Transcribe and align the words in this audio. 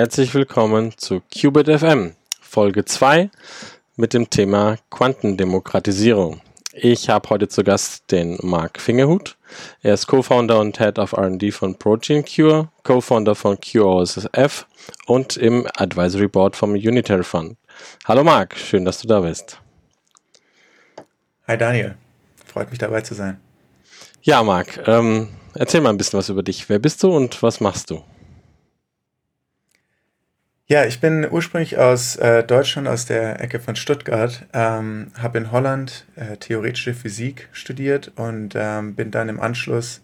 Herzlich 0.00 0.32
willkommen 0.32 0.96
zu 0.96 1.20
Qubit 1.30 1.66
FM, 1.66 2.14
Folge 2.40 2.86
2 2.86 3.28
mit 3.96 4.14
dem 4.14 4.30
Thema 4.30 4.78
Quantendemokratisierung. 4.88 6.40
Ich 6.72 7.10
habe 7.10 7.28
heute 7.28 7.48
zu 7.48 7.62
Gast 7.62 8.10
den 8.10 8.38
Mark 8.40 8.80
Fingerhut. 8.80 9.36
Er 9.82 9.92
ist 9.92 10.06
Co-Founder 10.06 10.58
und 10.58 10.78
Head 10.78 10.98
of 10.98 11.12
R&D 11.12 11.50
von 11.50 11.78
Protein 11.78 12.24
Cure, 12.24 12.70
Co-Founder 12.82 13.34
von 13.34 13.60
QOSF 13.60 14.66
und 15.04 15.36
im 15.36 15.66
Advisory 15.76 16.28
Board 16.28 16.56
vom 16.56 16.72
Unitary 16.72 17.22
Fund. 17.22 17.58
Hallo 18.06 18.24
Mark, 18.24 18.56
schön, 18.56 18.86
dass 18.86 19.02
du 19.02 19.06
da 19.06 19.20
bist. 19.20 19.60
Hi 21.46 21.58
Daniel, 21.58 21.94
freut 22.46 22.70
mich 22.70 22.78
dabei 22.78 23.02
zu 23.02 23.12
sein. 23.12 23.38
Ja, 24.22 24.42
Marc, 24.42 24.80
ähm, 24.88 25.28
erzähl 25.52 25.82
mal 25.82 25.90
ein 25.90 25.98
bisschen 25.98 26.18
was 26.18 26.30
über 26.30 26.42
dich. 26.42 26.70
Wer 26.70 26.78
bist 26.78 27.02
du 27.02 27.14
und 27.14 27.42
was 27.42 27.60
machst 27.60 27.90
du? 27.90 28.02
Ja, 30.70 30.84
ich 30.84 31.00
bin 31.00 31.26
ursprünglich 31.28 31.78
aus 31.78 32.14
äh, 32.14 32.44
Deutschland, 32.44 32.86
aus 32.86 33.04
der 33.04 33.40
Ecke 33.40 33.58
von 33.58 33.74
Stuttgart, 33.74 34.46
ähm, 34.52 35.08
habe 35.20 35.38
in 35.38 35.50
Holland 35.50 36.06
äh, 36.14 36.36
theoretische 36.36 36.94
Physik 36.94 37.48
studiert 37.50 38.12
und 38.14 38.54
ähm, 38.56 38.94
bin 38.94 39.10
dann 39.10 39.28
im 39.28 39.40
Anschluss 39.40 40.00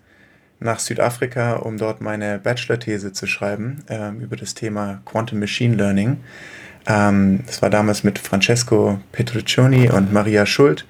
nach 0.59 0.81
Südafrika, 0.81 1.53
um 1.53 1.79
dort 1.79 2.01
meine 2.01 2.41
Bachelor-These 2.41 3.13
zu 3.13 3.29
schreiben 3.29 3.85
ähm, 3.89 4.19
über 4.19 4.35
das 4.35 4.55
Thema 4.55 5.03
Quantum 5.05 5.39
Machine 5.39 5.77
Learning. 5.77 6.17
Ähm, 6.89 7.45
das 7.47 7.63
war 7.63 7.71
damals 7.71 8.03
mit 8.03 8.19
Francesco 8.19 8.99
Petruccioni 9.13 9.89
und 9.89 10.13
Maria 10.13 10.47
Schult. 10.47 10.85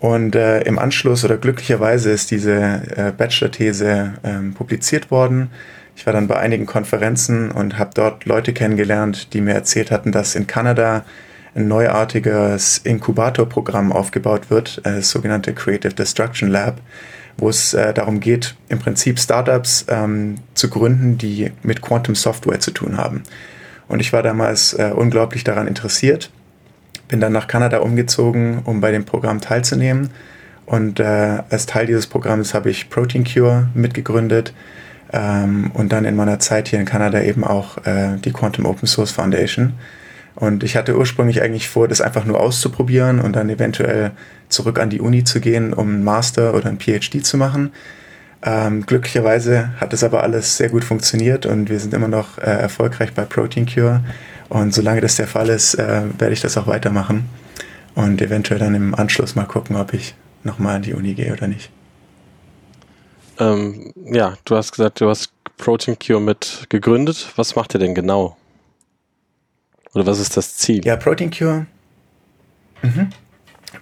Und 0.00 0.34
äh, 0.34 0.62
im 0.62 0.80
Anschluss 0.80 1.24
oder 1.24 1.36
glücklicherweise 1.36 2.10
ist 2.10 2.32
diese 2.32 2.82
äh, 2.96 3.12
Bachelor-These 3.16 4.14
ähm, 4.24 4.54
publiziert 4.54 5.12
worden. 5.12 5.50
Ich 5.96 6.06
war 6.06 6.12
dann 6.12 6.28
bei 6.28 6.36
einigen 6.36 6.66
Konferenzen 6.66 7.50
und 7.50 7.78
habe 7.78 7.90
dort 7.94 8.24
Leute 8.26 8.52
kennengelernt, 8.52 9.32
die 9.32 9.40
mir 9.40 9.54
erzählt 9.54 9.90
hatten, 9.90 10.12
dass 10.12 10.36
in 10.36 10.46
Kanada 10.46 11.04
ein 11.54 11.66
neuartiges 11.66 12.78
Inkubatorprogramm 12.78 13.90
aufgebaut 13.90 14.50
wird, 14.50 14.78
äh, 14.84 14.96
das 14.96 15.10
sogenannte 15.10 15.54
Creative 15.54 15.94
Destruction 15.94 16.48
Lab, 16.48 16.80
wo 17.38 17.48
es 17.48 17.74
äh, 17.74 17.92
darum 17.94 18.20
geht, 18.20 18.54
im 18.68 18.78
Prinzip 18.78 19.18
Startups 19.18 19.86
ähm, 19.88 20.36
zu 20.54 20.70
gründen, 20.70 21.18
die 21.18 21.50
mit 21.62 21.80
Quantum 21.80 22.14
Software 22.14 22.60
zu 22.60 22.70
tun 22.70 22.98
haben. 22.98 23.22
Und 23.88 24.00
ich 24.00 24.12
war 24.12 24.22
damals 24.22 24.74
äh, 24.74 24.92
unglaublich 24.94 25.44
daran 25.44 25.66
interessiert 25.66 26.30
bin 27.08 27.20
dann 27.20 27.32
nach 27.32 27.46
Kanada 27.46 27.78
umgezogen, 27.78 28.60
um 28.64 28.80
bei 28.80 28.90
dem 28.90 29.04
Programm 29.04 29.40
teilzunehmen. 29.40 30.10
Und 30.64 30.98
äh, 30.98 31.42
als 31.48 31.66
Teil 31.66 31.86
dieses 31.86 32.06
Programms 32.06 32.54
habe 32.54 32.70
ich 32.70 32.90
Protein 32.90 33.24
Cure 33.24 33.68
mitgegründet 33.74 34.52
ähm, 35.12 35.70
und 35.74 35.92
dann 35.92 36.04
in 36.04 36.16
meiner 36.16 36.38
Zeit 36.38 36.68
hier 36.68 36.78
in 36.78 36.84
Kanada 36.84 37.22
eben 37.22 37.44
auch 37.44 37.78
äh, 37.86 38.16
die 38.24 38.32
Quantum 38.32 38.66
Open 38.66 38.86
Source 38.86 39.12
Foundation. 39.12 39.74
Und 40.34 40.62
ich 40.64 40.76
hatte 40.76 40.98
ursprünglich 40.98 41.42
eigentlich 41.42 41.68
vor, 41.68 41.88
das 41.88 42.02
einfach 42.02 42.24
nur 42.26 42.38
auszuprobieren 42.40 43.20
und 43.20 43.34
dann 43.34 43.48
eventuell 43.48 44.10
zurück 44.50 44.78
an 44.78 44.90
die 44.90 45.00
Uni 45.00 45.24
zu 45.24 45.40
gehen, 45.40 45.72
um 45.72 45.88
einen 45.88 46.04
Master 46.04 46.54
oder 46.54 46.68
ein 46.68 46.78
PhD 46.78 47.24
zu 47.24 47.38
machen. 47.38 47.72
Ähm, 48.42 48.84
glücklicherweise 48.84 49.70
hat 49.80 49.92
das 49.92 50.04
aber 50.04 50.22
alles 50.22 50.58
sehr 50.58 50.68
gut 50.68 50.84
funktioniert 50.84 51.46
und 51.46 51.70
wir 51.70 51.80
sind 51.80 51.94
immer 51.94 52.08
noch 52.08 52.36
äh, 52.38 52.42
erfolgreich 52.42 53.14
bei 53.14 53.24
Protein 53.24 53.66
Cure. 53.66 54.02
Und 54.48 54.74
solange 54.74 55.00
das 55.00 55.16
der 55.16 55.26
Fall 55.26 55.48
ist, 55.48 55.74
äh, 55.74 56.02
werde 56.18 56.34
ich 56.34 56.42
das 56.42 56.56
auch 56.58 56.66
weitermachen 56.66 57.28
und 57.94 58.20
eventuell 58.20 58.60
dann 58.60 58.74
im 58.74 58.94
Anschluss 58.94 59.34
mal 59.34 59.46
gucken, 59.46 59.74
ob 59.76 59.94
ich 59.94 60.14
nochmal 60.44 60.76
an 60.76 60.82
die 60.82 60.94
Uni 60.94 61.14
gehe 61.14 61.32
oder 61.32 61.48
nicht. 61.48 61.70
Ähm, 63.38 63.92
ja, 63.96 64.36
du 64.44 64.56
hast 64.56 64.72
gesagt, 64.72 65.00
du 65.00 65.08
hast 65.08 65.30
Protein 65.56 65.96
Cure 65.98 66.20
mit 66.20 66.66
gegründet. 66.68 67.32
Was 67.36 67.56
macht 67.56 67.74
ihr 67.74 67.80
denn 67.80 67.94
genau? 67.94 68.36
Oder 69.94 70.06
was 70.06 70.18
ist 70.18 70.36
das 70.36 70.56
Ziel? 70.56 70.84
Ja, 70.84 70.96
Protein 70.96 71.30
Cure. 71.30 71.66
Mhm. 72.82 73.10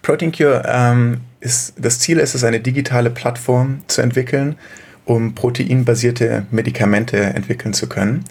Protein 0.03 0.33
Cure 0.33 0.63
ähm, 0.67 1.21
ist 1.41 1.75
das 1.77 1.99
Ziel 1.99 2.19
ist 2.19 2.35
es, 2.35 2.45
eine 2.45 2.61
digitale 2.61 3.11
Plattform 3.11 3.83
zu 3.87 4.01
entwickeln, 4.01 4.57
um 5.05 5.35
proteinbasierte 5.35 6.47
Medikamente 6.51 7.19
entwickeln 7.19 7.75
zu 7.75 7.89
können. 7.89 8.25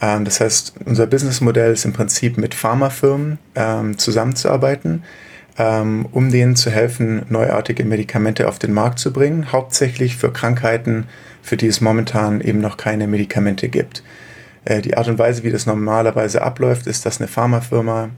Ähm, 0.00 0.24
das 0.24 0.40
heißt, 0.40 0.74
unser 0.84 1.06
Businessmodell 1.06 1.72
ist 1.72 1.84
im 1.84 1.92
Prinzip 1.92 2.38
mit 2.38 2.54
Pharmafirmen 2.54 3.38
ähm, 3.54 3.98
zusammenzuarbeiten, 3.98 5.04
ähm, 5.58 6.06
um 6.12 6.30
denen 6.30 6.56
zu 6.56 6.70
helfen, 6.70 7.22
neuartige 7.28 7.84
Medikamente 7.84 8.48
auf 8.48 8.58
den 8.58 8.72
Markt 8.72 8.98
zu 8.98 9.12
bringen, 9.12 9.52
hauptsächlich 9.52 10.16
für 10.16 10.32
Krankheiten, 10.32 11.06
für 11.42 11.56
die 11.56 11.66
es 11.66 11.80
momentan 11.80 12.40
eben 12.40 12.60
noch 12.60 12.76
keine 12.76 13.06
Medikamente 13.06 13.68
gibt. 13.68 14.02
Äh, 14.64 14.80
die 14.80 14.96
Art 14.96 15.08
und 15.08 15.18
Weise, 15.18 15.42
wie 15.44 15.50
das 15.50 15.66
normalerweise 15.66 16.42
abläuft, 16.42 16.86
ist, 16.86 17.06
dass 17.06 17.20
eine 17.20 17.28
Pharmafirma 17.28 18.10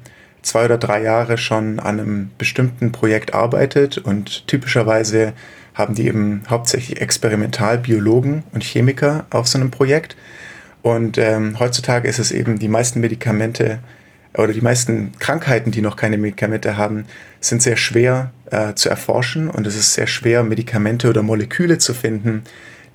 zwei 0.43 0.65
oder 0.65 0.79
drei 0.79 1.03
Jahre 1.03 1.39
schon 1.39 1.81
an 1.81 2.01
einem 2.01 2.31
bestimmten 2.39 2.93
Projekt 2.93 3.35
arbeitet 3.35 3.99
und 3.99 4.47
typischerweise 4.47 5.33
haben 5.75 5.95
die 5.95 6.07
eben 6.07 6.43
hauptsächlich 6.49 7.01
Experimentalbiologen 7.01 8.45
und 8.53 8.63
Chemiker 8.63 9.27
auf 9.31 9.49
so 9.49 9.59
einem 9.59 9.71
Projekt 9.71 10.17
und 10.87 11.19
ähm, 11.19 11.59
heutzutage 11.59 12.07
ist 12.07 12.21
es 12.21 12.31
eben, 12.31 12.61
die 12.61 12.69
meisten 12.69 13.01
Medikamente 13.01 13.81
oder 14.37 14.53
die 14.53 14.61
meisten 14.61 15.13
Krankheiten, 15.19 15.71
die 15.71 15.81
noch 15.81 15.97
keine 15.97 16.19
Medikamente 16.19 16.77
haben, 16.77 17.07
sind 17.41 17.63
sehr 17.63 17.77
schwer 17.77 18.33
äh, 18.51 18.75
zu 18.75 18.89
erforschen 18.89 19.49
und 19.49 19.67
es 19.67 19.77
ist 19.77 19.95
sehr 19.95 20.07
schwer, 20.07 20.43
Medikamente 20.43 21.09
oder 21.09 21.23
Moleküle 21.23 21.79
zu 21.79 21.95
finden, 21.95 22.43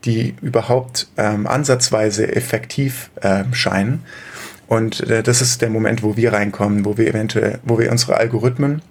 die 0.05 0.35
überhaupt 0.41 1.07
ähm, 1.17 1.47
ansatzweise 1.47 2.35
effektiv 2.35 3.09
äh, 3.21 3.43
scheinen. 3.51 4.03
Und 4.67 5.01
äh, 5.09 5.21
das 5.21 5.41
ist 5.41 5.61
der 5.61 5.69
Moment, 5.69 6.01
wo 6.03 6.15
wir 6.15 6.33
reinkommen, 6.33 6.85
wo 6.85 6.97
wir 6.97 7.07
eventuell, 7.07 7.59
wo 7.63 7.77
wir 7.77 7.91
unsere 7.91 8.17
Algorithmen 8.17 8.81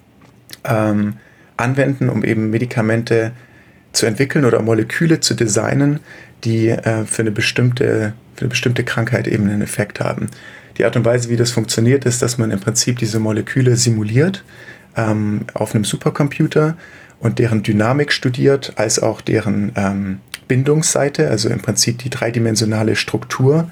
ähm, 0.64 1.14
anwenden, 1.56 2.08
um 2.08 2.24
eben 2.24 2.50
Medikamente 2.50 3.32
zu 3.92 4.06
entwickeln 4.06 4.44
oder 4.44 4.62
Moleküle 4.62 5.20
zu 5.20 5.34
designen, 5.34 6.00
die 6.44 6.68
äh, 6.68 7.04
für 7.04 7.22
eine 7.22 7.30
bestimmte 7.30 8.12
für 8.34 8.42
eine 8.42 8.50
bestimmte 8.50 8.84
Krankheit 8.84 9.28
eben 9.28 9.48
einen 9.50 9.60
Effekt 9.62 10.00
haben. 10.00 10.28
Die 10.80 10.86
Art 10.86 10.96
und 10.96 11.04
Weise, 11.04 11.28
wie 11.28 11.36
das 11.36 11.50
funktioniert, 11.50 12.06
ist, 12.06 12.22
dass 12.22 12.38
man 12.38 12.50
im 12.50 12.58
Prinzip 12.58 12.98
diese 12.98 13.20
Moleküle 13.20 13.76
simuliert 13.76 14.44
ähm, 14.96 15.42
auf 15.52 15.74
einem 15.74 15.84
Supercomputer 15.84 16.74
und 17.18 17.38
deren 17.38 17.62
Dynamik 17.62 18.10
studiert, 18.10 18.72
als 18.76 18.98
auch 18.98 19.20
deren 19.20 19.72
ähm, 19.76 20.20
Bindungsseite, 20.48 21.28
also 21.28 21.50
im 21.50 21.60
Prinzip 21.60 21.98
die 21.98 22.08
dreidimensionale 22.08 22.96
Struktur 22.96 23.70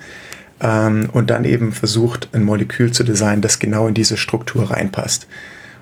ähm, 0.61 1.09
und 1.11 1.31
dann 1.31 1.47
eben 1.47 1.73
versucht, 1.73 2.29
ein 2.35 2.43
Molekül 2.43 2.93
zu 2.93 3.05
designen, 3.05 3.41
das 3.41 3.59
genau 3.59 3.89
in 3.89 3.95
diese 3.95 4.19
Struktur 4.19 4.71
reinpasst. 4.71 5.27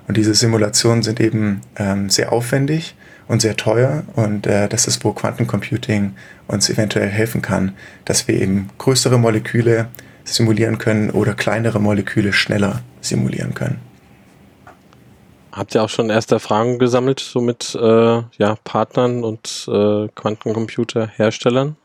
Und 0.07 0.15
diese 0.15 0.33
Simulationen 0.33 1.03
sind 1.03 1.19
eben 1.19 1.59
ähm, 1.75 2.09
sehr 2.09 2.31
aufwendig 2.31 2.95
und 3.27 3.41
sehr 3.41 3.57
teuer. 3.57 4.03
Und 4.15 4.47
äh, 4.47 4.69
das 4.69 4.87
ist, 4.87 5.03
wo 5.03 5.11
Quantencomputing 5.11 6.13
uns 6.47 6.69
eventuell 6.69 7.09
helfen 7.09 7.41
kann, 7.41 7.73
dass 8.05 8.29
wir 8.29 8.41
eben 8.41 8.69
größere 8.77 9.19
Moleküle 9.19 9.89
simulieren 10.27 10.77
können 10.77 11.09
oder 11.09 11.33
kleinere 11.33 11.79
Moleküle 11.79 12.33
schneller 12.33 12.81
simulieren 13.01 13.53
können. 13.53 13.79
Habt 15.51 15.73
ihr 15.73 15.83
auch 15.83 15.89
schon 15.89 16.11
erste 16.11 16.35
Erfahrungen 16.35 16.77
gesammelt, 16.77 17.19
so 17.19 17.41
mit 17.41 17.73
äh, 17.73 18.21
ja, 18.37 18.55
Partnern 18.63 19.23
und 19.23 19.67
äh, 19.67 20.07
Quantencomputerherstellern? 20.13 21.75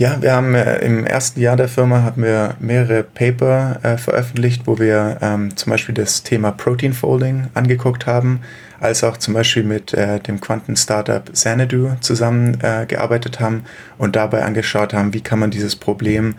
Ja, 0.00 0.22
wir 0.22 0.32
haben 0.32 0.54
äh, 0.54 0.78
im 0.78 1.04
ersten 1.04 1.42
Jahr 1.42 1.56
der 1.56 1.68
Firma 1.68 2.02
haben 2.02 2.22
wir 2.22 2.54
mehrere 2.58 3.02
Paper 3.02 3.80
äh, 3.82 3.98
veröffentlicht, 3.98 4.62
wo 4.64 4.78
wir 4.78 5.18
ähm, 5.20 5.54
zum 5.58 5.68
Beispiel 5.68 5.94
das 5.94 6.22
Thema 6.22 6.52
Protein 6.52 6.94
Folding 6.94 7.48
angeguckt 7.52 8.06
haben, 8.06 8.40
als 8.80 9.04
auch 9.04 9.18
zum 9.18 9.34
Beispiel 9.34 9.62
mit 9.62 9.92
äh, 9.92 10.18
dem 10.18 10.40
Quanten-Startup 10.40 11.30
Xanadu 11.30 11.96
zusammengearbeitet 12.00 13.40
äh, 13.40 13.44
haben 13.44 13.64
und 13.98 14.16
dabei 14.16 14.42
angeschaut 14.42 14.94
haben, 14.94 15.12
wie 15.12 15.20
kann 15.20 15.38
man 15.38 15.50
dieses 15.50 15.76
Problem 15.76 16.36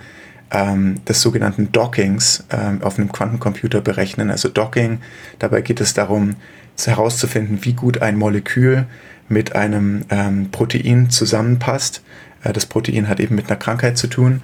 ähm, 0.49 0.95
des 1.05 1.21
sogenannten 1.21 1.71
Dockings 1.71 2.43
ähm, 2.49 2.81
auf 2.81 2.97
einem 2.97 3.11
Quantencomputer 3.11 3.81
berechnen. 3.81 4.31
Also 4.31 4.49
Docking, 4.49 5.01
dabei 5.37 5.61
geht 5.61 5.81
es 5.81 5.93
darum, 5.93 6.35
herauszufinden, 6.83 7.59
wie 7.61 7.73
gut 7.73 8.01
ein 8.01 8.17
Molekül 8.17 8.85
mit 9.29 9.55
einem 9.55 10.03
ähm, 10.09 10.49
Protein 10.49 11.11
zusammenpasst 11.11 12.01
das 12.43 12.65
Protein 12.65 13.07
hat 13.07 13.19
eben 13.19 13.35
mit 13.35 13.47
einer 13.47 13.57
Krankheit 13.57 13.97
zu 13.97 14.07
tun. 14.07 14.41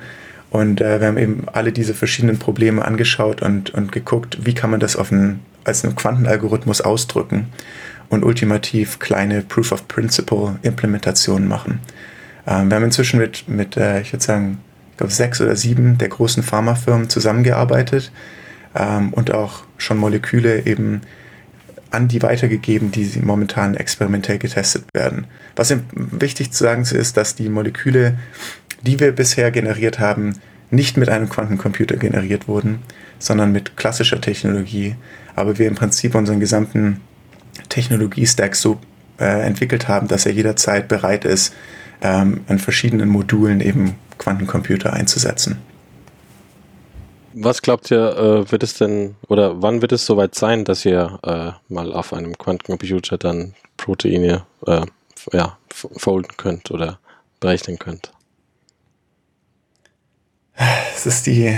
Und 0.49 0.81
äh, 0.81 0.99
wir 0.99 1.07
haben 1.07 1.17
eben 1.17 1.45
alle 1.51 1.71
diese 1.71 1.94
verschiedenen 1.94 2.39
Probleme 2.39 2.85
angeschaut 2.85 3.41
und, 3.41 3.71
und 3.71 3.91
geguckt, 3.91 4.45
wie 4.45 4.53
kann 4.53 4.71
man 4.71 4.79
das 4.79 4.95
auf 4.95 5.11
einen, 5.11 5.41
als 5.65 5.83
einen 5.83 5.95
Quantenalgorithmus 5.95 6.81
ausdrücken 6.81 7.49
und 8.09 8.23
ultimativ 8.23 8.99
kleine 8.99 9.41
Proof-of-Principle-Implementationen 9.41 11.47
machen. 11.47 11.79
Ähm, 12.45 12.69
wir 12.69 12.75
haben 12.75 12.85
inzwischen 12.85 13.19
mit, 13.19 13.49
mit 13.49 13.77
äh, 13.77 14.01
ich 14.01 14.13
würde 14.13 14.23
sagen, 14.23 14.59
ich 14.91 14.97
glaube, 14.97 15.13
sechs 15.13 15.41
oder 15.41 15.55
sieben 15.55 15.97
der 15.97 16.09
großen 16.09 16.43
Pharmafirmen 16.43 17.09
zusammengearbeitet 17.09 18.11
ähm, 18.75 19.13
und 19.13 19.31
auch 19.31 19.63
schon 19.77 19.97
Moleküle 19.97 20.65
eben 20.65 21.01
an 21.92 22.07
die 22.07 22.22
weitergegeben, 22.22 22.92
die 22.92 23.10
momentan 23.22 23.75
experimentell 23.75 24.38
getestet 24.38 24.86
werden. 24.94 25.28
Was 25.56 25.74
wichtig 25.94 26.51
zu 26.51 26.63
sagen 26.63 26.84
ist, 26.84 27.18
dass 27.18 27.36
die 27.36 27.50
Moleküle 27.50 28.18
die 28.81 29.00
wir 29.00 29.12
bisher 29.12 29.51
generiert 29.51 30.00
haben, 30.00 30.39
nicht 30.69 30.98
mit 30.98 31.10
einem 31.10 31.30
Quantencomputer 31.30 31.98
generiert 31.98 32.48
wurden, 32.48 32.80
sondern 33.19 33.51
mit 33.51 33.78
klassischer 33.78 34.22
Technologie, 34.22 34.95
aber 35.36 35.57
wir 35.57 35.68
im 35.68 35.75
Prinzip 35.75 36.13
unseren 36.16 36.39
gesamten 36.39 37.01
Technologie-Stack 37.69 38.56
so 38.56 38.80
äh, 39.19 39.45
entwickelt 39.45 39.88
haben, 39.88 40.07
dass 40.07 40.25
er 40.25 40.34
jederzeit 40.34 40.88
bereit 40.88 41.25
ist, 41.25 41.54
ähm, 42.01 42.42
an 42.48 42.60
verschiedenen 42.60 43.10
Modulen 43.10 43.62
eben 43.62 43.95
Quantencomputer 44.18 44.94
einzusetzen. 44.94 45.57
Was 47.39 47.62
glaubt 47.62 47.92
ihr, 47.92 48.18
äh, 48.18 48.51
wird 48.51 48.63
es 48.63 48.74
denn 48.80 49.16
oder 49.28 49.62
wann 49.62 49.84
wird 49.84 49.92
es 49.92 50.07
soweit 50.07 50.34
sein, 50.34 50.66
dass 50.66 50.86
ihr 50.86 51.19
äh, 51.24 51.51
mal 51.72 51.94
auf 51.94 52.12
einem 52.12 52.36
Quantencomputer 52.36 53.19
dann 53.19 53.54
Proteine 53.78 54.44
äh, 54.66 54.81
ja, 55.34 55.56
folden 55.69 56.31
könnt 56.38 56.72
oder 56.72 56.98
berechnen 57.39 57.78
könnt? 57.78 58.12
Das 60.56 61.06
ist 61.06 61.28
die, 61.28 61.56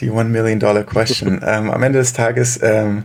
die 0.00 0.10
One 0.10 0.28
Million 0.28 0.60
Dollar 0.60 0.84
Question. 0.84 1.40
ähm, 1.46 1.70
am 1.70 1.82
Ende 1.82 2.00
des 2.00 2.12
Tages, 2.12 2.60
ähm, 2.62 3.04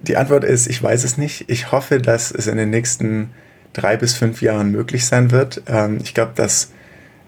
die 0.00 0.16
Antwort 0.16 0.42
ist, 0.42 0.66
ich 0.68 0.82
weiß 0.82 1.04
es 1.04 1.18
nicht. 1.18 1.50
Ich 1.50 1.70
hoffe, 1.70 1.98
dass 1.98 2.30
es 2.30 2.46
in 2.46 2.56
den 2.56 2.70
nächsten 2.70 3.30
drei 3.74 3.98
bis 3.98 4.14
fünf 4.14 4.40
Jahren 4.40 4.70
möglich 4.70 5.04
sein 5.04 5.30
wird. 5.30 5.62
Ähm, 5.66 5.98
ich 6.02 6.14
glaube, 6.14 6.32
dass, 6.34 6.72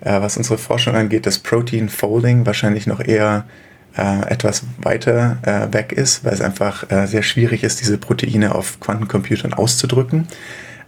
äh, 0.00 0.18
was 0.18 0.38
unsere 0.38 0.56
Forschung 0.56 0.94
angeht, 0.94 1.26
das 1.26 1.38
Protein 1.40 1.90
Folding 1.90 2.46
wahrscheinlich 2.46 2.86
noch 2.86 3.00
eher 3.00 3.44
etwas 3.94 4.62
weiter 4.78 5.38
äh, 5.42 5.72
weg 5.72 5.92
ist, 5.92 6.24
weil 6.24 6.32
es 6.32 6.40
einfach 6.40 6.88
äh, 6.90 7.06
sehr 7.06 7.22
schwierig 7.22 7.64
ist, 7.64 7.80
diese 7.80 7.98
Proteine 7.98 8.54
auf 8.54 8.78
Quantencomputern 8.80 9.54
auszudrücken. 9.54 10.28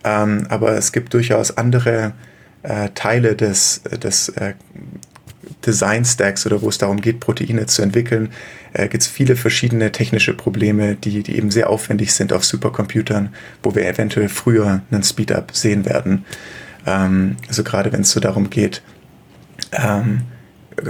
Ähm, 0.05 0.47
aber 0.49 0.73
es 0.73 0.93
gibt 0.93 1.13
durchaus 1.13 1.57
andere 1.57 2.13
äh, 2.63 2.91
Teile 2.95 3.35
des, 3.35 3.83
des 3.83 4.29
äh, 4.31 4.55
Design-Stacks 5.67 6.47
oder 6.47 6.63
wo 6.63 6.69
es 6.69 6.79
darum 6.79 7.01
geht, 7.01 7.21
Proteine 7.21 7.67
zu 7.67 7.83
entwickeln, 7.83 8.31
äh, 8.73 8.89
gibt 8.89 9.03
es 9.03 9.09
viele 9.09 9.37
verschiedene 9.37 9.93
technische 9.93 10.35
Probleme, 10.35 10.95
die, 10.95 11.23
die 11.23 11.37
eben 11.37 11.51
sehr 11.51 11.69
aufwendig 11.71 12.15
sind 12.15 12.33
auf 12.33 12.45
Supercomputern, 12.45 13.35
wo 13.63 13.75
wir 13.75 13.87
eventuell 13.87 14.29
früher 14.29 14.83
einen 14.91 15.03
Speedup 15.03 15.55
sehen 15.55 15.85
werden. 15.85 16.25
Ähm, 16.87 17.37
also 17.49 17.65
gerade 17.65 17.93
wenn 17.93 18.03
es 18.03 18.11
so 18.11 18.21
darum 18.21 18.51
geht, 18.51 18.83
ähm, 19.73 20.23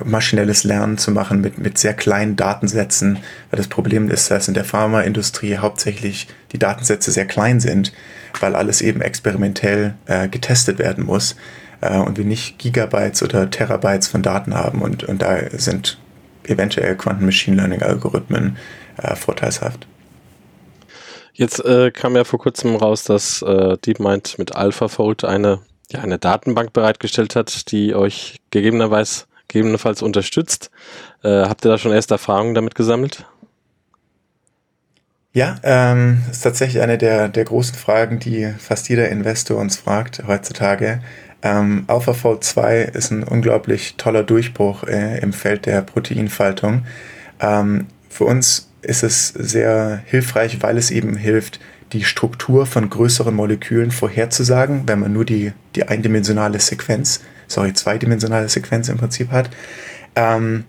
maschinelles 0.04 0.64
Lernen 0.64 0.98
zu 0.98 1.10
machen 1.10 1.40
mit, 1.40 1.58
mit 1.58 1.78
sehr 1.78 1.94
kleinen 1.94 2.36
Datensätzen, 2.36 3.18
weil 3.50 3.58
das 3.58 3.68
Problem 3.68 4.10
ist, 4.10 4.30
dass 4.30 4.48
in 4.48 4.54
der 4.54 4.64
Pharmaindustrie 4.64 5.58
hauptsächlich 5.58 6.28
die 6.52 6.58
Datensätze 6.58 7.10
sehr 7.10 7.26
klein 7.26 7.60
sind, 7.60 7.92
weil 8.40 8.54
alles 8.54 8.80
eben 8.82 9.00
experimentell 9.00 9.94
äh, 10.06 10.28
getestet 10.28 10.78
werden 10.78 11.04
muss 11.04 11.36
äh, 11.80 11.98
und 11.98 12.18
wir 12.18 12.24
nicht 12.24 12.58
Gigabytes 12.58 13.22
oder 13.22 13.50
Terabytes 13.50 14.08
von 14.08 14.22
Daten 14.22 14.54
haben 14.54 14.82
und, 14.82 15.04
und 15.04 15.22
da 15.22 15.38
sind 15.52 15.98
eventuell 16.44 16.96
Quanten 16.96 17.24
Machine 17.24 17.56
Learning 17.56 17.82
Algorithmen 17.82 18.56
äh, 18.96 19.14
vorteilshaft. 19.14 19.86
Jetzt 21.32 21.64
äh, 21.64 21.90
kam 21.90 22.16
ja 22.16 22.24
vor 22.24 22.38
kurzem 22.38 22.76
raus, 22.76 23.04
dass 23.04 23.40
äh, 23.42 23.78
DeepMind 23.78 24.38
mit 24.38 24.54
AlphaFold 24.56 25.24
eine, 25.24 25.60
ja, 25.90 26.00
eine 26.00 26.18
Datenbank 26.18 26.72
bereitgestellt 26.72 27.36
hat, 27.36 27.70
die 27.72 27.94
euch 27.94 28.40
gegebenenfalls, 28.50 29.26
gegebenenfalls 29.52 30.02
unterstützt. 30.02 30.70
Äh, 31.22 31.44
habt 31.44 31.64
ihr 31.64 31.70
da 31.70 31.78
schon 31.78 31.92
erste 31.92 32.14
Erfahrungen 32.14 32.54
damit 32.54 32.74
gesammelt? 32.74 33.26
Ja, 35.32 35.56
ähm, 35.62 36.22
ist 36.30 36.42
tatsächlich 36.42 36.82
eine 36.82 36.98
der, 36.98 37.28
der 37.28 37.44
großen 37.44 37.76
Fragen, 37.76 38.18
die 38.18 38.52
fast 38.58 38.88
jeder 38.88 39.08
Investor 39.10 39.58
uns 39.58 39.76
fragt 39.76 40.24
heutzutage. 40.26 41.02
Ähm, 41.42 41.84
AlphaFold 41.86 42.42
2 42.42 42.80
ist 42.82 43.12
ein 43.12 43.22
unglaublich 43.22 43.94
toller 43.96 44.24
Durchbruch 44.24 44.84
äh, 44.84 45.20
im 45.20 45.32
Feld 45.32 45.66
der 45.66 45.82
Proteinfaltung. 45.82 46.84
Ähm, 47.38 47.86
für 48.08 48.24
uns 48.24 48.70
ist 48.82 49.02
es 49.04 49.28
sehr 49.28 50.02
hilfreich, 50.06 50.62
weil 50.62 50.76
es 50.78 50.90
eben 50.90 51.16
hilft, 51.16 51.60
die 51.92 52.04
Struktur 52.04 52.66
von 52.66 52.90
größeren 52.90 53.34
Molekülen 53.34 53.90
vorherzusagen, 53.90 54.82
wenn 54.86 55.00
man 55.00 55.12
nur 55.12 55.24
die, 55.24 55.52
die 55.74 55.88
eindimensionale 55.88 56.60
Sequenz, 56.60 57.20
sorry, 57.50 57.72
zweidimensionale 57.72 58.48
Sequenz 58.48 58.88
im 58.88 58.96
Prinzip 58.96 59.30
hat. 59.30 59.50
Ähm, 60.16 60.64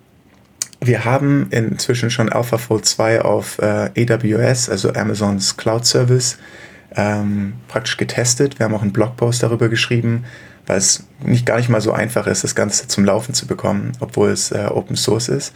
wir 0.80 1.06
haben 1.06 1.48
inzwischen 1.52 2.10
schon 2.10 2.30
AlphaFold 2.30 2.86
2 2.86 3.22
auf 3.22 3.60
äh, 3.60 3.92
AWS, 3.96 4.70
also 4.70 4.92
Amazons 4.94 5.56
Cloud 5.56 5.86
Service, 5.86 6.38
ähm, 6.96 7.54
praktisch 7.68 7.98
getestet. 7.98 8.58
Wir 8.58 8.66
haben 8.66 8.74
auch 8.74 8.82
einen 8.82 8.92
Blogpost 8.92 9.44
darüber 9.44 9.70
geschrieben, 9.70 10.26
weil 10.66 10.78
es 10.78 11.06
nicht 11.24 11.46
gar 11.46 11.58
nicht 11.58 11.70
mal 11.70 11.82
so 11.82 11.92
einfach 11.92 12.26
ist, 12.26 12.44
das 12.44 12.56
Ganze 12.56 12.88
zum 12.88 13.06
Laufen 13.06 13.36
zu 13.36 13.46
bekommen, 13.46 13.92
obwohl 14.00 14.30
es 14.30 14.52
äh, 14.52 14.68
Open 14.72 14.96
Source 14.96 15.30
ist. 15.30 15.54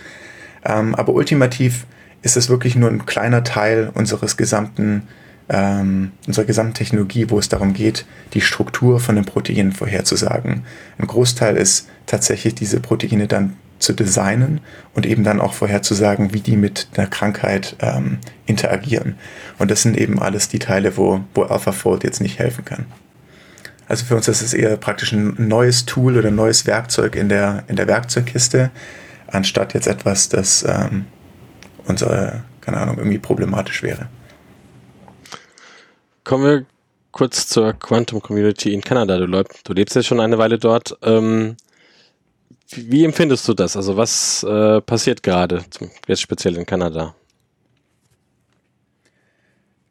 Ähm, 0.64 0.94
aber 0.94 1.14
ultimativ 1.14 1.88
ist 2.22 2.38
es 2.38 2.50
wirklich 2.50 2.76
nur 2.76 2.90
ein 2.90 3.06
kleiner 3.06 3.44
Teil 3.44 3.92
unseres 3.94 4.38
gesamten, 4.38 5.08
ähm, 5.50 6.12
unserer 6.28 6.46
gesamten 6.46 6.74
Technologie, 6.74 7.30
wo 7.30 7.38
es 7.38 7.50
darum 7.50 7.74
geht, 7.74 8.06
die 8.34 8.42
Struktur 8.42 9.00
von 9.00 9.16
den 9.16 9.26
Proteinen 9.26 9.72
vorherzusagen. 9.72 10.64
Ein 10.98 11.08
Großteil 11.08 11.58
ist 11.58 11.88
tatsächlich 12.06 12.56
diese 12.56 12.80
Proteine 12.80 13.28
dann 13.28 13.56
zu 13.80 13.94
designen 13.94 14.62
und 14.94 15.06
eben 15.06 15.24
dann 15.24 15.42
auch 15.42 15.54
vorherzusagen, 15.54 16.34
wie 16.34 16.40
die 16.40 16.58
mit 16.58 16.88
der 16.98 17.08
Krankheit 17.08 17.76
ähm, 17.82 18.20
interagieren. 18.46 19.16
Und 19.60 19.70
das 19.70 19.82
sind 19.82 19.98
eben 19.98 20.20
alles 20.22 20.48
die 20.48 20.60
Teile, 20.60 20.98
wo, 20.98 21.22
wo 21.34 21.44
AlphaFold 21.44 22.04
jetzt 22.04 22.22
nicht 22.22 22.40
helfen 22.40 22.66
kann. 22.66 22.86
Also 23.88 24.06
für 24.06 24.16
uns 24.16 24.28
ist 24.28 24.42
es 24.42 24.54
eher 24.54 24.78
praktisch 24.78 25.12
ein 25.12 25.36
neues 25.38 25.86
Tool 25.86 26.18
oder 26.18 26.30
ein 26.30 26.36
neues 26.36 26.66
Werkzeug 26.66 27.16
in 27.16 27.30
der, 27.30 27.64
in 27.68 27.76
der 27.76 27.88
Werkzeugkiste, 27.88 28.72
anstatt 29.28 29.74
jetzt 29.74 29.88
etwas, 29.88 30.30
das 30.30 30.66
ähm, 30.68 31.06
unsere, 31.86 32.44
keine 32.62 32.78
Ahnung, 32.78 32.98
irgendwie 32.98 33.20
problematisch 33.20 33.84
wäre. 33.84 34.08
Kommen 36.26 36.44
wir 36.44 36.66
kurz 37.12 37.48
zur 37.48 37.74
Quantum 37.74 38.20
Community 38.20 38.74
in 38.74 38.82
Kanada. 38.82 39.20
Du, 39.20 39.28
du 39.28 39.74
lebst 39.74 39.96
jetzt 39.96 40.08
schon 40.08 40.20
eine 40.20 40.40
Weile 40.40 40.58
dort. 40.58 40.98
Ähm, 41.04 41.56
wie, 42.72 42.92
wie, 42.92 43.06
empfindest 43.06 43.48
du 43.48 43.54
das? 43.54 43.78
Also 43.78 43.96
was 43.96 44.42
äh, 44.42 44.82
passiert 44.82 45.22
gerade, 45.22 45.64
jetzt 46.08 46.22
speziell 46.22 46.58
in 46.58 46.66
Kanada? 46.66 47.14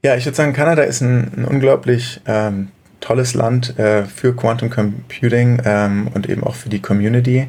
Ja, 0.02 0.16
ich 0.16 0.24
würde 0.24 0.36
sagen, 0.36 0.52
Kanada 0.52 0.82
ist 0.82 1.02
ein, 1.02 1.32
ein 1.36 1.44
unglaublich 1.44 2.20
ähm, 2.26 2.72
tolles 3.00 3.34
Land 3.34 3.78
äh, 3.78 4.04
für 4.04 4.34
Quantum 4.34 4.70
Computing 4.70 5.62
ähm, 5.64 6.08
und 6.14 6.28
eben 6.28 6.42
auch 6.42 6.56
für 6.56 6.68
die 6.68 6.82
Community, 6.82 7.46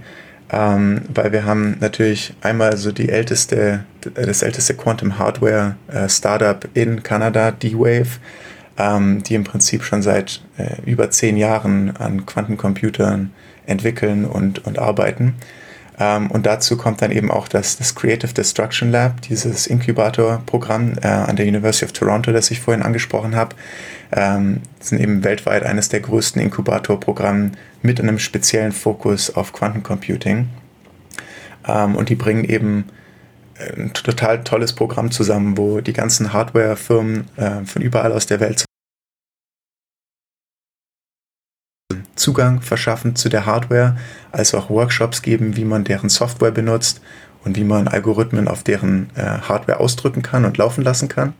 ähm, 0.51 1.01
weil 1.12 1.31
wir 1.31 1.43
haben 1.43 1.77
natürlich 1.79 2.36
einmal 2.41 2.77
so 2.77 2.91
die 2.91 3.09
älteste, 3.09 3.83
das 4.13 4.43
älteste 4.43 4.75
Quantum 4.75 5.17
Hardware 5.17 5.75
äh, 5.88 6.07
Startup 6.07 6.63
in 6.75 7.01
Kanada, 7.01 7.50
D-Wave, 7.50 8.19
ähm, 8.77 9.24
die 9.24 9.36
im 9.36 9.44
Prinzip 9.44 9.84
schon 9.84 10.01
seit 10.01 10.41
äh, 10.58 10.82
über 10.86 11.10
zehn 11.12 11.38
Jahren 11.38 11.96
an 11.98 12.25
Quantencomputern 12.25 13.32
entwickeln 13.65 14.25
und, 14.25 14.65
und 14.65 14.79
arbeiten. 14.79 15.36
Ähm, 15.98 16.29
und 16.29 16.46
dazu 16.46 16.77
kommt 16.77 17.01
dann 17.01 17.12
eben 17.12 17.32
auch 17.32 17.48
das, 17.48 17.77
das 17.77 17.96
Creative 17.96 18.34
Destruction 18.34 18.91
Lab, 18.91 19.22
dieses 19.22 19.67
Inkubator-Programm 19.67 20.96
äh, 21.01 21.08
an 21.08 21.36
der 21.36 21.48
University 21.48 21.86
of 21.86 21.94
Toronto, 21.94 22.32
das 22.32 22.51
ich 22.51 22.60
vorhin 22.60 22.84
angesprochen 22.84 23.36
habe. 23.36 23.55
Ähm, 24.12 24.62
sind 24.79 25.00
eben 25.00 25.24
weltweit 25.24 25.63
eines 25.63 25.89
der 25.89 26.01
größten 26.01 26.41
Inkubatorprogramme 26.41 27.51
mit 27.82 28.01
einem 28.01 28.20
speziellen 28.20 28.72
Fokus 28.72 29.34
auf 29.34 29.53
Quantencomputing. 29.53 30.50
Ähm, 31.67 31.96
und 31.96 32.10
die 32.10 32.15
bringen 32.15 32.44
eben 32.44 32.86
ein 33.57 33.93
total 33.93 34.43
tolles 34.43 34.74
Programm 34.74 35.12
zusammen, 35.12 35.57
wo 35.57 35.81
die 35.81 35.93
ganzen 35.93 36.33
Hardware-Firmen 36.33 37.27
äh, 37.38 37.65
von 37.65 37.81
überall 37.81 38.12
aus 38.12 38.25
der 38.25 38.39
Welt 38.39 38.65
Zugang 42.15 42.62
verschaffen 42.62 43.15
zu 43.15 43.29
der 43.29 43.45
Hardware, 43.45 43.97
als 44.31 44.55
auch 44.55 44.69
Workshops 44.69 45.21
geben, 45.21 45.55
wie 45.57 45.65
man 45.65 45.83
deren 45.83 46.09
Software 46.09 46.51
benutzt 46.51 47.01
und 47.43 47.57
wie 47.57 47.63
man 47.63 47.88
Algorithmen 47.88 48.47
auf 48.47 48.63
deren 48.63 49.09
äh, 49.15 49.21
Hardware 49.21 49.79
ausdrücken 49.79 50.21
kann 50.21 50.45
und 50.45 50.57
laufen 50.57 50.83
lassen 50.83 51.09
kann. 51.09 51.33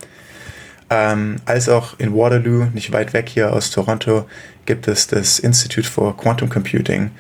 Ähm, 0.90 1.38
als 1.46 1.68
auch 1.70 1.98
in 1.98 2.14
Waterloo, 2.14 2.66
nicht 2.74 2.92
weit 2.92 3.14
weg 3.14 3.30
hier 3.30 3.54
aus 3.54 3.72
Toronto, 3.72 4.28
gibt 4.66 4.88
es 4.88 5.08
das 5.08 5.40
Institute 5.40 5.90
for 5.90 6.16
Quantum 6.16 6.50
Computing, 6.50 7.12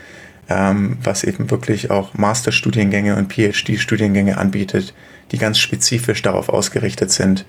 ähm, 0.50 0.98
was 1.02 1.24
eben 1.24 1.50
wirklich 1.50 1.92
auch 1.92 2.14
Masterstudiengänge 2.14 3.16
und 3.16 3.34
PhD-Studiengänge 3.34 4.38
anbietet, 4.38 4.94
die 5.32 5.38
ganz 5.38 5.58
spezifisch 5.58 6.22
darauf 6.22 6.50
ausgerichtet 6.50 7.12
sind, 7.12 7.46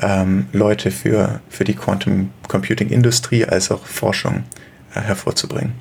ähm, 0.00 0.46
Leute 0.52 0.90
für, 0.90 1.40
für 1.48 1.64
die 1.64 1.74
Quantum 1.74 2.30
Computing 2.48 2.90
Industrie 2.90 3.44
als 3.44 3.70
auch 3.70 3.84
Forschung 3.86 4.44
äh, 4.94 5.00
hervorzubringen. 5.00 5.72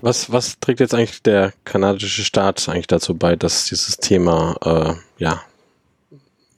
Was, 0.00 0.30
was 0.30 0.58
trägt 0.60 0.80
jetzt 0.80 0.94
eigentlich 0.94 1.22
der 1.22 1.52
kanadische 1.64 2.24
Staat 2.24 2.68
eigentlich 2.68 2.86
dazu 2.86 3.14
bei, 3.14 3.36
dass 3.36 3.66
dieses 3.66 3.96
Thema 3.96 4.54
äh, 4.62 5.22
ja, 5.22 5.42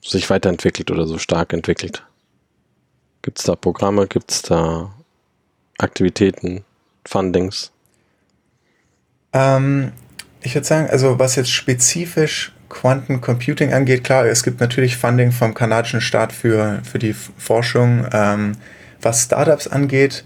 sich 0.03 0.29
weiterentwickelt 0.31 0.91
oder 0.91 1.07
so 1.07 1.19
stark 1.19 1.53
entwickelt? 1.53 2.05
Gibt 3.23 3.39
es 3.39 3.45
da 3.45 3.57
Programme, 3.57 4.07
gibt 4.07 4.31
es 4.31 4.43
da 4.43 4.93
Aktivitäten, 5.79 6.65
Fundings? 7.05 7.71
Ähm, 9.37 9.93
ich 10.41 10.55
würde 10.55 10.67
sagen, 10.67 10.89
also 10.89 11.19
was 11.19 11.37
jetzt 11.37 11.51
spezifisch 11.51 12.53
Quanten 12.69 13.21
Computing 13.21 13.73
angeht, 13.73 14.03
klar, 14.03 14.27
es 14.27 14.43
gibt 14.43 14.61
natürlich 14.61 14.97
Funding 14.97 15.31
vom 15.31 15.55
kanadischen 15.55 16.01
Staat 16.01 16.33
für, 16.33 16.81
für 16.91 16.99
die 16.99 17.13
Forschung. 17.13 18.07
Ähm, 18.13 18.53
was 19.03 19.25
Startups 19.25 19.69
angeht, 19.69 20.25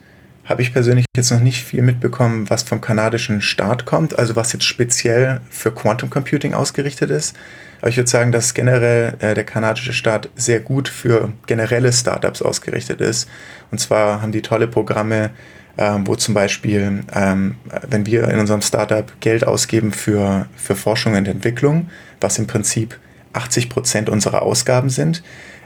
habe 0.50 0.62
ich 0.62 0.73
persönlich 0.73 1.07
jetzt 1.16 1.30
noch 1.30 1.40
nicht 1.40 1.62
viel 1.62 1.80
mitbekommen, 1.80 2.50
was 2.50 2.64
vom 2.64 2.80
kanadischen 2.80 3.40
Staat 3.40 3.87
kommt, 3.87 4.19
also 4.19 4.35
was 4.35 4.52
jetzt 4.52 4.64
speziell 4.64 5.40
für 5.49 5.71
Quantum 5.71 6.11
Computing 6.11 6.54
ausgerichtet 6.54 7.11
ist. 7.11 7.37
Aber 7.80 7.88
ich 7.88 7.97
würde 7.97 8.11
sagen, 8.11 8.33
dass 8.33 8.52
generell 8.52 9.14
äh, 9.21 9.35
der 9.35 9.45
kanadische 9.45 9.92
Staat 9.92 10.28
sehr 10.35 10.59
gut 10.59 10.88
für 10.88 11.33
generelle 11.47 11.92
Startups 11.92 12.42
ausgerichtet 12.42 13.00
ist. 13.00 13.28
Und 13.71 13.78
zwar 13.78 14.21
haben 14.21 14.33
die 14.33 14.42
tolle 14.42 14.66
Programme, 14.66 15.30
ähm, 15.78 16.07
wo 16.07 16.16
zum 16.16 16.35
Beispiel, 16.35 17.04
ähm, 17.14 17.54
wenn 17.88 18.04
wir 18.04 18.28
in 18.28 18.40
unserem 18.40 18.61
Startup 18.61 19.11
Geld 19.21 19.47
ausgeben 19.47 19.92
für, 19.92 20.47
für 20.57 20.75
Forschung 20.75 21.14
und 21.14 21.28
Entwicklung, 21.28 21.88
was 22.21 22.38
im 22.38 22.49
Prinzip 22.49 22.99
80 23.35 23.71
Prozent 23.71 24.09
unserer 24.09 24.42
Ausgaben 24.42 24.90
sind, 24.90 25.23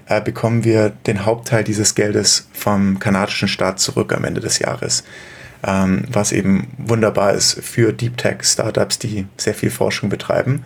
äh, 0.06 0.20
bekommen 0.20 0.64
wir 0.64 0.90
den 0.90 1.24
Hauptteil 1.24 1.64
dieses 1.64 1.94
Geldes 1.94 2.48
vom 2.52 2.98
kanadischen 2.98 3.48
Staat 3.48 3.80
zurück 3.80 4.12
am 4.12 4.24
Ende 4.24 4.40
des 4.40 4.58
Jahres. 4.58 5.04
Ähm, 5.66 6.04
was 6.10 6.32
eben 6.32 6.68
wunderbar 6.76 7.32
ist 7.32 7.54
für 7.62 7.92
Deep 7.92 8.18
Tech 8.18 8.42
Startups, 8.42 8.98
die 8.98 9.26
sehr 9.38 9.54
viel 9.54 9.70
Forschung 9.70 10.10
betreiben 10.10 10.64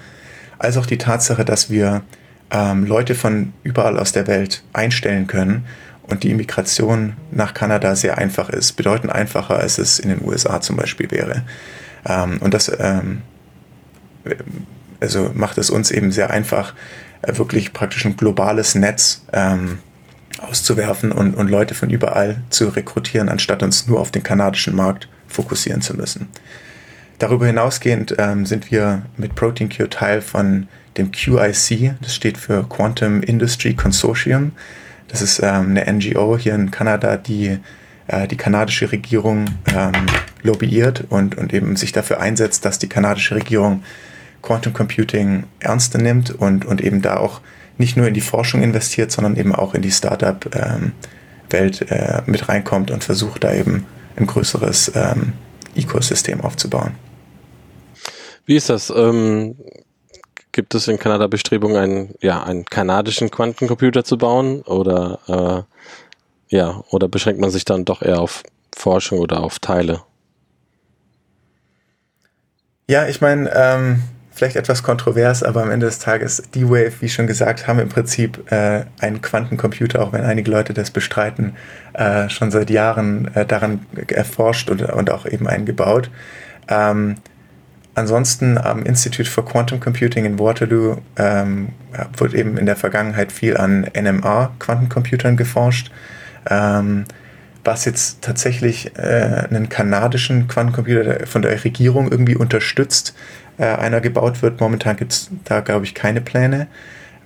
als 0.58 0.76
auch 0.76 0.86
die 0.86 0.98
Tatsache, 0.98 1.44
dass 1.44 1.70
wir 1.70 2.02
ähm, 2.50 2.84
Leute 2.84 3.14
von 3.14 3.52
überall 3.62 3.98
aus 3.98 4.12
der 4.12 4.26
Welt 4.26 4.62
einstellen 4.72 5.26
können 5.26 5.66
und 6.02 6.22
die 6.22 6.30
Immigration 6.30 7.14
nach 7.30 7.54
Kanada 7.54 7.94
sehr 7.94 8.18
einfach 8.18 8.48
ist, 8.48 8.72
bedeutend 8.72 9.12
einfacher, 9.12 9.58
als 9.58 9.78
es 9.78 9.98
in 9.98 10.08
den 10.08 10.24
USA 10.24 10.60
zum 10.60 10.76
Beispiel 10.76 11.10
wäre. 11.10 11.44
Ähm, 12.06 12.38
und 12.40 12.54
das 12.54 12.72
ähm, 12.78 13.22
also 15.00 15.30
macht 15.34 15.58
es 15.58 15.70
uns 15.70 15.90
eben 15.90 16.10
sehr 16.10 16.30
einfach, 16.30 16.74
wirklich 17.22 17.72
praktisch 17.72 18.04
ein 18.04 18.16
globales 18.16 18.74
Netz 18.74 19.24
ähm, 19.32 19.78
auszuwerfen 20.38 21.12
und, 21.12 21.34
und 21.34 21.48
Leute 21.48 21.74
von 21.74 21.90
überall 21.90 22.42
zu 22.50 22.68
rekrutieren, 22.68 23.28
anstatt 23.28 23.62
uns 23.62 23.86
nur 23.86 24.00
auf 24.00 24.10
den 24.10 24.22
kanadischen 24.22 24.74
Markt 24.74 25.08
fokussieren 25.26 25.82
zu 25.82 25.94
müssen. 25.94 26.28
Darüber 27.18 27.46
hinausgehend 27.46 28.14
ähm, 28.18 28.46
sind 28.46 28.70
wir 28.70 29.02
mit 29.16 29.34
Protein 29.34 29.68
Cure 29.68 29.90
Teil 29.90 30.22
von 30.22 30.68
dem 30.96 31.10
QIC, 31.10 31.94
das 32.00 32.14
steht 32.14 32.38
für 32.38 32.68
Quantum 32.68 33.22
Industry 33.22 33.74
Consortium. 33.74 34.52
Das 35.08 35.22
ist 35.22 35.40
ähm, 35.42 35.76
eine 35.76 35.92
NGO 35.92 36.38
hier 36.38 36.54
in 36.54 36.70
Kanada, 36.70 37.16
die 37.16 37.58
äh, 38.08 38.26
die 38.26 38.36
kanadische 38.36 38.90
Regierung 38.90 39.46
ähm, 39.74 39.92
lobbyiert 40.42 41.04
und, 41.08 41.36
und 41.36 41.52
eben 41.52 41.76
sich 41.76 41.92
dafür 41.92 42.20
einsetzt, 42.20 42.64
dass 42.64 42.78
die 42.78 42.88
kanadische 42.88 43.34
Regierung 43.34 43.82
Quantum 44.42 44.72
Computing 44.72 45.44
ernster 45.60 45.98
nimmt 45.98 46.30
und, 46.30 46.64
und 46.64 46.80
eben 46.80 47.02
da 47.02 47.16
auch 47.16 47.40
nicht 47.76 47.96
nur 47.96 48.06
in 48.06 48.14
die 48.14 48.20
Forschung 48.20 48.62
investiert, 48.62 49.12
sondern 49.12 49.36
eben 49.36 49.54
auch 49.54 49.74
in 49.74 49.82
die 49.82 49.90
Startup-Welt 49.90 50.92
ähm, 51.82 51.88
äh, 51.88 52.22
mit 52.26 52.48
reinkommt 52.48 52.90
und 52.90 53.04
versucht 53.04 53.44
da 53.44 53.52
eben 53.52 53.86
ein 54.16 54.26
größeres 54.26 54.92
ähm, 54.94 55.32
Ecosystem 55.76 56.40
aufzubauen. 56.40 56.94
Wie 58.46 58.56
ist 58.56 58.68
das? 58.68 58.90
Ähm, 58.90 59.56
gibt 60.52 60.74
es 60.74 60.88
in 60.88 60.98
Kanada 60.98 61.26
Bestrebungen, 61.26 61.76
einen, 61.76 62.14
ja, 62.20 62.42
einen 62.42 62.64
kanadischen 62.64 63.30
Quantencomputer 63.30 64.04
zu 64.04 64.18
bauen? 64.18 64.62
Oder, 64.62 65.66
äh, 66.50 66.56
ja, 66.56 66.82
oder 66.90 67.08
beschränkt 67.08 67.40
man 67.40 67.50
sich 67.50 67.64
dann 67.64 67.84
doch 67.84 68.02
eher 68.02 68.20
auf 68.20 68.42
Forschung 68.74 69.18
oder 69.18 69.42
auf 69.42 69.58
Teile? 69.58 70.02
Ja, 72.88 73.06
ich 73.06 73.20
meine, 73.20 73.50
ähm, 73.54 74.02
vielleicht 74.38 74.56
etwas 74.56 74.82
kontrovers, 74.82 75.42
aber 75.42 75.62
am 75.62 75.70
Ende 75.70 75.86
des 75.86 75.98
Tages, 75.98 76.42
D-Wave, 76.54 76.92
wie 77.00 77.08
schon 77.08 77.26
gesagt, 77.26 77.66
haben 77.66 77.78
im 77.78 77.88
Prinzip 77.88 78.50
äh, 78.50 78.84
einen 79.00 79.20
Quantencomputer, 79.20 80.00
auch 80.00 80.12
wenn 80.12 80.24
einige 80.24 80.50
Leute 80.50 80.72
das 80.72 80.90
bestreiten, 80.90 81.56
äh, 81.94 82.28
schon 82.28 82.50
seit 82.50 82.70
Jahren 82.70 83.34
äh, 83.34 83.44
daran 83.44 83.84
erforscht 84.08 84.70
und, 84.70 84.82
und 84.82 85.10
auch 85.10 85.26
eben 85.26 85.46
eingebaut. 85.46 86.10
Ähm, 86.68 87.16
Ansonsten 87.98 88.58
am 88.58 88.84
Institute 88.84 89.28
for 89.28 89.44
Quantum 89.44 89.80
Computing 89.80 90.24
in 90.24 90.38
Waterloo 90.38 90.98
ähm, 91.16 91.70
wird 92.16 92.32
eben 92.32 92.56
in 92.56 92.64
der 92.64 92.76
Vergangenheit 92.76 93.32
viel 93.32 93.56
an 93.56 93.88
NMR-Quantencomputern 93.92 95.36
geforscht, 95.36 95.90
ähm, 96.48 97.06
was 97.64 97.86
jetzt 97.86 98.22
tatsächlich 98.22 98.96
äh, 98.96 99.46
einen 99.50 99.68
kanadischen 99.68 100.46
Quantencomputer 100.46 101.26
von 101.26 101.42
der 101.42 101.64
Regierung 101.64 102.08
irgendwie 102.08 102.36
unterstützt, 102.36 103.16
äh, 103.58 103.64
einer 103.64 104.00
gebaut 104.00 104.42
wird. 104.42 104.60
Momentan 104.60 104.96
gibt 104.96 105.12
es 105.12 105.30
da, 105.44 105.60
glaube 105.60 105.84
ich, 105.84 105.94
keine 105.94 106.20
Pläne. 106.20 106.68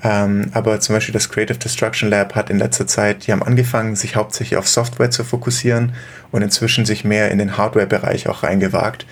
Ähm, 0.04 0.50
aber 0.52 0.80
zum 0.80 0.96
Beispiel 0.96 1.12
das 1.12 1.28
Creative 1.28 1.58
Destruction 1.58 2.10
Lab 2.10 2.34
hat 2.34 2.50
in 2.50 2.58
letzter 2.58 2.86
Zeit, 2.86 3.26
die 3.26 3.32
haben 3.32 3.42
angefangen, 3.42 3.94
sich 3.94 4.16
hauptsächlich 4.16 4.58
auf 4.58 4.68
Software 4.68 5.10
zu 5.10 5.22
fokussieren 5.22 5.92
und 6.32 6.42
inzwischen 6.42 6.84
sich 6.84 7.04
mehr 7.04 7.30
in 7.30 7.38
den 7.38 7.56
Hardware-Bereich 7.56 8.28
auch 8.28 8.42
reingewagt. 8.42 9.06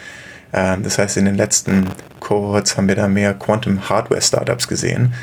Ähm, 0.52 0.82
das 0.82 0.98
heißt, 0.98 1.16
in 1.16 1.26
den 1.26 1.36
letzten 1.36 1.88
Cohorts 2.18 2.76
haben 2.76 2.88
wir 2.88 2.96
da 2.96 3.06
mehr 3.06 3.34
Quantum 3.34 3.88
Hardware 3.88 4.20
Startups 4.20 4.66
gesehen. 4.66 5.14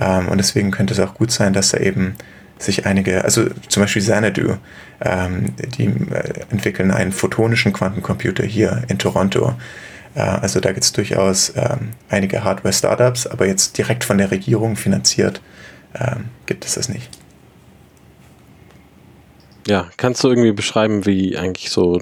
Ähm, 0.00 0.28
und 0.28 0.38
deswegen 0.38 0.70
könnte 0.70 0.94
es 0.94 1.00
auch 1.00 1.14
gut 1.14 1.30
sein, 1.30 1.52
dass 1.52 1.70
da 1.70 1.78
eben 1.78 2.14
sich 2.58 2.86
einige, 2.86 3.24
also 3.24 3.46
zum 3.68 3.82
Beispiel 3.82 4.02
Xanadu, 4.02 4.56
ähm, 5.02 5.54
die 5.76 5.86
äh, 5.86 6.44
entwickeln 6.50 6.90
einen 6.90 7.12
photonischen 7.12 7.72
Quantencomputer 7.72 8.44
hier 8.44 8.82
in 8.88 8.98
Toronto. 8.98 9.54
Äh, 10.14 10.20
also 10.20 10.60
da 10.60 10.72
gibt 10.72 10.84
es 10.84 10.92
durchaus 10.92 11.52
einige 12.08 12.44
Hardware-Startups, 12.44 13.26
aber 13.26 13.46
jetzt 13.46 13.78
direkt 13.78 14.04
von 14.04 14.18
der 14.18 14.30
Regierung 14.30 14.76
finanziert 14.76 15.40
gibt 16.46 16.64
es 16.64 16.74
das 16.74 16.88
nicht. 16.88 17.10
Ja, 19.66 19.90
kannst 19.96 20.22
du 20.22 20.28
irgendwie 20.28 20.52
beschreiben, 20.52 21.04
wie 21.04 21.36
eigentlich 21.36 21.70
so 21.70 22.00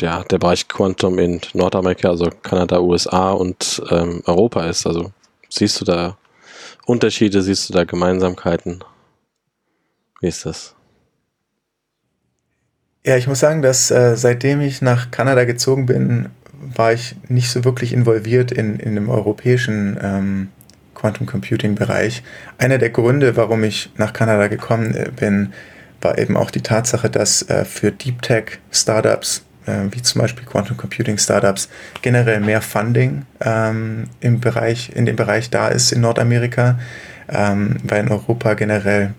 ja, 0.00 0.24
der 0.24 0.38
Bereich 0.38 0.68
Quantum 0.68 1.18
in 1.18 1.40
Nordamerika, 1.52 2.08
also 2.08 2.30
Kanada, 2.42 2.80
USA 2.80 3.32
und 3.32 3.82
ähm, 3.90 4.22
Europa 4.26 4.64
ist. 4.66 4.86
Also 4.86 5.12
siehst 5.48 5.80
du 5.80 5.84
da 5.84 6.16
Unterschiede, 6.86 7.42
siehst 7.42 7.68
du 7.68 7.74
da 7.74 7.84
Gemeinsamkeiten? 7.84 8.82
Wie 10.20 10.28
ist 10.28 10.46
das? 10.46 10.74
Ja, 13.04 13.16
ich 13.16 13.26
muss 13.26 13.40
sagen, 13.40 13.62
dass 13.62 13.90
äh, 13.90 14.16
seitdem 14.16 14.60
ich 14.60 14.80
nach 14.80 15.10
Kanada 15.10 15.44
gezogen 15.44 15.86
bin, 15.86 16.30
war 16.74 16.92
ich 16.92 17.16
nicht 17.28 17.50
so 17.50 17.64
wirklich 17.64 17.92
involviert 17.92 18.52
in, 18.52 18.78
in 18.78 18.94
dem 18.94 19.08
europäischen 19.08 19.98
ähm, 20.00 20.48
Quantum 20.94 21.26
Computing 21.26 21.74
Bereich. 21.74 22.22
Einer 22.58 22.78
der 22.78 22.90
Gründe, 22.90 23.36
warum 23.36 23.64
ich 23.64 23.90
nach 23.96 24.12
Kanada 24.12 24.48
gekommen 24.48 24.94
äh, 24.94 25.10
bin, 25.14 25.52
war 26.00 26.18
eben 26.18 26.36
auch 26.36 26.50
die 26.50 26.62
Tatsache, 26.62 27.10
dass 27.10 27.48
äh, 27.48 27.64
für 27.64 27.92
Deep 27.92 28.22
Tech 28.22 28.58
Startups 28.70 29.44
äh, 29.66 29.84
wie 29.90 30.02
zum 30.02 30.20
Beispiel 30.20 30.44
Quantum 30.44 30.76
Computing 30.76 31.18
Startups, 31.18 31.68
generell 32.02 32.40
mehr 32.40 32.60
Funding 32.60 33.24
ähm, 33.40 34.04
im 34.20 34.40
Bereich, 34.40 34.90
in 34.94 35.06
dem 35.06 35.16
Bereich 35.16 35.50
da 35.50 35.68
ist 35.68 35.92
in 35.92 36.00
Nordamerika, 36.00 36.78
ähm, 37.28 37.76
weil 37.84 38.04
in 38.04 38.10
Europa 38.10 38.54
generell 38.54 39.14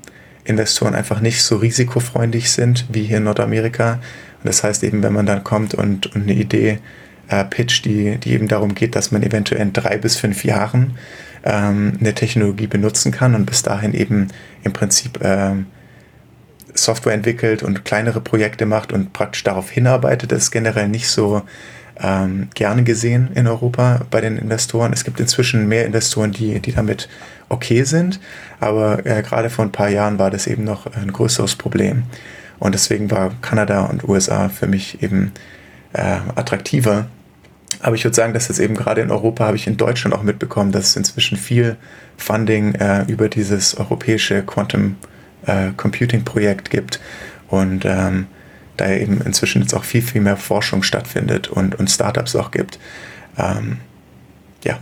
Investoren 0.46 0.94
einfach 0.94 1.22
nicht 1.22 1.42
so 1.42 1.56
risikofreundlich 1.56 2.52
sind 2.52 2.86
wie 2.90 3.04
hier 3.04 3.18
in 3.18 3.24
Nordamerika. 3.24 3.94
Und 3.94 4.48
das 4.48 4.64
heißt 4.64 4.84
eben, 4.84 5.02
wenn 5.02 5.14
man 5.14 5.26
dann 5.26 5.44
kommt 5.46 5.74
und, 5.74 6.14
und 6.14 6.24
eine 6.24 6.34
Idee 6.34 6.72
äh, 6.72 7.03
pitcht, 7.50 7.86
die, 7.86 8.18
die 8.18 8.34
eben 8.34 8.48
darum 8.48 8.76
geht, 8.76 8.96
dass 8.96 9.12
man 9.12 9.24
eventuell 9.24 9.62
in 9.62 9.74
drei 9.74 9.98
bis 9.98 10.18
fünf 10.18 10.44
Jahren 10.44 10.98
ähm, 11.44 11.94
eine 12.00 12.14
Technologie 12.14 12.68
benutzen 12.68 13.12
kann 13.12 13.36
und 13.36 13.46
bis 13.46 13.64
dahin 13.64 13.94
eben 13.94 14.28
im 14.64 14.74
Prinzip 14.74 15.20
ähm, 15.22 15.68
Software 16.74 17.14
entwickelt 17.14 17.64
und 17.64 17.86
kleinere 17.86 18.22
Projekte 18.22 18.66
macht 18.66 18.94
und 18.94 19.14
praktisch 19.14 19.44
darauf 19.44 19.70
hinarbeitet, 19.70 20.32
das 20.32 20.44
ist 20.44 20.52
generell 20.52 20.88
nicht 20.88 21.08
so 21.08 21.44
ähm, 22.00 22.50
gerne 22.56 22.84
gesehen 22.84 23.30
in 23.36 23.48
Europa 23.48 24.02
bei 24.10 24.22
den 24.22 24.38
Investoren. 24.38 24.94
Es 24.94 25.04
gibt 25.04 25.20
inzwischen 25.20 25.68
mehr 25.68 25.86
Investoren, 25.86 26.32
die, 26.32 26.60
die 26.60 26.72
damit 26.72 27.08
okay 27.50 27.84
sind, 27.84 28.20
aber 28.60 29.06
äh, 29.06 29.22
gerade 29.22 29.50
vor 29.50 29.66
ein 29.66 29.72
paar 29.72 29.90
Jahren 29.90 30.18
war 30.18 30.32
das 30.32 30.48
eben 30.48 30.64
noch 30.64 30.88
ein 30.88 31.12
größeres 31.12 31.56
Problem. 31.56 32.04
Und 32.60 32.74
deswegen 32.74 33.12
war 33.12 33.32
Kanada 33.42 33.82
und 33.84 34.08
USA 34.08 34.50
für 34.50 34.68
mich 34.68 35.04
eben 35.04 35.34
äh, 35.94 36.18
attraktiver. 36.36 37.08
Aber 37.80 37.96
ich 37.96 38.04
würde 38.04 38.16
sagen, 38.16 38.34
dass 38.34 38.48
jetzt 38.48 38.60
eben 38.60 38.76
gerade 38.76 39.02
in 39.02 39.12
Europa 39.12 39.46
habe 39.46 39.58
ich 39.58 39.68
in 39.68 39.78
Deutschland 39.78 40.16
auch 40.16 40.24
mitbekommen, 40.24 40.72
dass 40.72 40.88
es 40.88 40.96
inzwischen 40.96 41.38
viel 41.38 41.78
Funding 42.18 42.76
äh, 42.76 43.04
über 43.08 43.30
dieses 43.30 43.76
europäische 43.76 44.44
Quantum 44.44 44.96
äh, 45.46 45.72
Computing-Projekt 45.76 46.70
gibt 46.70 47.00
und 47.50 47.84
ähm, 47.86 48.28
da 48.78 48.90
eben 48.90 49.22
inzwischen 49.22 49.62
jetzt 49.62 49.74
auch 49.74 49.84
viel, 49.84 50.02
viel 50.02 50.22
mehr 50.22 50.38
Forschung 50.38 50.84
stattfindet 50.84 51.50
und, 51.50 51.78
und 51.78 51.90
Startups 51.90 52.36
auch 52.36 52.52
gibt. 52.52 52.80
Ähm, 53.38 53.78
ja. 54.64 54.80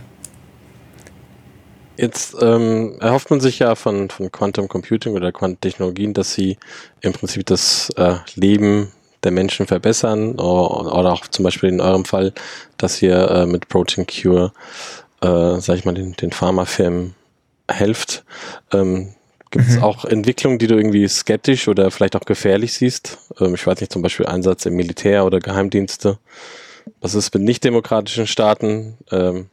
Jetzt 1.96 2.36
ähm, 2.40 2.96
erhofft 3.00 3.30
man 3.30 3.40
sich 3.40 3.58
ja 3.58 3.74
von, 3.74 4.08
von 4.08 4.32
Quantum 4.32 4.68
Computing 4.68 5.14
oder 5.14 5.32
Quantentechnologien, 5.32 6.14
dass 6.14 6.32
sie 6.34 6.56
im 7.00 7.12
Prinzip 7.12 7.44
das 7.46 7.90
äh, 7.96 8.14
Leben 8.34 8.92
der 9.24 9.32
Menschen 9.32 9.66
verbessern 9.66 10.34
oder 10.34 11.12
auch 11.12 11.26
zum 11.28 11.44
Beispiel 11.44 11.68
in 11.68 11.80
eurem 11.80 12.04
Fall, 12.04 12.32
dass 12.76 13.00
ihr 13.02 13.30
äh, 13.30 13.46
mit 13.46 13.68
Protein 13.68 14.06
Cure, 14.06 14.52
äh, 15.20 15.60
sag 15.60 15.76
ich 15.76 15.84
mal, 15.84 15.94
den, 15.94 16.12
den 16.14 16.32
Pharmafirmen 16.32 17.14
helft. 17.68 18.24
Ähm, 18.72 19.14
Gibt 19.50 19.68
es 19.68 19.76
mhm. 19.76 19.82
auch 19.82 20.04
Entwicklungen, 20.06 20.58
die 20.58 20.66
du 20.66 20.76
irgendwie 20.76 21.06
skeptisch 21.06 21.68
oder 21.68 21.90
vielleicht 21.90 22.16
auch 22.16 22.24
gefährlich 22.24 22.72
siehst? 22.72 23.18
Ähm, 23.38 23.54
ich 23.54 23.66
weiß 23.66 23.80
nicht, 23.80 23.92
zum 23.92 24.02
Beispiel 24.02 24.26
Einsatz 24.26 24.66
im 24.66 24.74
Militär 24.74 25.26
oder 25.26 25.40
Geheimdienste. 25.40 26.18
Was 27.00 27.14
ist 27.14 27.32
mit 27.34 27.42
nicht-demokratischen 27.42 28.26
Staaten? 28.26 28.96
Ähm, 29.10 29.50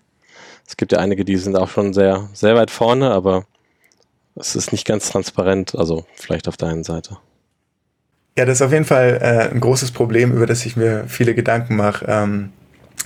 es 0.66 0.78
gibt 0.78 0.94
ja 0.94 1.00
einige, 1.00 1.26
die 1.26 1.38
sind 1.38 1.56
auch 1.56 1.70
schon 1.70 1.94
sehr, 1.94 2.30
sehr 2.34 2.56
weit 2.56 2.72
vorne, 2.72 3.12
aber 3.12 3.46
es 4.36 4.56
ist 4.56 4.72
nicht 4.72 4.88
ganz 4.88 5.10
transparent, 5.10 5.76
also 5.76 6.06
vielleicht 6.16 6.48
auf 6.48 6.58
der 6.58 6.70
einen 6.70 6.84
Seite. 6.84 7.18
Ja, 8.38 8.46
das 8.46 8.60
ist 8.60 8.62
auf 8.62 8.72
jeden 8.72 8.86
Fall 8.86 9.20
äh, 9.22 9.54
ein 9.54 9.60
großes 9.60 9.92
Problem, 9.92 10.32
über 10.32 10.46
das 10.46 10.66
ich 10.66 10.78
mir 10.78 11.06
viele 11.08 11.36
Gedanken 11.36 11.76
mache. 11.76 12.06
Ähm, 12.08 12.50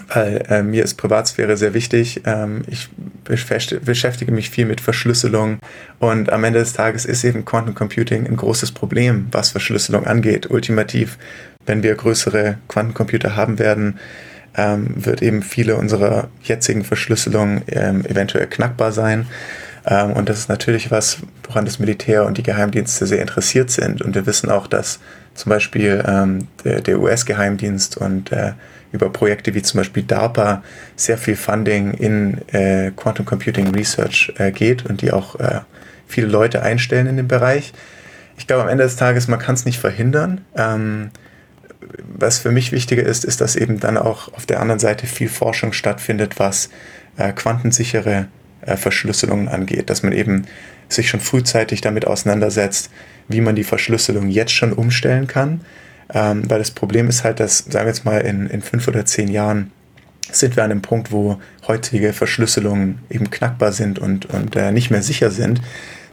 weil 0.08 0.44
äh, 0.50 0.64
mir 0.64 0.84
ist 0.84 0.96
Privatsphäre 0.96 1.58
sehr 1.58 1.74
wichtig. 1.74 2.22
Ähm, 2.26 2.64
ich 2.68 2.90
beschäftige 3.24 4.32
mich 4.32 4.50
viel 4.50 4.66
mit 4.66 4.82
Verschlüsselung 4.82 5.60
und 6.00 6.32
am 6.32 6.44
Ende 6.44 6.60
des 6.60 6.74
Tages 6.74 7.06
ist 7.06 7.24
eben 7.24 7.46
Quantum 7.46 7.76
Computing 7.76 8.28
ein 8.28 8.36
großes 8.36 8.72
Problem, 8.72 9.28
was 9.32 9.52
Verschlüsselung 9.52 10.06
angeht. 10.06 10.50
Ultimativ, 10.50 11.18
wenn 11.66 11.84
wir 11.84 11.96
größere 11.96 12.58
Quantencomputer 12.68 13.36
haben 13.36 13.60
werden, 13.60 14.00
ähm, 14.56 14.94
wird 14.96 15.22
eben 15.22 15.42
viele 15.42 15.78
unserer 15.78 16.30
jetzigen 16.44 16.84
Verschlüsselungen 16.84 17.62
ähm, 17.68 18.06
eventuell 18.06 18.48
knackbar 18.48 18.92
sein. 18.92 19.28
Ähm, 19.86 20.14
und 20.14 20.30
das 20.30 20.40
ist 20.40 20.50
natürlich 20.50 20.92
was, 20.92 21.18
woran 21.44 21.66
das 21.66 21.80
Militär 21.80 22.26
und 22.26 22.38
die 22.38 22.44
Geheimdienste 22.44 23.06
sehr 23.06 23.22
interessiert 23.22 23.70
sind. 23.70 24.02
Und 24.02 24.16
wir 24.16 24.26
wissen 24.26 24.50
auch, 24.50 24.68
dass 24.68 25.00
zum 25.34 25.50
Beispiel 25.50 26.04
ähm, 26.08 26.48
der, 26.64 26.82
der 26.82 27.00
US-Geheimdienst 27.00 27.98
und 27.98 28.32
äh, 28.32 28.54
über 28.92 29.10
Projekte 29.10 29.54
wie 29.56 29.62
zum 29.62 29.80
Beispiel 29.80 30.04
DARPA 30.04 30.64
sehr 30.96 31.18
viel 31.18 31.36
Funding 31.36 31.94
in 31.94 32.48
äh, 32.50 32.92
Quantum 32.96 33.26
Computing 33.26 33.74
Research 33.74 34.34
äh, 34.38 34.52
geht 34.52 34.86
und 34.86 35.02
die 35.02 35.12
auch 35.12 35.40
äh, 35.40 35.62
viele 36.08 36.28
Leute 36.28 36.62
einstellen 36.62 37.08
in 37.08 37.18
dem 37.18 37.28
Bereich. 37.28 37.74
Ich 38.38 38.48
glaube, 38.48 38.64
am 38.64 38.70
Ende 38.70 38.84
des 38.84 38.96
Tages, 38.96 39.28
man 39.28 39.40
kann 39.40 39.56
es 39.56 39.66
nicht 39.66 39.80
verhindern. 39.80 40.42
Ähm, 40.56 41.10
was 42.18 42.40
für 42.40 42.52
mich 42.52 42.72
wichtiger 42.72 43.04
ist, 43.04 43.26
ist, 43.26 43.42
dass 43.42 43.56
eben 43.56 43.80
dann 43.80 43.98
auch 43.98 44.32
auf 44.34 44.46
der 44.46 44.60
anderen 44.60 44.80
Seite 44.80 45.08
viel 45.08 45.30
Forschung 45.30 45.74
stattfindet, 45.74 46.40
was 46.40 46.70
äh, 47.18 47.34
quantensichere 47.34 48.28
Verschlüsselungen 48.66 49.48
angeht, 49.48 49.90
dass 49.90 50.04
man 50.04 50.14
eben 50.14 50.46
sich 50.90 51.10
schon 51.10 51.20
frühzeitig 51.20 51.82
damit 51.82 52.06
auseinandersetzt, 52.08 52.90
wie 53.28 53.42
man 53.42 53.56
die 53.56 53.64
Verschlüsselung 53.64 54.30
jetzt 54.30 54.54
schon 54.54 54.74
umstellen 54.74 55.28
kann. 55.28 55.62
Ähm, 56.14 56.50
weil 56.50 56.60
das 56.60 56.72
Problem 56.72 57.08
ist 57.10 57.24
halt, 57.24 57.40
dass, 57.40 57.60
sagen 57.60 57.86
wir 57.86 57.92
jetzt 57.92 58.06
mal, 58.06 58.20
in, 58.20 58.48
in 58.48 58.62
fünf 58.62 58.88
oder 58.88 59.06
zehn 59.06 59.30
Jahren 59.30 59.72
sind 60.32 60.56
wir 60.56 60.64
an 60.64 60.72
einem 60.72 60.82
Punkt, 60.82 61.12
wo 61.12 61.40
heutige 61.68 62.14
Verschlüsselungen 62.14 63.00
eben 63.10 63.30
knackbar 63.30 63.72
sind 63.72 64.00
und, 64.00 64.26
und 64.28 64.56
äh, 64.56 64.72
nicht 64.72 64.92
mehr 64.92 65.04
sicher 65.04 65.32
sind. 65.32 65.62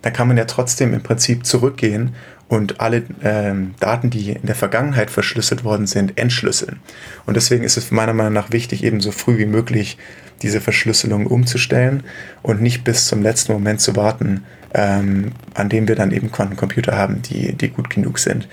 Da 0.02 0.10
kann 0.10 0.28
man 0.28 0.36
ja 0.36 0.44
trotzdem 0.44 0.94
im 0.94 1.02
Prinzip 1.02 1.44
zurückgehen 1.44 2.14
und 2.50 2.80
alle 2.80 3.04
ähm, 3.22 3.76
Daten, 3.78 4.10
die 4.10 4.32
in 4.32 4.44
der 4.44 4.56
Vergangenheit 4.56 5.12
verschlüsselt 5.12 5.62
worden 5.62 5.86
sind, 5.86 6.18
entschlüsseln. 6.18 6.80
Und 7.24 7.36
deswegen 7.36 7.62
ist 7.62 7.76
es 7.76 7.92
meiner 7.92 8.12
Meinung 8.12 8.32
nach 8.32 8.50
wichtig, 8.50 8.82
eben 8.82 9.00
so 9.00 9.12
früh 9.12 9.38
wie 9.38 9.46
möglich 9.46 9.98
diese 10.42 10.60
Verschlüsselung 10.60 11.28
umzustellen 11.28 12.02
und 12.42 12.60
nicht 12.60 12.82
bis 12.82 13.06
zum 13.06 13.22
letzten 13.22 13.52
Moment 13.52 13.80
zu 13.80 13.94
warten, 13.94 14.42
ähm, 14.74 15.30
an 15.54 15.68
dem 15.68 15.86
wir 15.86 15.94
dann 15.94 16.10
eben 16.10 16.32
Quantencomputer 16.32 16.96
haben, 16.96 17.22
die, 17.22 17.52
die 17.52 17.68
gut 17.68 17.88
genug 17.88 18.18
sind. 18.18 18.48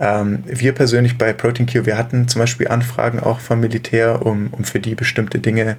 Ähm, 0.00 0.42
wir 0.44 0.72
persönlich 0.72 1.16
bei 1.16 1.32
ProteinQ, 1.32 1.86
wir 1.86 1.96
hatten 1.96 2.26
zum 2.26 2.40
Beispiel 2.40 2.66
Anfragen 2.66 3.20
auch 3.20 3.38
vom 3.38 3.60
Militär, 3.60 4.26
um, 4.26 4.48
um 4.50 4.64
für 4.64 4.80
die 4.80 4.96
bestimmte 4.96 5.38
Dinge 5.38 5.76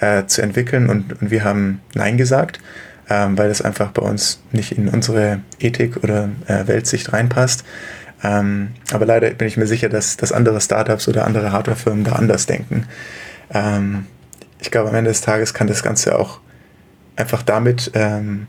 äh, 0.00 0.24
zu 0.24 0.40
entwickeln 0.40 0.88
und, 0.88 1.20
und 1.20 1.30
wir 1.30 1.44
haben 1.44 1.82
Nein 1.92 2.16
gesagt, 2.16 2.60
ähm, 3.08 3.36
weil 3.36 3.50
es 3.50 3.62
einfach 3.62 3.90
bei 3.90 4.02
uns 4.02 4.40
nicht 4.52 4.72
in 4.72 4.88
unsere 4.88 5.40
Ethik 5.58 6.02
oder 6.02 6.30
äh, 6.46 6.66
Weltsicht 6.66 7.12
reinpasst. 7.12 7.64
Ähm, 8.22 8.70
aber 8.92 9.06
leider 9.06 9.30
bin 9.30 9.46
ich 9.46 9.56
mir 9.56 9.66
sicher, 9.66 9.88
dass, 9.88 10.16
dass 10.16 10.32
andere 10.32 10.60
Startups 10.60 11.08
oder 11.08 11.26
andere 11.26 11.52
Hardwarefirmen 11.52 12.04
da 12.04 12.12
anders 12.12 12.46
denken. 12.46 12.86
Ähm, 13.52 14.06
ich 14.60 14.70
glaube, 14.70 14.88
am 14.88 14.94
Ende 14.94 15.10
des 15.10 15.20
Tages 15.20 15.52
kann 15.52 15.66
das 15.66 15.82
Ganze 15.82 16.18
auch 16.18 16.40
einfach 17.16 17.42
damit 17.42 17.90
ähm, 17.94 18.46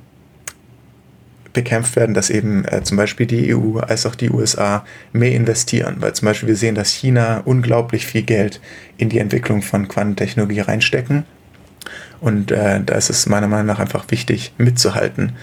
bekämpft 1.51 1.95
werden, 1.95 2.13
dass 2.13 2.29
eben 2.29 2.65
äh, 2.65 2.83
zum 2.83 2.97
Beispiel 2.97 3.25
die 3.25 3.53
EU 3.53 3.79
als 3.79 4.05
auch 4.05 4.15
die 4.15 4.29
USA 4.29 4.85
mehr 5.11 5.31
investieren, 5.31 5.97
weil 5.99 6.13
zum 6.13 6.27
Beispiel 6.27 6.49
wir 6.49 6.55
sehen, 6.55 6.75
dass 6.75 6.91
China 6.91 7.41
unglaublich 7.43 8.05
viel 8.05 8.23
Geld 8.23 8.61
in 8.97 9.09
die 9.09 9.19
Entwicklung 9.19 9.61
von 9.61 9.87
Quantentechnologie 9.87 10.61
reinstecken 10.61 11.25
und 12.21 12.51
äh, 12.51 12.81
da 12.83 12.95
ist 12.95 13.09
es 13.09 13.25
meiner 13.27 13.47
Meinung 13.47 13.67
nach 13.67 13.79
einfach 13.79 14.05
wichtig 14.09 14.53
mitzuhalten 14.57 15.33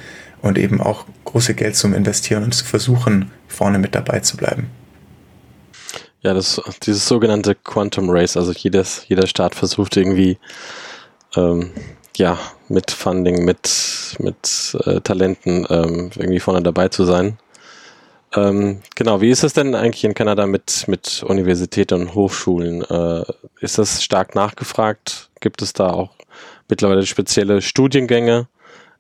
und 0.42 0.59
eben 0.59 0.81
auch 0.81 1.05
große 1.24 1.55
Geld 1.55 1.76
zum 1.76 1.94
Investieren 1.94 2.42
und 2.42 2.52
zu 2.52 2.64
versuchen, 2.64 3.31
vorne 3.48 3.78
mit 3.78 3.94
dabei 3.94 4.20
zu 4.20 4.37
bleiben. 4.37 4.70
Ja, 6.22 6.35
das, 6.35 6.61
dieses 6.83 7.07
sogenannte 7.07 7.55
Quantum 7.55 8.09
Race, 8.09 8.37
also 8.37 8.52
jedes, 8.52 9.05
jeder 9.09 9.26
Staat 9.26 9.55
versucht 9.55 9.96
irgendwie, 9.96 10.38
ähm, 11.37 11.70
ja, 12.16 12.38
mit 12.68 12.90
Funding, 12.90 13.44
mit, 13.44 14.16
mit 14.18 14.76
äh, 14.85 15.00
Talenten 15.00 15.66
ähm, 15.68 16.11
irgendwie 16.14 16.40
vorne 16.40 16.62
dabei 16.62 16.88
zu 16.88 17.05
sein. 17.05 17.38
Ähm, 18.35 18.81
genau, 18.94 19.20
wie 19.20 19.31
ist 19.31 19.44
es 19.44 19.52
denn 19.52 19.74
eigentlich 19.74 20.05
in 20.05 20.14
Kanada 20.14 20.46
mit, 20.46 20.85
mit 20.87 21.22
Universitäten 21.22 22.02
und 22.02 22.14
Hochschulen? 22.14 22.83
Äh, 22.83 23.24
ist 23.61 23.78
das 23.78 24.02
stark 24.02 24.35
nachgefragt? 24.35 25.31
Gibt 25.40 25.61
es 25.61 25.72
da 25.72 25.90
auch 25.90 26.11
mittlerweile 26.68 27.07
spezielle 27.07 27.62
Studiengänge? 27.62 28.48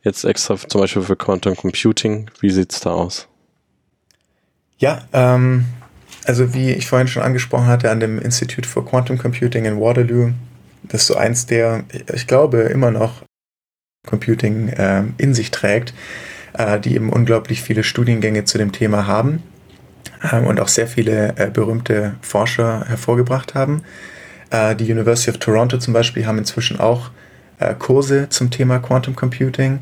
Jetzt 0.02 0.24
extra 0.24 0.56
zum 0.56 0.80
Beispiel 0.80 1.02
für 1.02 1.16
Quantum 1.16 1.56
Computing. 1.56 2.30
Wie 2.40 2.50
sieht 2.50 2.72
es 2.72 2.80
da 2.80 2.90
aus? 2.90 3.28
Ja, 4.78 5.02
ähm, 5.12 5.66
also 6.24 6.54
wie 6.54 6.70
ich 6.72 6.86
vorhin 6.86 7.08
schon 7.08 7.22
angesprochen 7.22 7.66
hatte, 7.66 7.90
an 7.90 8.00
dem 8.00 8.18
Institute 8.18 8.68
for 8.68 8.84
Quantum 8.84 9.18
Computing 9.18 9.64
in 9.64 9.80
Waterloo, 9.80 10.32
das 10.82 11.02
ist 11.02 11.06
so 11.08 11.16
eins 11.16 11.46
der, 11.46 11.84
ich 12.12 12.26
glaube, 12.26 12.62
immer 12.62 12.90
noch 12.90 13.22
Computing 14.06 14.68
äh, 14.68 15.04
in 15.18 15.34
sich 15.34 15.52
trägt, 15.52 15.94
äh, 16.54 16.80
die 16.80 16.94
eben 16.94 17.10
unglaublich 17.10 17.62
viele 17.62 17.84
Studiengänge 17.84 18.44
zu 18.44 18.58
dem 18.58 18.72
Thema 18.72 19.06
haben 19.06 19.42
äh, 20.22 20.40
und 20.40 20.60
auch 20.60 20.68
sehr 20.68 20.88
viele 20.88 21.36
äh, 21.36 21.50
berühmte 21.50 22.14
Forscher 22.20 22.84
hervorgebracht 22.88 23.54
haben. 23.54 23.82
Äh, 24.50 24.74
die 24.74 24.90
University 24.90 25.30
of 25.30 25.38
Toronto 25.38 25.78
zum 25.78 25.94
Beispiel 25.94 26.26
haben 26.26 26.38
inzwischen 26.38 26.80
auch 26.80 27.10
äh, 27.70 27.74
Kurse 27.78 28.28
zum 28.28 28.50
Thema 28.50 28.78
Quantum 28.78 29.16
Computing 29.16 29.80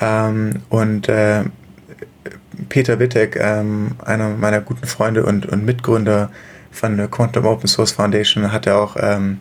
ähm, 0.00 0.62
und 0.68 1.08
Peter 2.68 2.98
Wittek, 2.98 3.36
ähm, 3.36 3.92
einer 4.04 4.30
meiner 4.30 4.60
guten 4.60 4.86
Freunde 4.86 5.24
und, 5.24 5.46
und 5.46 5.64
Mitgründer 5.64 6.30
von 6.70 6.96
der 6.96 7.08
Quantum 7.08 7.46
Open 7.46 7.68
Source 7.68 7.92
Foundation, 7.92 8.52
hat 8.52 8.66
er 8.66 8.78
auch 8.78 8.96
ähm, 8.98 9.38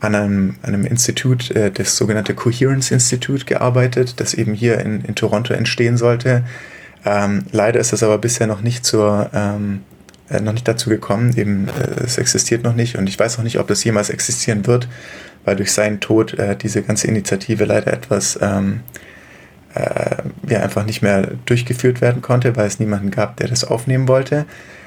an 0.00 0.14
einem, 0.14 0.56
einem 0.62 0.84
Institut, 0.84 1.50
äh, 1.50 1.70
das 1.70 1.96
sogenannte 1.96 2.34
Coherence 2.34 2.90
Institute, 2.90 3.44
gearbeitet, 3.44 4.20
das 4.20 4.34
eben 4.34 4.54
hier 4.54 4.80
in, 4.80 5.02
in 5.02 5.14
Toronto 5.14 5.54
entstehen 5.54 5.96
sollte. 5.96 6.44
Ähm, 7.04 7.44
leider 7.52 7.80
ist 7.80 7.92
es 7.92 8.02
aber 8.02 8.18
bisher 8.18 8.46
noch 8.46 8.62
nicht 8.62 8.84
zur 8.84 9.30
ähm, 9.32 9.82
äh, 10.28 10.40
noch 10.40 10.52
nicht 10.52 10.66
dazu 10.66 10.90
gekommen. 10.90 11.36
Eben, 11.36 11.68
äh, 11.68 12.04
es 12.04 12.18
existiert 12.18 12.64
noch 12.64 12.74
nicht 12.74 12.96
und 12.96 13.08
ich 13.08 13.18
weiß 13.18 13.38
auch 13.38 13.44
nicht, 13.44 13.58
ob 13.58 13.68
das 13.68 13.84
jemals 13.84 14.10
existieren 14.10 14.66
wird, 14.66 14.88
weil 15.46 15.56
durch 15.56 15.72
seinen 15.72 16.00
Tod 16.00 16.34
äh, 16.34 16.56
diese 16.56 16.82
ganze 16.82 17.06
Initiative 17.06 17.64
leider 17.64 17.92
etwas 17.92 18.38
ähm, 18.42 18.80
äh, 19.74 20.16
ja, 20.48 20.60
einfach 20.60 20.84
nicht 20.84 21.00
mehr 21.00 21.30
durchgeführt 21.46 22.02
werden 22.02 22.20
konnte, 22.20 22.56
weil 22.56 22.66
es 22.66 22.78
niemanden 22.78 23.10
gab, 23.10 23.36
der 23.38 23.48
das 23.48 23.64
aufnehmen 23.64 24.08
wollte. 24.08 24.44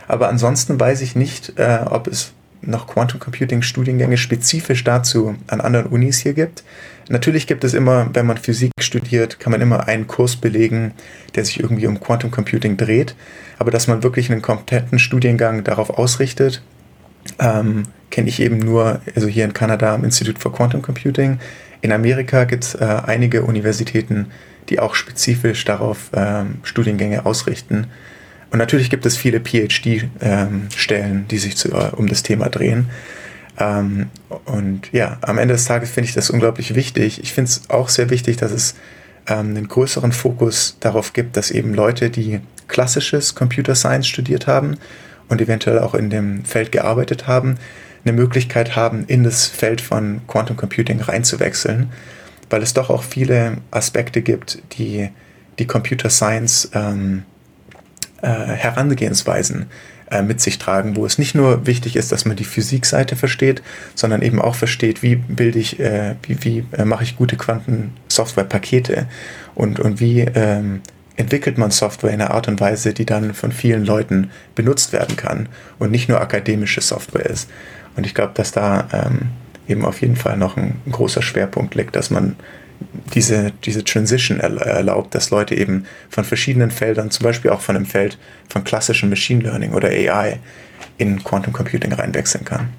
Aber 0.08 0.30
ansonsten 0.30 0.80
weiß 0.80 1.02
ich 1.02 1.15
nicht, 1.15 1.54
äh, 1.58 1.80
ob 1.86 2.08
es 2.08 2.34
noch 2.62 2.88
Quantum 2.88 3.19
Computing 3.19 3.62
Studiengänge 3.62 4.17
spezifisch 4.17 4.84
dazu 4.84 5.36
an 5.48 5.62
anderen 5.62 5.86
Unis 5.88 6.19
hier 6.19 6.34
gibt. 6.34 6.63
Natürlich 7.08 7.48
gibt 7.48 7.63
es 7.63 7.74
immer, 7.74 8.10
wenn 8.13 8.26
man 8.26 8.38
Physik 8.38 8.72
studiert, 8.80 9.39
kann 9.39 9.52
man 9.52 9.62
immer 9.62 9.88
einen 9.88 10.08
Kurs 10.08 10.36
belegen, 10.36 10.91
der 11.36 11.45
sich 11.45 11.60
irgendwie 11.60 11.88
um 11.88 12.00
Quantum 12.00 12.32
Computing 12.32 12.76
dreht. 12.76 13.15
Aber 13.60 13.72
dass 13.72 13.88
man 13.88 14.04
wirklich 14.04 14.30
einen 14.30 14.41
kompletten 14.41 15.00
Studiengang 15.00 15.63
darauf 15.63 15.89
ausrichtet, 15.89 16.62
ähm, 17.40 17.84
kenne 18.10 18.30
ich 18.30 18.40
eben 18.42 18.60
nur, 18.60 19.02
also 19.16 19.28
hier 19.28 19.46
in 19.46 19.54
Kanada 19.54 19.94
am 19.94 20.04
Institute 20.04 20.40
for 20.40 20.54
Quantum 20.54 20.82
Computing. 20.82 21.40
In 21.82 21.92
Amerika 21.92 22.44
gibt 22.44 22.64
es 22.64 22.76
äh, 22.76 23.02
einige 23.06 23.44
Universitäten, 23.44 24.28
die 24.70 24.80
auch 24.80 24.96
spezifisch 24.96 25.66
darauf 25.66 26.12
ähm, 26.14 26.60
Studiengänge 26.64 27.26
ausrichten. 27.26 27.88
Und 28.52 28.60
natürlich 28.60 28.90
gibt 28.90 29.06
es 29.06 29.16
viele 29.16 29.40
PhD-Stellen, 29.40 30.70
ähm, 31.12 31.28
die 31.30 31.38
sich 31.38 31.56
zu, 31.56 31.70
äh, 31.72 31.92
um 31.96 32.08
das 32.08 32.24
Thema 32.24 32.50
drehen. 32.50 32.90
Ähm, 33.60 34.08
und 34.46 34.92
ja, 34.92 35.18
am 35.22 35.38
Ende 35.38 35.54
des 35.54 35.66
Tages 35.66 35.90
finde 35.92 36.10
ich 36.10 36.16
das 36.16 36.30
unglaublich 36.30 36.76
wichtig. 36.76 37.22
Ich 37.22 37.34
finde 37.34 37.50
es 37.50 37.70
auch 37.70 37.90
sehr 37.90 38.10
wichtig, 38.10 38.38
dass 38.38 38.52
es 38.52 38.76
ähm, 39.28 39.50
einen 39.50 39.68
größeren 39.68 40.12
Fokus 40.12 40.78
darauf 40.80 41.14
gibt, 41.14 41.38
dass 41.38 41.52
eben 41.52 41.74
Leute, 41.74 42.10
die 42.10 42.40
klassisches 42.68 43.36
Computer 43.36 43.76
Science 43.76 44.08
studiert 44.08 44.48
haben 44.48 44.78
und 45.30 45.42
eventuell 45.42 45.80
auch 45.80 45.94
in 45.94 46.10
dem 46.10 46.44
Feld 46.44 46.72
gearbeitet 46.72 47.28
haben, 47.28 47.58
eine 48.04 48.13
Möglichkeit 48.13 48.76
haben, 48.76 49.06
in 49.08 49.24
das 49.24 49.48
Feld 49.48 49.82
von 49.82 50.22
Quantum 50.28 50.58
Computing 50.58 51.02
reinzuwechseln, 51.02 51.92
weil 52.50 52.63
es 52.63 52.74
doch 52.74 52.89
auch 52.89 53.04
viele 53.04 53.58
Aspekte 53.72 54.22
gibt, 54.22 54.62
die 54.78 55.10
die 55.60 55.68
Computer 55.68 56.10
Science 56.10 56.72
ähm, 56.74 57.24
äh, 58.22 58.28
Herangehensweisen 58.28 59.68
äh, 60.10 60.22
mit 60.22 60.42
sich 60.42 60.58
tragen, 60.58 60.96
wo 60.96 61.06
es 61.06 61.18
nicht 61.18 61.36
nur 61.36 61.68
wichtig 61.68 61.96
ist, 61.96 62.12
dass 62.12 62.26
man 62.26 62.38
die 62.38 62.46
Physikseite 62.46 63.15
versteht, 63.15 63.62
sondern 63.94 64.22
eben 64.22 64.42
auch 64.42 64.56
versteht, 64.56 65.04
wie 65.04 65.15
bilde 65.15 65.60
ich, 65.60 65.80
äh, 65.80 66.15
wie, 66.24 66.44
wie 66.44 66.65
äh, 66.72 66.86
mache 66.86 67.04
ich 67.04 67.18
gute 67.18 67.38
Quantensoftware-Pakete 67.38 69.08
und, 69.54 69.80
und 69.80 70.00
wie 70.00 70.22
ähm, 70.22 70.82
entwickelt 71.20 71.58
man 71.58 71.70
Software 71.70 72.12
in 72.12 72.22
einer 72.22 72.32
Art 72.32 72.48
und 72.48 72.62
Weise, 72.62 72.94
die 72.94 73.06
dann 73.06 73.34
von 73.34 73.52
vielen 73.52 73.86
Leuten 73.86 74.32
benutzt 74.56 74.94
werden 74.94 75.18
kann 75.18 75.50
und 75.78 75.92
nicht 75.92 76.08
nur 76.08 76.22
akademische 76.22 76.80
Software 76.80 77.26
ist. 77.26 77.50
Und 77.98 78.06
ich 78.06 78.16
glaube, 78.16 78.32
dass 78.36 78.54
da 78.54 78.88
ähm, 78.94 79.28
eben 79.68 79.84
auf 79.84 80.00
jeden 80.02 80.16
Fall 80.16 80.38
noch 80.38 80.56
ein, 80.56 80.80
großer 80.90 81.22
Schwerpunkt 81.22 81.76
liegt, 81.76 81.98
dass 81.98 82.10
man 82.10 82.38
diese, 83.14 83.52
diese 83.66 83.84
Transition 83.84 84.40
erlaubt, 84.40 85.14
dass 85.14 85.30
Leute 85.30 85.56
eben 85.56 85.86
von 86.10 86.24
verschiedenen 86.24 86.72
Feldern, 86.72 87.12
zum 87.12 87.26
Beispiel 87.26 87.52
auch 87.52 87.60
von 87.60 87.76
dem 87.76 87.86
Feld 87.86 88.18
von 88.48 88.64
klassischem 88.64 89.10
Machine 89.10 89.44
Learning 89.44 89.74
oder 89.74 89.90
AI, 89.90 90.40
in 90.98 91.22
Quantum 91.22 91.52
Computing 91.52 91.92
reinwechseln 91.92 92.46
kann. 92.46 92.70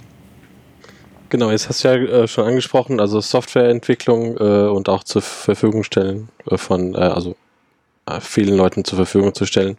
Genau, 1.28 1.50
jetzt 1.50 1.68
hast 1.68 1.84
du 1.84 1.88
ja 1.88 1.94
äh, 1.94 2.26
schon 2.26 2.46
angesprochen, 2.46 3.00
also 3.00 3.20
Softwareentwicklung 3.20 4.38
äh, 4.38 4.68
und 4.68 4.88
auch 4.88 5.04
zur 5.04 5.20
Verfügung 5.20 5.84
stellen 5.84 6.30
äh, 6.50 6.56
von, 6.56 6.94
äh, 6.94 6.98
also 6.98 7.36
vielen 8.18 8.56
Leuten 8.56 8.84
zur 8.84 8.96
Verfügung 8.96 9.34
zu 9.34 9.46
stellen. 9.46 9.76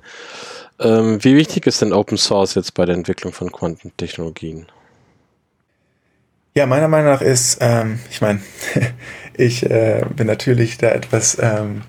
Ähm, 0.80 1.24
wie 1.24 1.36
wichtig 1.36 1.68
ist 1.68 1.82
denn 1.82 1.94
Open 1.94 2.18
Source 2.18 2.56
jetzt 2.56 2.74
bei 2.74 2.86
der 2.86 2.96
Entwicklung 2.96 3.34
von 3.34 3.52
Quantentechnologien? 3.52 4.68
Ja, 6.54 6.66
meiner 6.66 6.88
Meinung 6.88 7.12
nach 7.12 7.22
ist, 7.22 7.60
ähm, 7.62 8.00
ich 8.10 8.22
meine, 8.22 8.42
ich 9.36 9.70
äh, 9.70 10.04
bin 10.16 10.28
natürlich 10.28 10.78
da 10.78 10.90
etwas 10.90 11.38
ähm, 11.40 11.84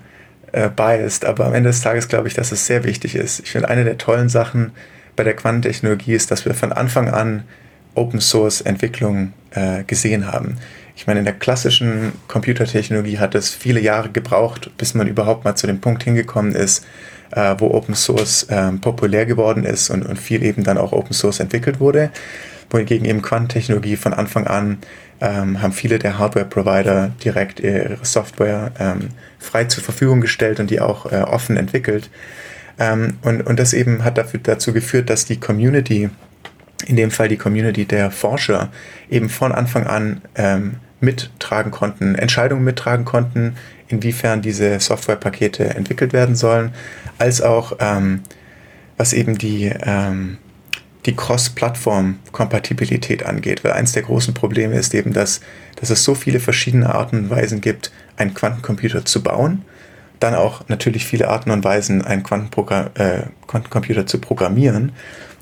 äh, 0.53 0.69
biased, 0.69 1.25
aber 1.25 1.47
am 1.47 1.53
Ende 1.53 1.69
des 1.69 1.81
Tages 1.81 2.07
glaube 2.07 2.27
ich, 2.27 2.33
dass 2.33 2.51
es 2.51 2.65
sehr 2.65 2.83
wichtig 2.83 3.15
ist. 3.15 3.39
Ich 3.39 3.51
finde, 3.51 3.67
eine 3.67 3.83
der 3.83 3.97
tollen 3.97 4.29
Sachen 4.29 4.71
bei 5.15 5.23
der 5.23 5.35
Quantentechnologie 5.35 6.13
ist, 6.13 6.31
dass 6.31 6.45
wir 6.45 6.53
von 6.53 6.71
Anfang 6.71 7.09
an 7.09 7.43
Open 7.95 8.21
Source 8.21 8.61
Entwicklung 8.61 9.33
äh, 9.51 9.83
gesehen 9.83 10.31
haben. 10.31 10.57
Ich 10.95 11.07
meine, 11.07 11.19
in 11.19 11.25
der 11.25 11.33
klassischen 11.33 12.13
Computertechnologie 12.27 13.19
hat 13.19 13.35
es 13.35 13.49
viele 13.49 13.79
Jahre 13.79 14.09
gebraucht, 14.09 14.71
bis 14.77 14.93
man 14.93 15.07
überhaupt 15.07 15.43
mal 15.43 15.55
zu 15.55 15.67
dem 15.67 15.81
Punkt 15.81 16.03
hingekommen 16.03 16.53
ist, 16.53 16.85
äh, 17.31 17.55
wo 17.57 17.71
Open 17.71 17.95
Source 17.95 18.47
ähm, 18.49 18.79
populär 18.79 19.25
geworden 19.25 19.65
ist 19.65 19.89
und, 19.89 20.05
und 20.05 20.17
viel 20.17 20.43
eben 20.43 20.63
dann 20.63 20.77
auch 20.77 20.91
Open 20.91 21.13
Source 21.13 21.39
entwickelt 21.39 21.79
wurde 21.79 22.11
wohingegen 22.73 23.05
eben 23.05 23.21
Quantentechnologie 23.21 23.95
von 23.95 24.13
Anfang 24.13 24.47
an 24.47 24.79
ähm, 25.21 25.61
haben 25.61 25.71
viele 25.71 25.99
der 25.99 26.17
Hardware-Provider 26.17 27.11
direkt 27.23 27.59
ihre 27.59 27.97
Software 28.01 28.71
ähm, 28.79 29.09
frei 29.39 29.65
zur 29.65 29.83
Verfügung 29.83 30.19
gestellt 30.19 30.59
und 30.59 30.69
die 30.69 30.81
auch 30.81 31.11
äh, 31.11 31.21
offen 31.21 31.55
entwickelt. 31.55 32.09
Ähm, 32.79 33.17
und, 33.21 33.41
und 33.41 33.59
das 33.59 33.73
eben 33.73 34.03
hat 34.03 34.17
dafür, 34.17 34.39
dazu 34.43 34.73
geführt, 34.73 35.09
dass 35.09 35.25
die 35.25 35.39
Community, 35.39 36.09
in 36.87 36.95
dem 36.95 37.11
Fall 37.11 37.27
die 37.27 37.37
Community 37.37 37.85
der 37.85 38.11
Forscher, 38.11 38.69
eben 39.09 39.29
von 39.29 39.51
Anfang 39.51 39.85
an 39.85 40.21
ähm, 40.35 40.75
mittragen 40.99 41.71
konnten, 41.71 42.15
Entscheidungen 42.15 42.63
mittragen 42.63 43.05
konnten, 43.05 43.55
inwiefern 43.87 44.41
diese 44.41 44.79
Softwarepakete 44.79 45.75
entwickelt 45.75 46.13
werden 46.13 46.35
sollen, 46.35 46.73
als 47.17 47.41
auch 47.41 47.77
ähm, 47.79 48.21
was 48.97 49.13
eben 49.13 49.37
die 49.37 49.71
ähm, 49.83 50.37
die 51.05 51.15
Cross-Plattform-Kompatibilität 51.15 53.25
angeht. 53.25 53.63
Weil 53.63 53.71
eins 53.73 53.93
der 53.93 54.01
großen 54.03 54.33
Probleme 54.33 54.75
ist 54.75 54.93
eben, 54.93 55.13
dass, 55.13 55.41
dass 55.75 55.89
es 55.89 56.03
so 56.03 56.13
viele 56.15 56.39
verschiedene 56.39 56.93
Arten 56.93 57.17
und 57.17 57.29
Weisen 57.29 57.61
gibt, 57.61 57.91
einen 58.17 58.33
Quantencomputer 58.33 59.05
zu 59.05 59.23
bauen. 59.23 59.63
Dann 60.19 60.35
auch 60.35 60.67
natürlich 60.69 61.05
viele 61.05 61.29
Arten 61.29 61.51
und 61.51 61.63
Weisen, 61.63 62.03
einen 62.03 62.23
äh, 62.23 63.23
Quantencomputer 63.47 64.05
zu 64.05 64.19
programmieren. 64.19 64.91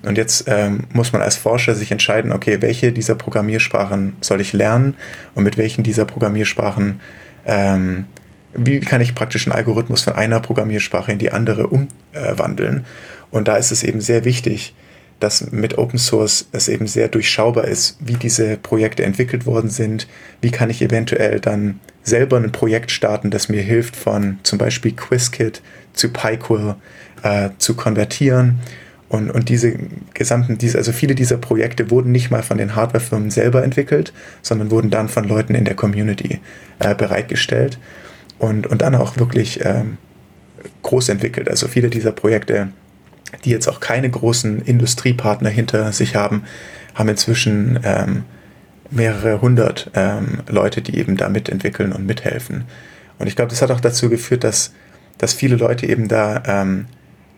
Und 0.03 0.17
jetzt 0.17 0.45
ähm, 0.47 0.85
muss 0.93 1.13
man 1.13 1.21
als 1.21 1.35
Forscher 1.35 1.75
sich 1.75 1.91
entscheiden, 1.91 2.31
okay, 2.31 2.61
welche 2.61 2.91
dieser 2.91 3.15
Programmiersprachen 3.15 4.15
soll 4.21 4.41
ich 4.41 4.53
lernen 4.53 4.95
und 5.35 5.43
mit 5.43 5.57
welchen 5.57 5.83
dieser 5.83 6.05
Programmiersprachen, 6.05 6.99
ähm, 7.45 8.05
wie 8.53 8.79
kann 8.79 9.01
ich 9.01 9.15
praktisch 9.15 9.45
einen 9.45 9.55
Algorithmus 9.55 10.01
von 10.03 10.13
einer 10.13 10.39
Programmiersprache 10.39 11.11
in 11.11 11.19
die 11.19 11.31
andere 11.31 11.67
umwandeln. 11.67 12.85
und 13.29 13.47
da 13.47 13.55
ist 13.55 13.71
es 13.71 13.83
eben 13.83 14.01
sehr 14.01 14.25
wichtig, 14.25 14.73
dass 15.21 15.51
mit 15.51 15.77
Open 15.77 15.99
Source 15.99 16.47
es 16.51 16.67
eben 16.67 16.87
sehr 16.87 17.07
durchschaubar 17.07 17.65
ist, 17.65 17.97
wie 17.99 18.15
diese 18.15 18.57
Projekte 18.57 19.03
entwickelt 19.03 19.45
worden 19.45 19.69
sind. 19.69 20.07
Wie 20.41 20.51
kann 20.51 20.69
ich 20.69 20.81
eventuell 20.81 21.39
dann 21.39 21.79
selber 22.03 22.37
ein 22.37 22.51
Projekt 22.51 22.91
starten, 22.91 23.29
das 23.29 23.47
mir 23.47 23.61
hilft, 23.61 23.95
von 23.95 24.39
zum 24.43 24.57
Beispiel 24.57 24.93
QuizKit 24.93 25.61
zu 25.93 26.11
PyQuil 26.11 26.75
äh, 27.23 27.49
zu 27.59 27.75
konvertieren. 27.75 28.59
Und, 29.11 29.29
und 29.29 29.49
diese 29.49 29.73
gesamten, 30.13 30.57
diese, 30.57 30.77
also 30.77 30.93
viele 30.93 31.15
dieser 31.15 31.37
Projekte 31.37 31.91
wurden 31.91 32.13
nicht 32.13 32.31
mal 32.31 32.43
von 32.43 32.57
den 32.57 32.75
Hardwarefirmen 32.75 33.29
selber 33.29 33.61
entwickelt, 33.61 34.13
sondern 34.41 34.71
wurden 34.71 34.89
dann 34.89 35.09
von 35.09 35.27
Leuten 35.27 35.53
in 35.53 35.65
der 35.65 35.75
Community 35.75 36.39
äh, 36.79 36.95
bereitgestellt 36.95 37.77
und, 38.39 38.67
und 38.67 38.81
dann 38.81 38.95
auch 38.95 39.17
wirklich 39.17 39.65
ähm, 39.65 39.97
groß 40.83 41.09
entwickelt. 41.09 41.49
Also 41.49 41.67
viele 41.67 41.89
dieser 41.89 42.13
Projekte 42.13 42.69
die 43.43 43.49
jetzt 43.49 43.67
auch 43.67 43.79
keine 43.79 44.09
großen 44.09 44.61
Industriepartner 44.61 45.49
hinter 45.49 45.91
sich 45.91 46.15
haben, 46.15 46.43
haben 46.95 47.09
inzwischen 47.09 47.79
ähm, 47.83 48.23
mehrere 48.89 49.41
hundert 49.41 49.91
ähm, 49.93 50.39
Leute, 50.49 50.81
die 50.81 50.97
eben 50.97 51.17
da 51.17 51.29
mitentwickeln 51.29 51.93
und 51.93 52.05
mithelfen. 52.05 52.65
Und 53.19 53.27
ich 53.27 53.35
glaube, 53.35 53.49
das 53.49 53.61
hat 53.61 53.71
auch 53.71 53.79
dazu 53.79 54.09
geführt, 54.09 54.43
dass, 54.43 54.73
dass 55.17 55.33
viele 55.33 55.55
Leute 55.55 55.85
eben 55.85 56.07
da 56.07 56.43
ähm, 56.45 56.87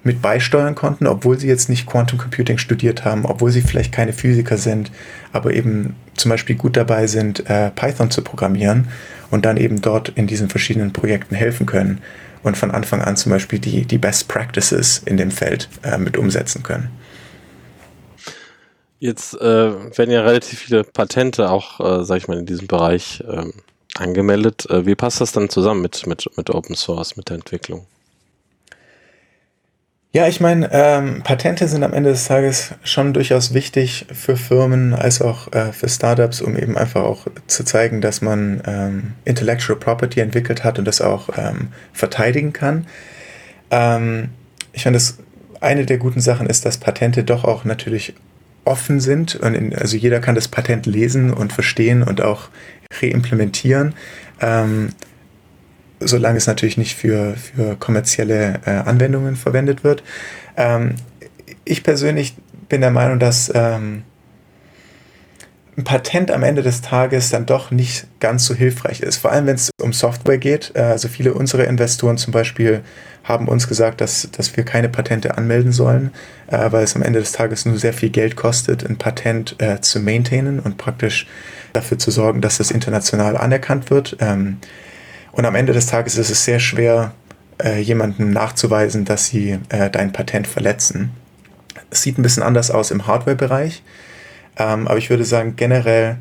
mit 0.04 0.22
beisteuern 0.22 0.76
konnten, 0.76 1.08
obwohl 1.08 1.40
sie 1.40 1.48
jetzt 1.48 1.70
nicht 1.70 1.86
Quantum 1.88 2.20
Computing 2.20 2.58
studiert 2.58 3.06
haben, 3.06 3.26
obwohl 3.26 3.52
sie 3.52 3.62
vielleicht 3.62 3.94
keine 3.94 4.14
Physiker 4.14 4.58
sind, 4.58 4.92
aber 5.32 5.54
eben 5.54 5.96
zum 6.16 6.30
Beispiel 6.30 6.56
gut 6.56 6.76
dabei 6.76 7.08
sind, 7.08 7.50
äh, 7.50 7.72
Python 7.72 8.12
zu 8.12 8.22
programmieren 8.22 8.90
und 9.32 9.46
dann 9.46 9.58
eben 9.58 9.82
dort 9.82 10.10
in 10.10 10.28
diesen 10.28 10.50
verschiedenen 10.50 10.94
Projekten 10.94 11.36
helfen 11.36 11.66
können 11.66 12.02
und 12.44 12.58
von 12.58 12.72
Anfang 12.72 13.02
an 13.02 13.16
zum 13.16 13.32
Beispiel 13.32 13.60
die, 13.60 13.86
die 13.86 13.98
Best 13.98 14.28
Practices 14.28 15.02
in 15.06 15.18
dem 15.18 15.32
Feld 15.32 15.70
äh, 15.84 15.98
mit 15.98 16.18
umsetzen 16.18 16.64
können. 16.64 16.90
Jetzt 19.00 19.34
äh, 19.36 19.98
werden 19.98 20.12
ja 20.12 20.22
relativ 20.22 20.60
viele 20.60 20.84
Patente 20.84 21.50
auch, 21.50 21.80
äh, 21.80 22.06
sag 22.06 22.18
ich 22.18 22.28
mal, 22.28 22.38
in 22.38 22.46
diesem 22.46 22.68
Bereich 22.68 23.22
ähm, 23.30 23.54
angemeldet. 23.96 24.70
Äh, 24.70 24.86
wie 24.86 24.96
passt 24.96 25.20
das 25.20 25.34
dann 25.34 25.50
zusammen 25.50 25.82
mit, 25.82 26.08
mit, 26.08 26.30
mit 26.38 26.50
Open 26.50 26.76
Source, 26.76 27.18
mit 27.18 27.30
der 27.30 27.36
Entwicklung? 27.36 27.86
Ja, 30.16 30.28
ich 30.28 30.40
meine, 30.40 30.70
ähm, 30.72 31.24
Patente 31.24 31.68
sind 31.68 31.84
am 31.84 31.92
Ende 31.92 32.12
des 32.12 32.26
Tages 32.26 32.76
schon 32.84 33.14
durchaus 33.14 33.56
wichtig 33.56 34.06
für 34.14 34.38
Firmen 34.38 34.94
als 34.94 35.24
auch 35.24 35.52
äh, 35.54 35.74
für 35.74 35.90
Startups, 35.90 36.40
um 36.40 36.56
eben 36.56 36.78
einfach 36.78 37.02
auch 37.02 37.26
zu 37.48 37.64
zeigen, 37.64 38.00
dass 38.00 38.22
man 38.22 38.62
ähm, 38.68 39.14
Intellectual 39.26 39.80
Property 39.80 40.20
entwickelt 40.20 40.64
hat 40.64 40.78
und 40.78 40.86
das 40.86 41.02
auch 41.02 41.30
ähm, 41.36 41.70
verteidigen 41.94 42.54
kann. 42.54 42.86
Ähm, 43.72 44.30
ich 44.72 44.84
finde, 44.84 45.00
eine 45.62 45.84
der 45.84 45.98
guten 45.98 46.22
Sachen 46.22 46.46
ist, 46.46 46.64
dass 46.64 46.78
Patente 46.78 47.24
doch 47.24 47.44
auch 47.44 47.66
natürlich 47.66 48.14
offen 48.66 49.00
sind 49.00 49.36
und 49.38 49.56
in, 49.56 49.76
also 49.76 49.98
jeder 49.98 50.20
kann 50.20 50.36
das 50.36 50.48
Patent 50.48 50.86
lesen 50.86 51.34
und 51.34 51.52
verstehen 51.52 52.04
und 52.04 52.22
auch 52.22 52.50
reimplementieren. 53.02 53.96
Solange 56.08 56.38
es 56.38 56.48
natürlich 56.48 56.78
nicht 56.78 56.96
für, 56.96 57.36
für 57.36 57.76
kommerzielle 57.76 58.60
äh, 58.66 58.72
Anwendungen 58.72 59.36
verwendet 59.36 59.84
wird. 59.84 60.04
Ähm, 60.58 60.96
ich 61.66 61.84
persönlich 61.84 62.36
bin 62.70 62.82
der 62.82 62.92
Meinung, 62.92 63.20
dass 63.20 63.52
ähm, 63.54 64.04
ein 65.78 65.84
Patent 65.84 66.30
am 66.30 66.44
Ende 66.44 66.62
des 66.62 66.82
Tages 66.82 67.30
dann 67.30 67.46
doch 67.46 67.72
nicht 67.72 68.08
ganz 68.20 68.46
so 68.46 68.54
hilfreich 68.54 69.02
ist. 69.02 69.18
Vor 69.18 69.32
allem, 69.32 69.48
wenn 69.48 69.56
es 69.56 69.72
um 69.82 69.94
Software 69.94 70.38
geht. 70.38 70.72
Äh, 70.76 70.82
also 70.82 71.08
viele 71.08 71.34
unserer 71.34 71.66
Investoren 71.66 72.18
zum 72.18 72.32
Beispiel 72.32 72.82
haben 73.24 73.48
uns 73.48 73.68
gesagt, 73.68 74.02
dass, 74.02 74.30
dass 74.32 74.56
wir 74.56 74.66
keine 74.66 74.90
Patente 74.90 75.38
anmelden 75.38 75.72
sollen, 75.72 76.12
äh, 76.48 76.72
weil 76.72 76.84
es 76.84 76.96
am 76.96 77.02
Ende 77.02 77.20
des 77.20 77.32
Tages 77.32 77.66
nur 77.66 77.78
sehr 77.78 77.94
viel 77.94 78.10
Geld 78.10 78.36
kostet, 78.36 78.86
ein 78.86 78.98
Patent 78.98 79.56
äh, 79.60 79.82
zu 79.82 80.00
maintainen 80.00 80.60
und 80.60 80.78
praktisch 80.78 81.28
dafür 81.72 81.98
zu 81.98 82.12
sorgen, 82.12 82.42
dass 82.42 82.58
das 82.58 82.70
international 82.70 83.38
anerkannt 83.38 83.90
wird. 83.90 84.18
Ähm, 84.20 84.58
und 85.34 85.46
am 85.46 85.56
Ende 85.56 85.74
des 85.74 85.88
Tages 85.88 86.18
ist 86.18 86.30
es 86.30 86.46
sehr 86.46 86.60
schwer, 86.60 87.12
äh, 87.62 87.80
jemandem 87.80 88.32
nachzuweisen, 88.32 89.04
dass 89.04 89.28
sie 89.28 89.60
äh, 89.70 89.90
dein 89.90 90.14
Patent 90.14 90.48
verletzen. 90.48 91.12
Es 91.90 92.02
sieht 92.02 92.18
ein 92.18 92.24
bisschen 92.24 92.44
anders 92.44 92.72
aus 92.72 92.92
im 92.92 93.06
Hardware-Bereich, 93.06 93.84
ähm, 94.58 94.88
aber 94.88 94.98
ich 94.98 95.10
würde 95.10 95.26
sagen, 95.26 95.56
generell 95.56 96.18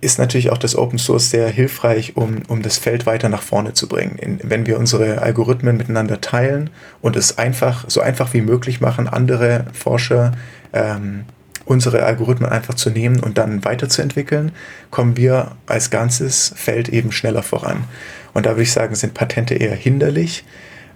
ist 0.00 0.18
natürlich 0.18 0.50
auch 0.50 0.58
das 0.58 0.76
Open 0.76 0.98
Source 0.98 1.30
sehr 1.30 1.48
hilfreich, 1.48 2.16
um, 2.16 2.42
um 2.48 2.62
das 2.62 2.76
Feld 2.76 3.06
weiter 3.06 3.28
nach 3.28 3.42
vorne 3.42 3.72
zu 3.72 3.88
bringen. 3.88 4.16
In, 4.18 4.40
wenn 4.42 4.66
wir 4.66 4.78
unsere 4.78 5.22
Algorithmen 5.22 5.76
miteinander 5.76 6.20
teilen 6.20 6.70
und 7.00 7.16
es 7.16 7.38
einfach 7.38 7.86
so 7.88 8.02
einfach 8.02 8.34
wie 8.34 8.42
möglich 8.42 8.80
machen, 8.80 9.08
andere 9.08 9.64
Forscher 9.72 10.32
ähm, 10.72 11.24
unsere 11.66 12.04
Algorithmen 12.04 12.48
einfach 12.48 12.74
zu 12.74 12.90
nehmen 12.90 13.20
und 13.20 13.36
dann 13.38 13.64
weiterzuentwickeln, 13.64 14.52
kommen 14.90 15.16
wir 15.16 15.56
als 15.66 15.90
ganzes 15.90 16.54
Feld 16.56 16.88
eben 16.88 17.12
schneller 17.12 17.42
voran. 17.42 17.84
Und 18.32 18.46
da 18.46 18.50
würde 18.50 18.62
ich 18.62 18.72
sagen, 18.72 18.94
sind 18.94 19.14
Patente 19.14 19.54
eher 19.54 19.74
hinderlich. 19.74 20.44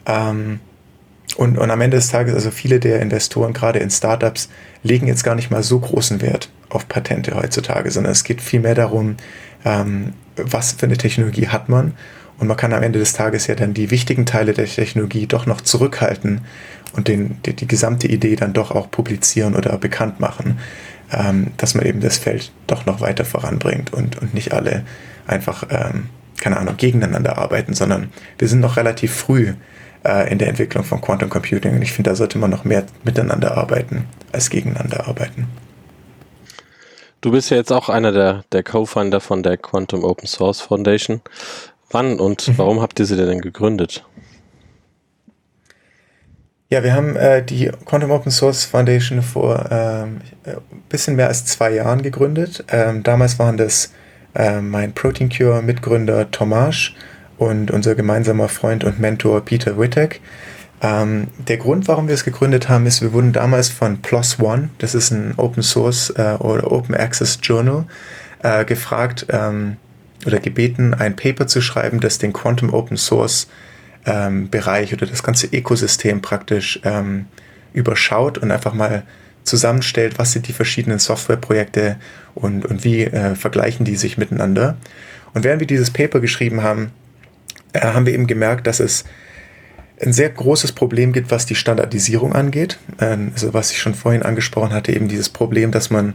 Ähm, 0.07 0.61
und, 1.37 1.59
und 1.59 1.71
am 1.71 1.81
Ende 1.81 1.97
des 1.97 2.09
Tages, 2.09 2.35
also 2.35 2.51
viele 2.51 2.81
der 2.81 3.01
Investoren, 3.01 3.53
gerade 3.53 3.79
in 3.81 3.91
Startups, 3.91 4.49
legen 4.83 5.07
jetzt 5.07 5.25
gar 5.25 5.35
nicht 5.35 5.51
mal 5.51 5.63
so 5.63 5.79
großen 5.79 6.23
Wert 6.23 6.51
auf 6.69 6.89
Patente 6.89 7.35
heutzutage, 7.35 7.91
sondern 7.91 8.13
es 8.13 8.25
geht 8.25 8.41
vielmehr 8.41 8.75
darum, 8.75 9.17
ähm, 9.65 10.15
was 10.37 10.73
für 10.73 10.87
eine 10.87 10.97
Technologie 10.97 11.49
hat 11.49 11.69
man. 11.69 11.95
Und 12.39 12.47
man 12.47 12.57
kann 12.57 12.73
am 12.73 12.83
Ende 12.83 12.99
des 12.99 13.13
Tages 13.13 13.47
ja 13.49 13.55
dann 13.55 13.75
die 13.75 13.91
wichtigen 13.91 14.25
Teile 14.25 14.55
der 14.55 14.65
Technologie 14.65 15.27
doch 15.27 15.45
noch 15.47 15.61
zurückhalten 15.61 16.41
und 16.93 17.09
den, 17.09 17.39
die, 17.45 17.55
die 17.55 17.67
gesamte 17.67 18.09
Idee 18.09 18.37
dann 18.37 18.53
doch 18.53 18.71
auch 18.71 18.91
publizieren 18.91 19.55
oder 19.55 19.77
bekannt 19.79 20.21
machen, 20.21 20.59
ähm, 21.13 21.49
dass 21.57 21.75
man 21.75 21.85
eben 21.87 22.01
das 22.01 22.19
Feld 22.19 22.53
doch 22.67 22.87
noch 22.87 23.01
weiter 23.01 23.25
voranbringt 23.25 23.93
und, 23.93 24.21
und 24.21 24.35
nicht 24.35 24.53
alle 24.53 24.85
einfach, 25.27 25.65
ähm, 25.71 26.09
keine 26.41 26.59
Ahnung, 26.59 26.77
gegeneinander 26.77 27.39
arbeiten, 27.39 27.75
sondern 27.75 28.11
wir 28.39 28.49
sind 28.49 28.61
noch 28.61 28.77
relativ 28.77 29.15
früh 29.15 29.55
äh, 30.05 30.31
in 30.31 30.39
der 30.39 30.49
Entwicklung 30.49 30.85
von 30.85 31.01
Quantum 31.01 31.29
Computing 31.29 31.75
und 31.75 31.83
ich 31.83 31.93
finde, 31.93 32.11
da 32.11 32.17
sollte 32.17 32.39
man 32.39 32.51
noch 32.51 32.65
mehr 32.65 32.85
miteinander 33.05 33.57
arbeiten 33.57 34.07
als 34.33 34.51
gegeneinander 34.51 35.07
arbeiten. 35.07 35.47
Du 37.21 37.33
bist 37.33 37.51
ja 37.51 37.59
jetzt 37.59 37.71
auch 37.71 37.91
einer 37.91 38.13
der, 38.13 38.45
der 38.53 38.63
Co-Founder 38.63 39.21
von 39.21 39.43
der 39.43 39.59
Quantum 39.59 40.05
Open 40.05 40.27
Source 40.27 40.63
Foundation. 40.63 41.21
Wann 41.91 42.19
und 42.19 42.49
mhm. 42.49 42.59
warum 42.59 42.81
habt 42.81 42.99
ihr 42.99 43.05
sie 43.05 43.17
denn 43.17 43.43
gegründet? 43.43 44.05
Ja, 46.73 46.85
wir 46.85 46.95
haben 46.95 47.17
äh, 47.17 47.43
die 47.43 47.69
Quantum 47.85 48.13
Open 48.13 48.31
Source 48.31 48.65
Foundation 48.65 49.23
vor 49.23 49.67
ähm, 49.73 50.21
ein 50.45 50.53
äh, 50.53 50.57
bisschen 50.89 51.17
mehr 51.17 51.27
als 51.27 51.45
zwei 51.45 51.75
Jahren 51.75 52.01
gegründet. 52.01 52.65
Ähm, 52.69 53.03
damals 53.03 53.41
waren 53.41 53.57
das 53.57 53.93
äh, 54.37 54.61
mein 54.61 54.93
Protein 54.93 55.31
Cure 55.31 55.63
Mitgründer 55.63 56.31
Tomasz 56.31 56.93
und 57.39 57.73
unser 57.73 57.97
gemeinsamer 57.97 58.49
Freund 58.49 58.85
und 58.85 59.01
Mentor 59.01 59.45
Peter 59.45 59.81
Wittek. 59.81 60.21
Ähm, 60.81 61.27
der 61.49 61.57
Grund, 61.57 61.89
warum 61.89 62.07
wir 62.07 62.15
es 62.15 62.23
gegründet 62.23 62.69
haben, 62.69 62.87
ist, 62.87 63.03
wir 63.03 63.13
wurden 63.13 63.33
damals 63.33 63.69
von 63.69 64.01
PLOS 64.01 64.39
ONE, 64.39 64.71
das 64.79 64.95
ist 64.95 65.11
ein 65.11 65.35
Open 65.39 65.65
Source 65.65 66.11
äh, 66.11 66.37
oder 66.39 66.71
Open 66.71 66.95
Access 66.95 67.41
Journal, 67.43 67.85
äh, 68.45 68.65
gefragt 68.65 69.27
ähm, 69.31 69.77
oder 70.25 70.39
gebeten, 70.39 70.95
ein 70.95 71.17
Paper 71.17 71.49
zu 71.49 71.63
schreiben, 71.63 71.99
das 71.99 72.19
den 72.19 72.33
Quantum 72.33 72.73
Open 72.73 72.97
Source 72.97 73.49
ähm, 74.07 74.51
Bereich 74.51 74.93
oder 74.93 75.07
das 75.07 75.23
ganze 75.23 75.47
Ökosystem 75.47 76.23
praktisch 76.23 76.81
ähm, 76.85 77.27
überschaut 77.73 78.39
und 78.39 78.51
einfach 78.51 78.75
mal 78.75 79.05
zusammenstellt, 79.45 80.19
was 80.19 80.33
sind 80.33 80.49
die 80.49 80.53
verschiedenen 80.53 80.99
Softwareprojekte 80.99 81.97
und, 82.35 82.65
und 82.67 82.85
wie 82.85 83.05
äh, 83.05 83.35
vergleichen 83.35 83.85
die 83.85 83.97
sich 83.97 84.19
miteinander. 84.19 84.77
Und 85.35 85.45
während 85.45 85.61
wir 85.61 85.67
dieses 85.67 85.91
Paper 85.91 86.21
geschrieben 86.21 86.63
haben, 86.63 86.93
äh, 87.73 87.81
haben 87.81 88.07
wir 88.07 88.13
eben 88.13 88.27
gemerkt, 88.27 88.67
dass 88.67 88.81
es 88.81 89.05
ein 90.01 90.13
sehr 90.13 90.31
großes 90.31 90.73
Problem 90.73 91.13
gibt, 91.13 91.31
was 91.31 91.47
die 91.47 91.55
Standardisierung 91.55 92.33
angeht. 92.33 92.79
Ähm, 93.01 93.31
also 93.35 93.53
was 93.55 93.71
ich 93.71 93.79
schon 93.79 93.95
vorhin 93.95 94.23
angesprochen 94.23 94.73
hatte, 94.73 94.93
eben 94.93 95.09
dieses 95.09 95.29
Problem, 95.29 95.71
dass 95.71 95.91
man 95.91 96.15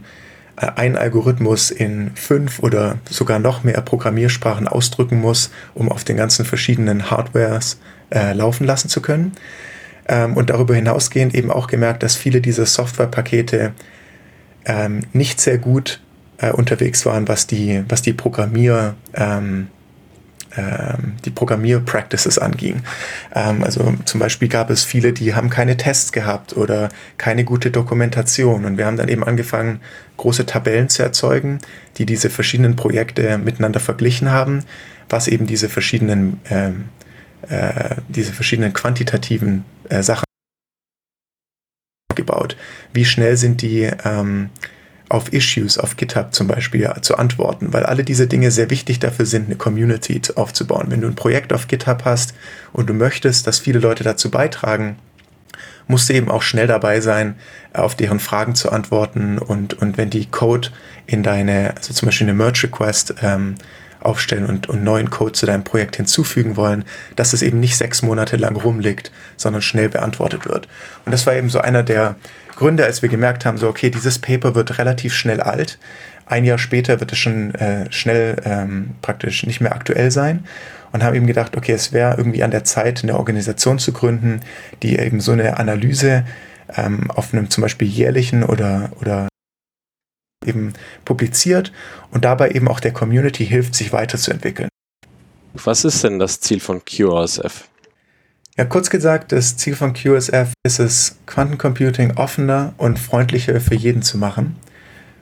äh, 0.56 0.66
einen 0.76 0.96
Algorithmus 0.96 1.70
in 1.70 2.12
fünf 2.14 2.60
oder 2.60 2.98
sogar 3.08 3.38
noch 3.38 3.64
mehr 3.64 3.80
Programmiersprachen 3.80 4.68
ausdrücken 4.68 5.20
muss, 5.20 5.50
um 5.74 5.90
auf 5.90 6.04
den 6.04 6.16
ganzen 6.16 6.44
verschiedenen 6.44 7.10
Hardwares 7.10 7.78
äh, 8.10 8.32
laufen 8.32 8.66
lassen 8.66 8.88
zu 8.88 9.00
können. 9.00 9.32
Ähm, 10.08 10.36
und 10.36 10.50
darüber 10.50 10.74
hinausgehend 10.74 11.34
eben 11.34 11.50
auch 11.50 11.66
gemerkt, 11.66 12.02
dass 12.02 12.16
viele 12.16 12.40
dieser 12.40 12.66
Softwarepakete 12.66 13.72
ähm, 14.64 15.00
nicht 15.12 15.40
sehr 15.40 15.58
gut 15.58 16.00
äh, 16.38 16.50
unterwegs 16.52 17.06
waren, 17.06 17.28
was 17.28 17.46
die, 17.46 17.82
was 17.88 18.02
die 18.02 18.12
Programmier, 18.12 18.94
ähm, 19.14 19.68
die 21.24 21.30
Programmierpractices 21.30 22.38
anging. 22.38 22.82
Ähm, 23.34 23.62
also 23.62 23.94
zum 24.04 24.20
Beispiel 24.20 24.48
gab 24.48 24.70
es 24.70 24.84
viele, 24.84 25.12
die 25.12 25.34
haben 25.34 25.50
keine 25.50 25.76
Tests 25.76 26.12
gehabt 26.12 26.56
oder 26.56 26.88
keine 27.18 27.44
gute 27.44 27.70
Dokumentation. 27.70 28.64
Und 28.64 28.78
wir 28.78 28.86
haben 28.86 28.96
dann 28.96 29.08
eben 29.08 29.24
angefangen, 29.24 29.80
große 30.16 30.46
Tabellen 30.46 30.88
zu 30.88 31.02
erzeugen, 31.02 31.58
die 31.98 32.06
diese 32.06 32.30
verschiedenen 32.30 32.76
Projekte 32.76 33.38
miteinander 33.38 33.80
verglichen 33.80 34.30
haben, 34.30 34.64
was 35.08 35.28
eben 35.28 35.46
diese 35.46 35.68
verschiedenen, 35.68 36.40
ähm, 36.50 36.86
äh, 37.48 37.96
diese 38.08 38.32
verschiedenen 38.32 38.72
quantitativen 38.72 39.64
äh, 39.88 40.02
Sachen 40.02 40.24
gebaut. 42.14 42.56
Wie 42.92 43.04
schnell 43.04 43.36
sind 43.36 43.62
die 43.62 43.90
ähm, 44.04 44.50
auf 45.08 45.32
Issues 45.32 45.78
auf 45.78 45.96
GitHub 45.96 46.34
zum 46.34 46.48
Beispiel 46.48 46.90
zu 47.00 47.16
antworten, 47.16 47.72
weil 47.72 47.84
alle 47.84 48.02
diese 48.02 48.26
Dinge 48.26 48.50
sehr 48.50 48.70
wichtig 48.70 48.98
dafür 48.98 49.26
sind, 49.26 49.46
eine 49.46 49.56
Community 49.56 50.20
aufzubauen. 50.34 50.86
Wenn 50.88 51.00
du 51.00 51.06
ein 51.06 51.14
Projekt 51.14 51.52
auf 51.52 51.68
GitHub 51.68 52.04
hast 52.04 52.34
und 52.72 52.88
du 52.88 52.94
möchtest, 52.94 53.46
dass 53.46 53.58
viele 53.58 53.78
Leute 53.78 54.02
dazu 54.02 54.30
beitragen, 54.30 54.96
musst 55.88 56.08
du 56.08 56.14
eben 56.14 56.30
auch 56.30 56.42
schnell 56.42 56.66
dabei 56.66 57.00
sein, 57.00 57.36
auf 57.72 57.94
deren 57.94 58.18
Fragen 58.18 58.54
zu 58.54 58.72
antworten 58.72 59.38
und, 59.38 59.74
und 59.74 59.96
wenn 59.96 60.10
die 60.10 60.26
Code 60.26 60.70
in 61.06 61.22
deine, 61.22 61.74
also 61.76 61.92
zum 61.92 62.06
Beispiel 62.06 62.26
eine 62.26 62.34
Merge 62.36 62.64
Request 62.64 63.14
ähm, 63.22 63.54
aufstellen 64.06 64.46
und, 64.46 64.68
und 64.68 64.82
neuen 64.82 65.10
Code 65.10 65.32
zu 65.32 65.46
deinem 65.46 65.64
Projekt 65.64 65.96
hinzufügen 65.96 66.56
wollen, 66.56 66.84
dass 67.16 67.32
es 67.32 67.42
eben 67.42 67.60
nicht 67.60 67.76
sechs 67.76 68.02
Monate 68.02 68.36
lang 68.36 68.56
rumliegt, 68.56 69.10
sondern 69.36 69.62
schnell 69.62 69.88
beantwortet 69.88 70.46
wird. 70.46 70.68
Und 71.04 71.12
das 71.12 71.26
war 71.26 71.34
eben 71.34 71.50
so 71.50 71.60
einer 71.60 71.82
der 71.82 72.16
Gründe, 72.56 72.84
als 72.84 73.02
wir 73.02 73.08
gemerkt 73.08 73.44
haben, 73.44 73.58
so 73.58 73.68
okay, 73.68 73.90
dieses 73.90 74.18
Paper 74.18 74.54
wird 74.54 74.78
relativ 74.78 75.14
schnell 75.14 75.40
alt. 75.40 75.78
Ein 76.24 76.44
Jahr 76.44 76.58
später 76.58 76.98
wird 77.00 77.12
es 77.12 77.18
schon 77.18 77.54
äh, 77.54 77.90
schnell 77.92 78.36
ähm, 78.44 78.94
praktisch 79.02 79.46
nicht 79.46 79.60
mehr 79.60 79.74
aktuell 79.74 80.10
sein 80.10 80.44
und 80.92 81.04
haben 81.04 81.14
eben 81.14 81.26
gedacht, 81.26 81.56
okay, 81.56 81.72
es 81.72 81.92
wäre 81.92 82.16
irgendwie 82.16 82.42
an 82.42 82.50
der 82.50 82.64
Zeit, 82.64 83.02
eine 83.02 83.16
Organisation 83.16 83.78
zu 83.78 83.92
gründen, 83.92 84.40
die 84.82 84.98
eben 84.98 85.20
so 85.20 85.32
eine 85.32 85.58
Analyse 85.58 86.24
ähm, 86.74 87.10
auf 87.10 87.32
einem 87.32 87.50
zum 87.50 87.62
Beispiel 87.62 87.86
jährlichen 87.86 88.42
oder, 88.42 88.90
oder 89.00 89.28
eben 90.46 90.74
publiziert 91.04 91.72
und 92.10 92.24
dabei 92.24 92.50
eben 92.50 92.68
auch 92.68 92.80
der 92.80 92.92
Community 92.92 93.46
hilft, 93.46 93.74
sich 93.74 93.92
weiterzuentwickeln. 93.92 94.68
Was 95.54 95.84
ist 95.84 96.04
denn 96.04 96.18
das 96.18 96.40
Ziel 96.40 96.60
von 96.60 96.84
QRSF? 96.84 97.68
Ja, 98.58 98.64
kurz 98.64 98.88
gesagt, 98.88 99.32
das 99.32 99.56
Ziel 99.56 99.76
von 99.76 99.92
QSF 99.92 100.52
ist 100.64 100.78
es, 100.78 101.18
Quantencomputing 101.26 102.16
offener 102.16 102.72
und 102.78 102.98
freundlicher 102.98 103.60
für 103.60 103.74
jeden 103.74 104.00
zu 104.00 104.16
machen. 104.16 104.56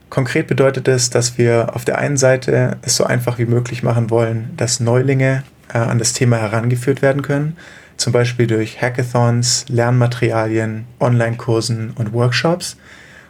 Konkret 0.09 0.47
bedeutet 0.47 0.87
es, 0.87 1.11
dass 1.11 1.39
wir 1.39 1.75
auf 1.75 1.85
der 1.85 1.99
einen 1.99 2.17
Seite 2.17 2.79
es 2.83 2.95
so 2.95 3.03
einfach 3.03 3.39
wie 3.39 3.47
möglich 3.47 3.83
machen 3.83 4.11
wollen, 4.11 4.53
dass 4.57 4.79
Neulinge 4.79 5.43
äh, 5.73 5.79
an 5.79 5.99
das 5.99 6.13
Thema 6.13 6.37
herangeführt 6.37 7.03
werden 7.03 7.23
können, 7.23 7.57
zum 7.97 8.13
Beispiel 8.13 8.47
durch 8.47 8.81
Hackathons, 8.81 9.65
Lernmaterialien, 9.69 10.85
Online-Kursen 11.01 11.91
und 11.97 12.13
Workshops. 12.13 12.77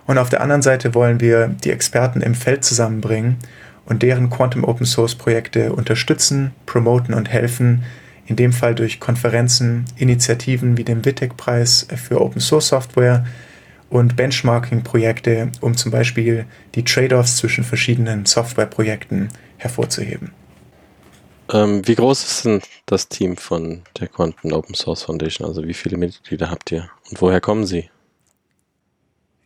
Und 0.07 0.19
auf 0.19 0.29
der 0.29 0.41
anderen 0.41 0.63
Seite 0.63 0.95
wollen 0.95 1.21
wir 1.21 1.49
die 1.49 1.71
Experten 1.71 2.21
im 2.21 2.35
Feld 2.35 2.65
zusammenbringen 2.65 3.39
und 3.87 4.03
deren 4.03 4.31
Quantum 4.31 4.65
Open 4.65 4.87
Source 4.87 5.15
Projekte 5.15 5.73
unterstützen, 5.73 6.53
promoten 6.67 7.15
und 7.15 7.29
helfen, 7.29 7.85
in 8.27 8.37
dem 8.37 8.53
Fall 8.53 8.75
durch 8.75 9.01
Konferenzen, 9.01 9.85
Initiativen 9.97 10.77
wie 10.77 10.85
dem 10.85 11.05
WITEC-Preis 11.05 11.89
für 11.95 12.21
Open 12.21 12.41
Source 12.41 12.69
Software 12.69 13.27
und 13.91 14.17
Benchmarking-Projekte, 14.17 15.53
um 15.61 15.77
zum 15.77 15.93
Beispiel 15.93 16.47
die 16.75 16.85
Trade-offs 16.85 17.37
zwischen 17.37 17.65
verschiedenen 17.65 18.25
Softwareprojekten 18.25 19.29
hervorzuheben. 19.59 20.33
Ähm, 21.53 21.87
wie 21.87 21.95
groß 21.95 22.25
ist 22.25 22.45
denn 22.47 22.63
das 22.87 23.09
Team 23.09 23.37
von 23.37 23.83
der 24.01 24.09
Quantum 24.09 24.53
Open 24.53 24.75
Source 24.75 25.03
Foundation? 25.03 25.47
Also 25.47 25.65
wie 25.65 25.75
viele 25.75 25.99
Mitglieder 25.99 26.51
habt 26.51 26.73
ihr 26.73 26.89
und 27.11 27.21
woher 27.21 27.41
kommen 27.41 27.67
sie? 27.67 27.91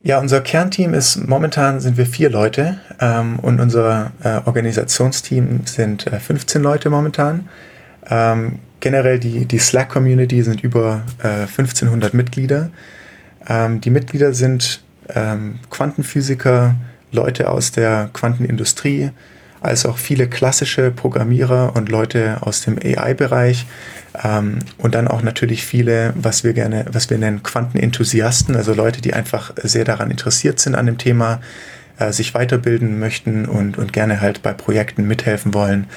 Ja, 0.03 0.21
unser 0.21 0.41
Kernteam 0.41 0.95
ist 0.95 1.27
momentan 1.27 1.81
sind 1.81 1.97
wir 1.97 2.07
vier 2.07 2.31
Leute 2.31 2.79
ähm, 3.01 3.41
und 3.41 3.59
unser 3.59 4.13
äh, 4.23 4.41
Organisationsteam 4.45 5.63
sind 5.65 6.07
äh, 6.07 6.21
15 6.21 6.63
Leute 6.63 6.89
momentan. 6.89 7.49
Ähm, 8.09 8.61
generell 8.79 9.19
die, 9.19 9.45
die 9.45 9.59
Slack-Community 9.59 10.45
sind 10.45 10.63
über 10.63 11.03
äh, 11.21 11.47
1500 11.49 12.15
Mitglieder. 12.15 12.71
Ähm, 13.49 13.81
die 13.81 13.91
Mitglieder 13.91 14.35
sind 14.35 14.83
ähm, 15.09 15.59
Quantenphysiker, 15.69 16.77
Leute 17.11 17.51
aus 17.51 17.73
der 17.73 18.09
Quantenindustrie, 18.13 19.11
als 19.61 19.85
auch 19.85 19.99
viele 19.99 20.29
klassische 20.29 20.93
Programmierer 20.93 21.75
und 21.75 21.89
Leute 21.89 22.39
aus 22.43 22.61
dem 22.61 22.79
AI-Bereich 22.79 23.67
ähm, 24.22 24.61
und 24.78 24.94
dann 24.94 25.09
auch 25.09 25.22
natürlich 25.22 25.64
viele, 25.64 26.12
was 26.16 26.44
wir 26.44 26.52
gerne, 26.52 26.87
was 26.90 27.11
wir 27.11 27.18
nennen 27.18 27.42
Quantenenthusiasten, 27.42 28.57
also 28.57 28.74
Leute, 28.74 29.00
die 29.00 29.14
einfach 29.14 29.52
sehr 29.62 29.85
daran 29.85 30.11
interessiert 30.11 30.59
sind 30.61 30.74
an 30.74 30.87
dem 30.87 30.98
Thema, 30.98 31.40
äh, 31.98 32.12
sich 32.12 32.35
weiterbilden 32.35 32.98
möchten 32.98 33.46
und, 33.46 33.78
und 33.78 33.92
gerne 33.92 34.20
halt 34.20 34.42
bei 34.42 34.52
Projekten 34.52 35.07
mithelfen 35.07 35.54
wollen, 35.54 35.88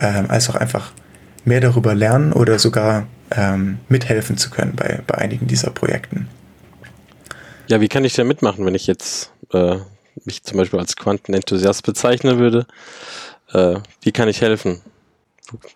ähm, 0.00 0.26
als 0.28 0.48
auch 0.50 0.56
einfach 0.56 0.92
mehr 1.44 1.60
darüber 1.60 1.94
lernen 1.94 2.32
oder 2.32 2.58
sogar 2.58 3.06
ähm, 3.30 3.78
mithelfen 3.88 4.36
zu 4.36 4.50
können 4.50 4.74
bei, 4.74 5.00
bei 5.06 5.16
einigen 5.16 5.46
dieser 5.46 5.70
Projekten. 5.70 6.28
Ja, 7.68 7.80
wie 7.80 7.88
kann 7.88 8.04
ich 8.04 8.14
denn 8.14 8.26
mitmachen, 8.26 8.64
wenn 8.64 8.74
ich 8.74 8.86
jetzt 8.86 9.30
äh, 9.52 9.76
mich 10.24 10.42
zum 10.42 10.58
Beispiel 10.58 10.80
als 10.80 10.96
Quantenenthusiast 10.96 11.84
bezeichnen 11.84 12.38
würde? 12.38 12.66
Äh, 13.52 13.76
wie 14.02 14.12
kann 14.12 14.28
ich 14.28 14.40
helfen? 14.40 14.80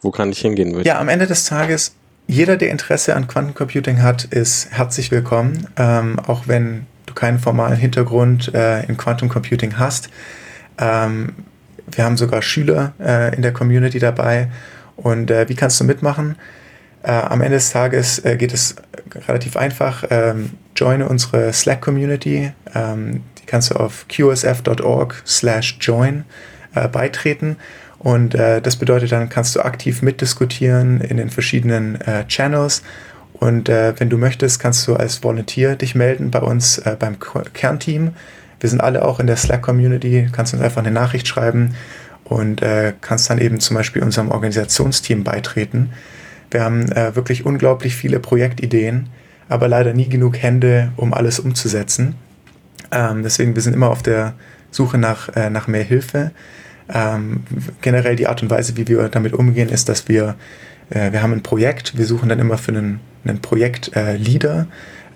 Wo, 0.00 0.10
kann 0.10 0.30
ich 0.30 0.40
hingehen? 0.40 0.82
Ja, 0.84 0.98
am 1.00 1.08
Ende 1.08 1.26
des 1.26 1.44
Tages, 1.44 1.94
jeder, 2.26 2.56
der 2.56 2.70
Interesse 2.70 3.16
an 3.16 3.26
Quantencomputing 3.26 4.02
hat, 4.02 4.24
ist 4.24 4.70
herzlich 4.70 5.10
willkommen, 5.10 5.66
ähm, 5.76 6.18
auch 6.18 6.46
wenn 6.46 6.86
du 7.06 7.14
keinen 7.14 7.38
formalen 7.38 7.76
Hintergrund 7.76 8.54
äh, 8.54 8.84
in 8.84 8.96
Quantum 8.96 9.28
Computing 9.28 9.78
hast. 9.78 10.10
Ähm, 10.78 11.34
wir 11.90 12.04
haben 12.04 12.16
sogar 12.16 12.42
Schüler 12.42 12.92
äh, 13.00 13.34
in 13.34 13.42
der 13.42 13.52
Community 13.52 13.98
dabei. 13.98 14.50
Und 14.96 15.30
äh, 15.30 15.48
wie 15.48 15.54
kannst 15.54 15.80
du 15.80 15.84
mitmachen? 15.84 16.36
Äh, 17.02 17.12
am 17.12 17.40
Ende 17.40 17.56
des 17.56 17.70
Tages 17.70 18.18
äh, 18.24 18.36
geht 18.36 18.52
es 18.52 18.76
relativ 19.26 19.56
einfach. 19.56 20.04
Ähm, 20.10 20.50
joine 20.76 21.08
unsere 21.08 21.52
Slack-Community. 21.52 22.52
Ähm, 22.74 23.22
die 23.38 23.46
kannst 23.46 23.70
du 23.70 23.76
auf 23.76 24.06
qsf.org 24.08 25.22
slash 25.26 25.78
join 25.80 26.24
äh, 26.74 26.88
beitreten. 26.88 27.56
Und 28.02 28.34
äh, 28.34 28.60
das 28.60 28.76
bedeutet, 28.76 29.12
dann 29.12 29.28
kannst 29.28 29.54
du 29.54 29.60
aktiv 29.60 30.02
mitdiskutieren 30.02 31.00
in 31.00 31.18
den 31.18 31.30
verschiedenen 31.30 32.00
äh, 32.00 32.26
Channels. 32.26 32.82
Und 33.32 33.68
äh, 33.68 33.94
wenn 33.98 34.10
du 34.10 34.18
möchtest, 34.18 34.58
kannst 34.58 34.86
du 34.88 34.96
als 34.96 35.22
Volunteer 35.22 35.76
dich 35.76 35.94
melden 35.94 36.30
bei 36.30 36.40
uns 36.40 36.78
äh, 36.78 36.96
beim 36.98 37.16
Kernteam. 37.52 38.14
Wir 38.58 38.68
sind 38.68 38.80
alle 38.80 39.04
auch 39.04 39.20
in 39.20 39.26
der 39.26 39.36
Slack-Community. 39.36 40.28
Kannst 40.32 40.52
uns 40.52 40.62
einfach 40.62 40.82
eine 40.82 40.90
Nachricht 40.90 41.28
schreiben 41.28 41.74
und 42.24 42.62
äh, 42.62 42.92
kannst 43.00 43.30
dann 43.30 43.38
eben 43.38 43.60
zum 43.60 43.76
Beispiel 43.76 44.02
unserem 44.02 44.30
Organisationsteam 44.30 45.22
beitreten. 45.22 45.90
Wir 46.50 46.62
haben 46.62 46.90
äh, 46.92 47.14
wirklich 47.14 47.46
unglaublich 47.46 47.94
viele 47.94 48.20
Projektideen, 48.20 49.08
aber 49.48 49.68
leider 49.68 49.94
nie 49.94 50.08
genug 50.08 50.42
Hände, 50.42 50.92
um 50.96 51.14
alles 51.14 51.38
umzusetzen. 51.38 52.16
Ähm, 52.90 53.22
deswegen, 53.22 53.54
wir 53.54 53.62
sind 53.62 53.74
immer 53.74 53.90
auf 53.90 54.02
der 54.02 54.34
Suche 54.70 54.98
nach, 54.98 55.28
äh, 55.36 55.50
nach 55.50 55.66
mehr 55.68 55.84
Hilfe. 55.84 56.32
Ähm, 56.92 57.42
generell 57.80 58.16
die 58.16 58.26
Art 58.26 58.42
und 58.42 58.50
Weise, 58.50 58.76
wie 58.76 58.86
wir 58.86 59.08
damit 59.08 59.32
umgehen, 59.32 59.68
ist, 59.68 59.88
dass 59.88 60.08
wir, 60.08 60.36
äh, 60.90 61.12
wir 61.12 61.22
haben 61.22 61.32
ein 61.32 61.42
Projekt, 61.42 61.96
wir 61.96 62.04
suchen 62.04 62.28
dann 62.28 62.38
immer 62.38 62.58
für 62.58 62.72
einen, 62.72 63.00
einen 63.24 63.40
Projektleader, 63.40 64.66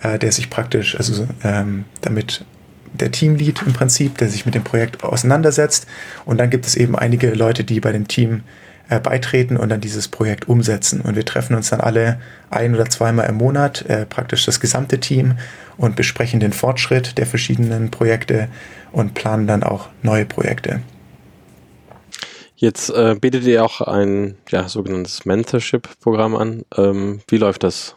äh, 0.03 0.19
der 0.19 0.33
sich 0.33 0.51
praktisch 0.51 0.97
also 0.97 1.27
ähm, 1.45 1.85
damit 2.01 2.45
der 2.95 3.11
Teamlead 3.11 3.63
im 3.67 3.73
Prinzip, 3.73 4.17
der 4.19 4.29
sich 4.29 4.47
mit 4.47 4.55
dem 4.55 4.65
Projekt 4.65 5.05
auseinandersetzt. 5.05 5.87
Und 6.25 6.39
dann 6.39 6.51
gibt 6.51 6.67
es 6.67 6.77
eben 6.77 6.97
einige 6.97 7.31
Leute, 7.31 7.65
die 7.65 7.81
bei 7.81 7.93
dem 7.93 8.09
Team 8.09 8.43
äh, 8.89 9.01
beitreten 9.01 9.57
und 9.57 9.69
dann 9.69 9.81
dieses 9.81 10.09
Projekt 10.09 10.49
umsetzen. 10.49 11.01
Und 11.01 11.17
wir 11.17 11.25
treffen 11.25 11.57
uns 11.57 11.71
dann 11.71 11.81
alle 11.81 12.21
ein 12.51 12.75
oder 12.75 12.87
zweimal 12.87 13.29
im 13.29 13.37
Monat, 13.37 13.85
äh, 13.89 14.07
praktisch 14.07 14.47
das 14.47 14.61
gesamte 14.61 15.01
Team, 15.01 15.35
und 15.77 15.97
besprechen 15.97 16.41
den 16.41 16.53
Fortschritt 16.53 17.19
der 17.19 17.27
verschiedenen 17.27 17.91
Projekte 17.91 18.49
und 18.93 19.15
planen 19.15 19.47
dann 19.47 19.63
auch 19.63 19.89
neue 20.03 20.25
Projekte. 20.25 20.81
Jetzt 22.59 22.89
äh, 22.89 23.15
bietet 23.21 23.45
ihr 23.45 23.63
auch 23.63 23.83
ein 23.83 24.37
ja, 24.49 24.67
sogenanntes 24.67 25.27
Mentorship-Programm 25.27 26.35
an. 26.35 26.65
Ähm, 26.77 27.21
wie 27.29 27.37
läuft 27.37 27.63
das? 27.63 27.95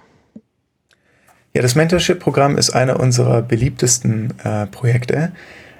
Ja, 1.54 1.62
das 1.62 1.76
Mentorship-Programm 1.76 2.58
ist 2.58 2.72
einer 2.72 3.00
unserer 3.00 3.42
beliebtesten 3.42 4.34
äh, 4.44 4.68
Projekte. 4.68 5.32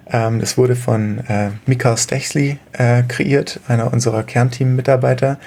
Ähm, 0.10 0.40
das 0.40 0.58
wurde 0.58 0.78
von 0.78 1.20
äh, 1.28 1.50
Mikael 1.66 1.98
Stechsli 1.98 2.58
äh, 2.72 3.04
kreiert, 3.04 3.60
einer 3.68 3.92
unserer 3.92 4.24
Kernteam-Mitarbeiter. 4.24 5.40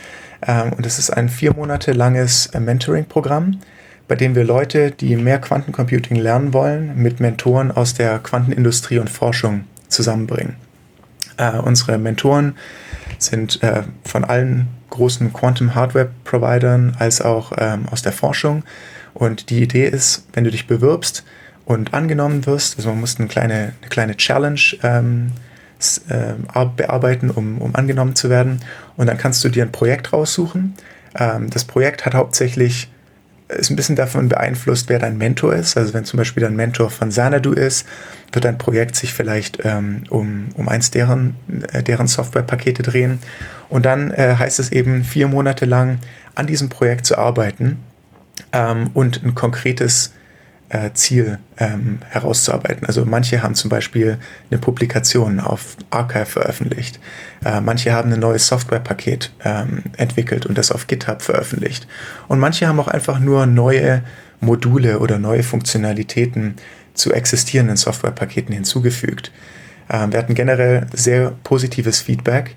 Ähm, 0.46 0.74
und 0.74 0.84
es 0.84 0.98
ist 0.98 1.08
ein 1.08 1.30
vier 1.30 1.54
Monate 1.54 1.92
langes 1.92 2.46
äh, 2.48 2.60
Mentoring-Programm, 2.60 3.60
bei 4.08 4.14
dem 4.14 4.34
wir 4.34 4.44
Leute, 4.44 4.90
die 4.90 5.16
mehr 5.16 5.40
Quantencomputing 5.40 6.16
lernen 6.16 6.52
wollen, 6.52 6.96
mit 6.96 7.18
Mentoren 7.18 7.70
aus 7.70 7.94
der 7.94 8.18
Quantenindustrie 8.18 8.98
und 8.98 9.08
Forschung 9.08 9.64
zusammenbringen. 9.88 10.56
Äh, 11.36 11.58
unsere 11.58 11.98
Mentoren 11.98 12.56
sind 13.18 13.62
äh, 13.62 13.82
von 14.04 14.24
allen 14.24 14.68
großen 14.90 15.32
Quantum 15.32 15.74
Hardware 15.74 16.10
Providern 16.24 16.96
als 16.98 17.20
auch 17.22 17.52
ähm, 17.56 17.86
aus 17.90 18.02
der 18.02 18.12
Forschung 18.12 18.62
und 19.14 19.50
die 19.50 19.62
Idee 19.62 19.86
ist, 19.86 20.26
wenn 20.32 20.44
du 20.44 20.50
dich 20.50 20.66
bewirbst 20.66 21.24
und 21.64 21.94
angenommen 21.94 22.46
wirst, 22.46 22.76
also 22.76 22.90
man 22.90 23.00
muss 23.00 23.18
eine 23.18 23.28
kleine, 23.28 23.72
eine 23.80 23.88
kleine 23.88 24.16
Challenge 24.16 24.60
ähm, 24.82 25.32
äh, 26.08 26.34
bearbeiten, 26.76 27.30
um, 27.30 27.58
um 27.58 27.74
angenommen 27.74 28.14
zu 28.14 28.30
werden. 28.30 28.60
Und 28.96 29.06
dann 29.06 29.18
kannst 29.18 29.42
du 29.44 29.48
dir 29.48 29.64
ein 29.64 29.72
Projekt 29.72 30.12
raussuchen. 30.12 30.74
Ähm, 31.18 31.50
das 31.50 31.64
Projekt 31.64 32.06
hat 32.06 32.14
hauptsächlich 32.14 32.91
ist 33.56 33.70
ein 33.70 33.76
bisschen 33.76 33.96
davon 33.96 34.28
beeinflusst, 34.28 34.88
wer 34.88 34.98
dein 34.98 35.18
Mentor 35.18 35.54
ist. 35.54 35.76
Also 35.76 35.94
wenn 35.94 36.04
zum 36.04 36.18
Beispiel 36.18 36.42
dein 36.42 36.56
Mentor 36.56 36.90
von 36.90 37.10
Xanadu 37.10 37.52
ist, 37.52 37.86
wird 38.32 38.44
dein 38.44 38.58
Projekt 38.58 38.96
sich 38.96 39.12
vielleicht 39.12 39.58
ähm, 39.64 40.04
um, 40.10 40.48
um 40.54 40.68
eins 40.68 40.90
deren, 40.90 41.36
äh, 41.72 41.82
deren 41.82 42.06
Softwarepakete 42.06 42.82
drehen. 42.82 43.18
Und 43.68 43.86
dann 43.86 44.10
äh, 44.10 44.36
heißt 44.38 44.58
es 44.58 44.72
eben, 44.72 45.04
vier 45.04 45.28
Monate 45.28 45.64
lang 45.64 45.98
an 46.34 46.46
diesem 46.46 46.68
Projekt 46.68 47.06
zu 47.06 47.18
arbeiten 47.18 47.78
ähm, 48.52 48.90
und 48.94 49.22
ein 49.24 49.34
konkretes 49.34 50.12
äh, 50.72 50.92
Ziel 50.94 51.38
ähm, 51.58 51.98
herauszuarbeiten. 52.08 52.86
Also 52.86 53.04
manche 53.04 53.42
haben 53.42 53.54
zum 53.54 53.68
Beispiel 53.68 54.18
eine 54.50 54.58
Publikation 54.58 55.38
auf 55.38 55.76
Archive 55.90 56.26
veröffentlicht. 56.26 56.98
Äh, 57.44 57.60
manche 57.60 57.92
haben 57.92 58.12
ein 58.12 58.20
neues 58.20 58.46
Softwarepaket 58.46 59.32
ähm, 59.44 59.82
entwickelt 59.98 60.46
und 60.46 60.56
das 60.56 60.72
auf 60.72 60.86
GitHub 60.86 61.20
veröffentlicht. 61.20 61.86
Und 62.26 62.38
manche 62.38 62.66
haben 62.66 62.80
auch 62.80 62.88
einfach 62.88 63.18
nur 63.18 63.44
neue 63.44 64.02
Module 64.40 64.98
oder 64.98 65.18
neue 65.18 65.42
Funktionalitäten 65.42 66.56
zu 66.94 67.12
existierenden 67.12 67.76
Softwarepaketen 67.76 68.54
hinzugefügt. 68.54 69.30
Ähm, 69.90 70.12
wir 70.12 70.18
hatten 70.18 70.34
generell 70.34 70.86
sehr 70.94 71.32
positives 71.44 72.00
Feedback 72.00 72.56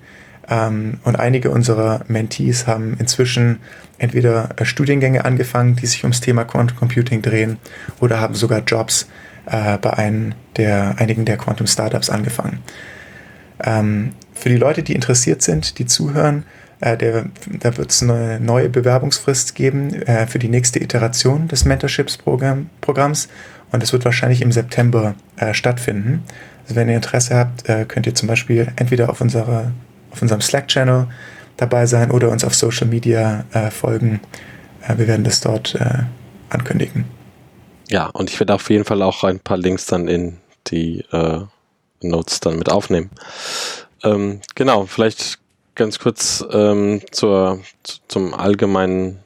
ähm, 0.50 1.00
und 1.04 1.16
einige 1.16 1.50
unserer 1.50 2.02
Mentees 2.08 2.68
haben 2.68 2.96
inzwischen 3.00 3.60
entweder 3.98 4.50
äh, 4.58 4.66
Studiengänge 4.66 5.26
angefangen, 5.26 5.76
die 5.76 5.88
sich 5.88 6.04
ums 6.04 6.22
Thema 6.22 6.44
Quantum 6.44 6.78
Computing 6.78 7.22
drehen, 7.22 7.58
oder 8.00 8.20
haben 8.20 8.36
sogar 8.36 8.60
Jobs 8.60 9.08
äh, 9.46 9.78
bei 9.78 9.94
einen 9.94 10.36
der, 10.58 10.96
einigen 10.98 11.26
der 11.26 11.38
Quantum 11.38 11.68
Startups 11.68 12.10
angefangen. 12.10 12.60
Ähm, 13.64 14.12
für 14.34 14.50
die 14.50 14.58
Leute, 14.58 14.84
die 14.84 14.94
interessiert 14.94 15.42
sind, 15.42 15.80
die 15.80 15.86
zuhören, 15.86 16.44
äh, 16.82 16.98
der, 16.98 17.26
da 17.48 17.78
wird 17.78 17.92
es 17.92 18.04
eine 18.04 18.40
neue 18.40 18.70
Bewerbungsfrist 18.70 19.56
geben 19.56 19.94
äh, 20.04 20.28
für 20.28 20.40
die 20.40 20.50
nächste 20.50 20.80
Iteration 20.80 21.48
des 21.48 21.66
Mentorships-Programms 21.66 23.30
und 23.72 23.82
das 23.82 23.94
wird 23.94 24.06
wahrscheinlich 24.06 24.42
im 24.42 24.52
September 24.52 25.16
äh, 25.38 25.54
stattfinden. 25.54 26.24
Also 26.64 26.76
wenn 26.76 26.90
ihr 26.90 26.96
Interesse 26.96 27.36
habt, 27.36 27.68
äh, 27.70 27.86
könnt 27.88 28.06
ihr 28.06 28.16
zum 28.16 28.28
Beispiel 28.28 28.68
entweder 28.76 29.10
auf 29.10 29.22
unserer 29.22 29.72
auf 30.16 30.22
unserem 30.22 30.42
Slack-Channel 30.42 31.08
dabei 31.58 31.86
sein 31.86 32.12
oder 32.12 32.30
uns 32.30 32.44
auf 32.44 32.56
Social 32.56 32.88
Media 32.88 33.44
äh, 33.52 33.70
folgen. 33.70 34.22
Äh, 34.88 34.98
wir 34.98 35.08
werden 35.08 35.26
das 35.26 35.42
dort 35.42 35.76
äh, 35.76 36.04
ankündigen. 36.50 37.06
Ja, 37.90 38.08
und 38.08 38.30
ich 38.30 38.40
werde 38.40 38.54
auf 38.54 38.70
jeden 38.70 38.86
Fall 38.86 39.02
auch 39.02 39.24
ein 39.24 39.40
paar 39.40 39.58
Links 39.58 39.86
dann 39.86 40.08
in 40.08 40.38
die 40.68 41.02
äh, 41.12 41.42
Notes 42.02 42.40
dann 42.40 42.58
mit 42.58 42.72
aufnehmen. 42.72 43.12
Ähm, 44.04 44.40
genau, 44.56 44.86
vielleicht 44.86 45.40
ganz 45.76 46.00
kurz 46.00 46.44
ähm, 46.52 47.02
zur, 47.12 47.60
zum 48.08 48.34
allgemeinen, 48.34 49.20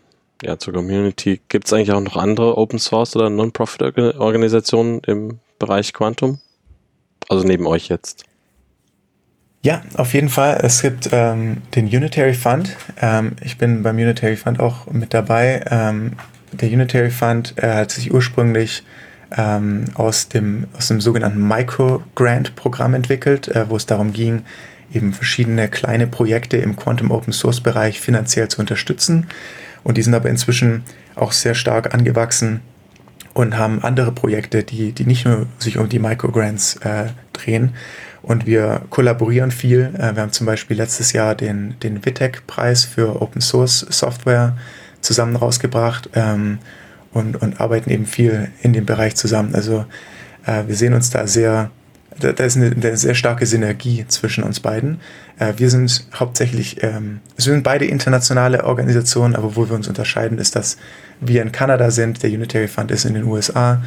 ja, 0.43 0.57
zur 0.57 0.73
Community. 0.73 1.39
Gibt 1.49 1.67
es 1.67 1.73
eigentlich 1.73 1.91
auch 1.91 2.01
noch 2.01 2.17
andere 2.17 2.57
Open 2.57 2.79
Source 2.79 3.15
oder 3.15 3.29
Non-Profit-Organisationen 3.29 5.01
im 5.05 5.39
Bereich 5.59 5.93
Quantum? 5.93 6.39
Also 7.29 7.45
neben 7.45 7.67
euch 7.67 7.89
jetzt. 7.89 8.25
Ja, 9.61 9.81
auf 9.95 10.13
jeden 10.13 10.29
Fall. 10.29 10.59
Es 10.63 10.81
gibt 10.81 11.09
ähm, 11.11 11.57
den 11.75 11.85
Unitary 11.85 12.33
Fund. 12.33 12.77
Ähm, 13.01 13.33
ich 13.41 13.57
bin 13.57 13.83
beim 13.83 13.97
Unitary 13.97 14.37
Fund 14.37 14.59
auch 14.61 14.87
mit 14.87 15.13
dabei. 15.13 15.65
Ähm, 15.69 16.13
der 16.53 16.69
Unitary 16.69 17.09
Fund 17.09 17.55
äh, 17.57 17.73
hat 17.73 17.91
sich 17.91 18.13
ursprünglich 18.13 18.83
ähm, 19.35 19.85
aus, 19.95 20.29
dem, 20.29 20.67
aus 20.77 20.87
dem 20.87 21.01
sogenannten 21.01 21.45
Micro-Grant-Programm 21.45 22.93
entwickelt, 22.93 23.49
äh, 23.49 23.69
wo 23.69 23.75
es 23.75 23.85
darum 23.85 24.13
ging, 24.13 24.43
eben 24.93 25.13
verschiedene 25.13 25.67
kleine 25.67 26.07
Projekte 26.07 26.55
im 26.55 26.77
Quantum 26.77 27.11
Open 27.11 27.33
Source 27.33 27.59
Bereich 27.59 27.99
finanziell 27.99 28.47
zu 28.47 28.61
unterstützen. 28.61 29.27
Und 29.83 29.97
die 29.97 30.01
sind 30.01 30.13
aber 30.13 30.29
inzwischen 30.29 30.85
auch 31.15 31.33
sehr 31.33 31.53
stark 31.53 31.93
angewachsen 31.93 32.61
und 33.33 33.57
haben 33.57 33.83
andere 33.83 34.13
Projekte, 34.13 34.63
die, 34.63 34.93
die 34.93 35.05
nicht 35.05 35.25
nur 35.25 35.47
sich 35.59 35.77
um 35.77 35.89
die 35.89 35.99
Microgrants 35.99 36.77
äh, 36.77 37.07
drehen, 37.33 37.73
und 38.21 38.45
wir 38.45 38.81
kollaborieren 38.89 39.51
viel. 39.51 39.93
Äh, 39.97 40.15
wir 40.15 40.21
haben 40.21 40.31
zum 40.31 40.45
Beispiel 40.45 40.77
letztes 40.77 41.13
Jahr 41.13 41.35
den, 41.35 41.75
den 41.81 42.05
Vitec-Preis 42.05 42.85
für 42.85 43.21
Open 43.21 43.41
Source 43.41 43.85
Software 43.89 44.57
zusammen 45.01 45.35
rausgebracht 45.35 46.09
ähm, 46.13 46.59
und, 47.13 47.41
und 47.41 47.59
arbeiten 47.61 47.89
eben 47.89 48.05
viel 48.05 48.49
in 48.61 48.73
dem 48.73 48.85
Bereich 48.85 49.15
zusammen. 49.15 49.55
Also 49.55 49.85
äh, 50.45 50.63
wir 50.67 50.75
sehen 50.75 50.93
uns 50.93 51.09
da 51.09 51.27
sehr, 51.27 51.71
da, 52.19 52.33
da 52.33 52.43
ist 52.43 52.57
eine, 52.57 52.71
eine, 52.71 52.97
sehr 52.97 53.15
starke 53.15 53.45
Synergie 53.45 54.05
zwischen 54.07 54.43
uns 54.43 54.59
beiden. 54.59 54.99
Äh, 55.39 55.53
wir 55.57 55.69
sind 55.69 56.07
hauptsächlich, 56.13 56.83
ähm, 56.83 57.21
wir 57.35 57.43
sind 57.43 57.63
beide 57.63 57.85
internationale 57.85 58.65
Organisationen, 58.65 59.35
aber 59.35 59.55
wo 59.55 59.69
wir 59.69 59.75
uns 59.75 59.87
unterscheiden, 59.87 60.37
ist, 60.37 60.55
dass 60.55 60.77
wir 61.21 61.41
in 61.41 61.51
Kanada 61.51 61.91
sind, 61.91 62.21
der 62.23 62.29
Unitary 62.29 62.67
Fund 62.67 62.91
ist 62.91 63.05
in 63.05 63.13
den 63.13 63.23
USA, 63.23 63.81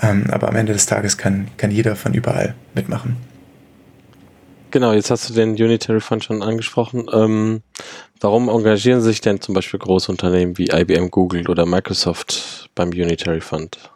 ähm, 0.00 0.24
aber 0.30 0.48
am 0.48 0.56
Ende 0.56 0.72
des 0.72 0.86
Tages 0.86 1.18
kann, 1.18 1.48
kann 1.56 1.70
jeder 1.70 1.96
von 1.96 2.14
überall 2.14 2.54
mitmachen. 2.74 3.27
Genau, 4.78 4.92
jetzt 4.92 5.10
hast 5.10 5.28
du 5.28 5.34
den 5.34 5.54
Unitary 5.54 6.00
Fund 6.00 6.22
schon 6.22 6.40
angesprochen. 6.40 7.06
Ähm, 7.12 7.62
warum 8.20 8.48
engagieren 8.48 9.00
sich 9.00 9.20
denn 9.20 9.40
zum 9.40 9.52
Beispiel 9.52 9.80
große 9.80 10.08
Unternehmen 10.08 10.56
wie 10.56 10.68
IBM, 10.68 11.10
Google 11.10 11.48
oder 11.48 11.66
Microsoft 11.66 12.70
beim 12.76 12.90
Unitary 12.90 13.40
Fund? 13.40 13.90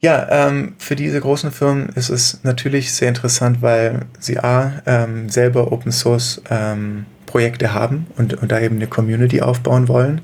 Ja, 0.00 0.26
ähm, 0.48 0.74
für 0.78 0.96
diese 0.96 1.20
großen 1.20 1.52
Firmen 1.52 1.90
ist 1.90 2.08
es 2.08 2.40
natürlich 2.42 2.92
sehr 2.92 3.06
interessant, 3.06 3.62
weil 3.62 4.06
sie 4.18 4.40
A, 4.40 4.82
ähm, 4.84 5.28
selber 5.28 5.70
Open 5.70 5.92
Source 5.92 6.42
ähm, 6.50 7.06
Projekte 7.26 7.72
haben 7.72 8.08
und, 8.16 8.34
und 8.34 8.50
da 8.50 8.58
eben 8.58 8.78
eine 8.78 8.88
Community 8.88 9.42
aufbauen 9.42 9.86
wollen, 9.86 10.22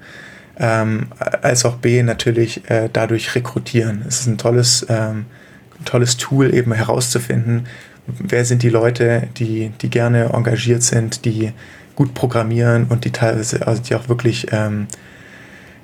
ähm, 0.59 1.07
als 1.20 1.64
auch 1.64 1.77
B, 1.77 2.03
natürlich 2.03 2.68
äh, 2.68 2.89
dadurch 2.93 3.37
rekrutieren. 3.37 4.05
Es 4.09 4.18
ist 4.18 4.27
ein 4.27 4.37
tolles, 4.37 4.85
ähm, 4.89 5.27
tolles 5.85 6.16
Tool, 6.16 6.53
eben 6.53 6.72
herauszufinden, 6.72 7.68
wer 8.07 8.45
sind 8.45 8.63
die 8.63 8.69
Leute, 8.69 9.29
die, 9.37 9.71
die 9.81 9.91
gerne 9.91 10.31
engagiert 10.33 10.83
sind, 10.83 11.25
die 11.25 11.53
gut 11.97 12.15
programmieren 12.15 12.87
und 12.89 13.05
die 13.05 13.13
teilweise, 13.13 13.67
also 13.67 13.83
die 13.83 13.95
auch 13.95 14.09
wirklich 14.09 14.49
ähm, 14.53 14.89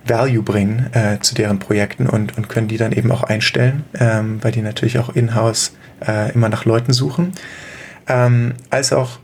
Value 0.07 0.43
bringen 0.43 0.87
äh, 0.93 1.19
zu 1.21 1.35
deren 1.35 1.59
Projekten 1.59 2.07
und, 2.07 2.37
und 2.37 2.49
können 2.49 2.69
die 2.69 2.79
dann 2.79 2.93
eben 2.93 3.13
auch 3.13 3.23
einstellen, 3.23 3.85
ähm, 3.99 4.43
weil 4.43 4.53
die 4.53 4.63
natürlich 4.63 4.99
auch 4.99 5.11
in-house 5.15 5.73
äh, 6.07 6.33
immer 6.33 6.49
nach 6.49 6.65
Leuten 6.65 6.93
suchen. 6.93 7.33
Ähm, 8.09 8.55
als 8.71 8.93
auch 8.93 9.19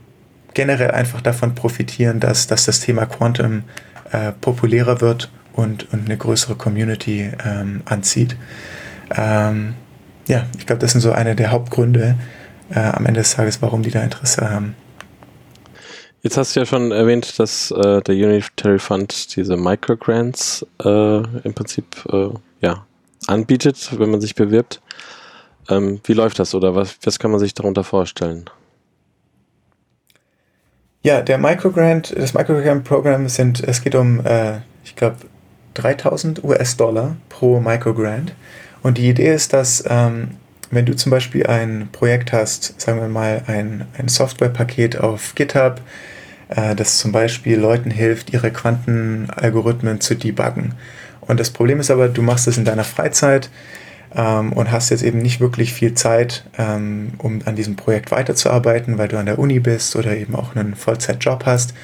generell 0.54 0.90
einfach 0.90 1.20
davon 1.20 1.54
profitieren, 1.54 2.20
dass, 2.20 2.46
dass 2.46 2.66
das 2.66 2.80
Thema 2.80 3.06
Quantum 3.06 3.64
äh, 4.12 4.32
populärer 4.32 5.00
wird 5.00 5.30
und, 5.52 5.92
und 5.92 6.06
eine 6.06 6.16
größere 6.16 6.54
Community 6.54 7.30
ähm, 7.44 7.82
anzieht. 7.86 8.36
Ähm, 9.14 9.74
ja, 10.28 10.46
ich 10.58 10.66
glaube, 10.66 10.80
das 10.80 10.92
sind 10.92 11.00
so 11.00 11.12
eine 11.12 11.34
der 11.34 11.50
Hauptgründe 11.50 12.16
äh, 12.70 12.80
am 12.80 13.06
Ende 13.06 13.20
des 13.20 13.34
Tages, 13.34 13.62
warum 13.62 13.82
die 13.82 13.90
da 13.90 14.02
Interesse 14.02 14.50
haben. 14.50 14.74
Jetzt 16.22 16.36
hast 16.36 16.56
du 16.56 16.60
ja 16.60 16.66
schon 16.66 16.90
erwähnt, 16.90 17.38
dass 17.38 17.70
äh, 17.70 18.00
der 18.02 18.14
Unitary 18.14 18.78
Fund 18.78 19.36
diese 19.36 19.56
Microgrants 19.56 20.66
äh, 20.82 20.88
im 20.88 21.54
Prinzip 21.54 21.84
äh, 22.12 22.30
ja, 22.60 22.84
anbietet, 23.28 23.90
wenn 23.98 24.10
man 24.10 24.20
sich 24.20 24.34
bewirbt. 24.34 24.80
Ähm, 25.68 26.00
wie 26.04 26.14
läuft 26.14 26.38
das 26.38 26.54
oder 26.54 26.74
was, 26.74 26.98
was 27.04 27.18
kann 27.18 27.30
man 27.30 27.40
sich 27.40 27.54
darunter 27.54 27.84
vorstellen? 27.84 28.50
Ja, 31.02 31.22
der 31.22 31.38
Microgrant, 31.38 32.12
das 32.16 32.34
Microgrant-Programm 32.34 33.28
sind, 33.28 33.62
es 33.62 33.80
geht 33.82 33.94
um, 33.94 34.26
äh, 34.26 34.58
ich 34.82 34.96
glaube, 34.96 35.18
3000 35.74 36.42
US-Dollar 36.42 37.16
pro 37.28 37.60
Microgrant. 37.60 38.34
Und 38.82 38.98
die 38.98 39.08
Idee 39.08 39.32
ist, 39.32 39.52
dass 39.52 39.84
ähm, 39.88 40.30
wenn 40.70 40.86
du 40.86 40.94
zum 40.96 41.10
Beispiel 41.10 41.46
ein 41.46 41.88
Projekt 41.92 42.32
hast, 42.32 42.80
sagen 42.80 43.00
wir 43.00 43.08
mal 43.08 43.42
ein, 43.46 43.86
ein 43.98 44.08
Softwarepaket 44.08 44.98
auf 44.98 45.34
GitHub, 45.34 45.80
äh, 46.48 46.74
das 46.74 46.98
zum 46.98 47.12
Beispiel 47.12 47.58
Leuten 47.58 47.90
hilft, 47.90 48.32
ihre 48.32 48.50
Quantenalgorithmen 48.50 50.00
zu 50.00 50.14
debuggen. 50.14 50.74
Und 51.20 51.40
das 51.40 51.50
Problem 51.50 51.80
ist 51.80 51.90
aber, 51.90 52.08
du 52.08 52.22
machst 52.22 52.46
es 52.46 52.58
in 52.58 52.64
deiner 52.64 52.84
Freizeit 52.84 53.50
ähm, 54.14 54.52
und 54.52 54.70
hast 54.70 54.90
jetzt 54.90 55.02
eben 55.02 55.18
nicht 55.18 55.40
wirklich 55.40 55.72
viel 55.72 55.94
Zeit, 55.94 56.44
ähm, 56.58 57.12
um 57.18 57.40
an 57.44 57.56
diesem 57.56 57.76
Projekt 57.76 58.10
weiterzuarbeiten, 58.10 58.98
weil 58.98 59.08
du 59.08 59.18
an 59.18 59.26
der 59.26 59.38
Uni 59.38 59.60
bist 59.60 59.96
oder 59.96 60.16
eben 60.16 60.34
auch 60.34 60.54
einen 60.54 60.74
Vollzeitjob 60.74 61.44
hast. 61.46 61.74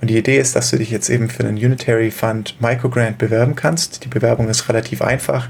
Und 0.00 0.08
die 0.08 0.18
Idee 0.18 0.38
ist, 0.38 0.56
dass 0.56 0.70
du 0.70 0.78
dich 0.78 0.90
jetzt 0.90 1.10
eben 1.10 1.28
für 1.28 1.44
einen 1.44 1.56
Unitary 1.56 2.10
Fund 2.10 2.56
Microgrant 2.60 3.18
bewerben 3.18 3.54
kannst. 3.54 4.04
Die 4.04 4.08
Bewerbung 4.08 4.48
ist 4.48 4.68
relativ 4.68 5.00
einfach. 5.00 5.48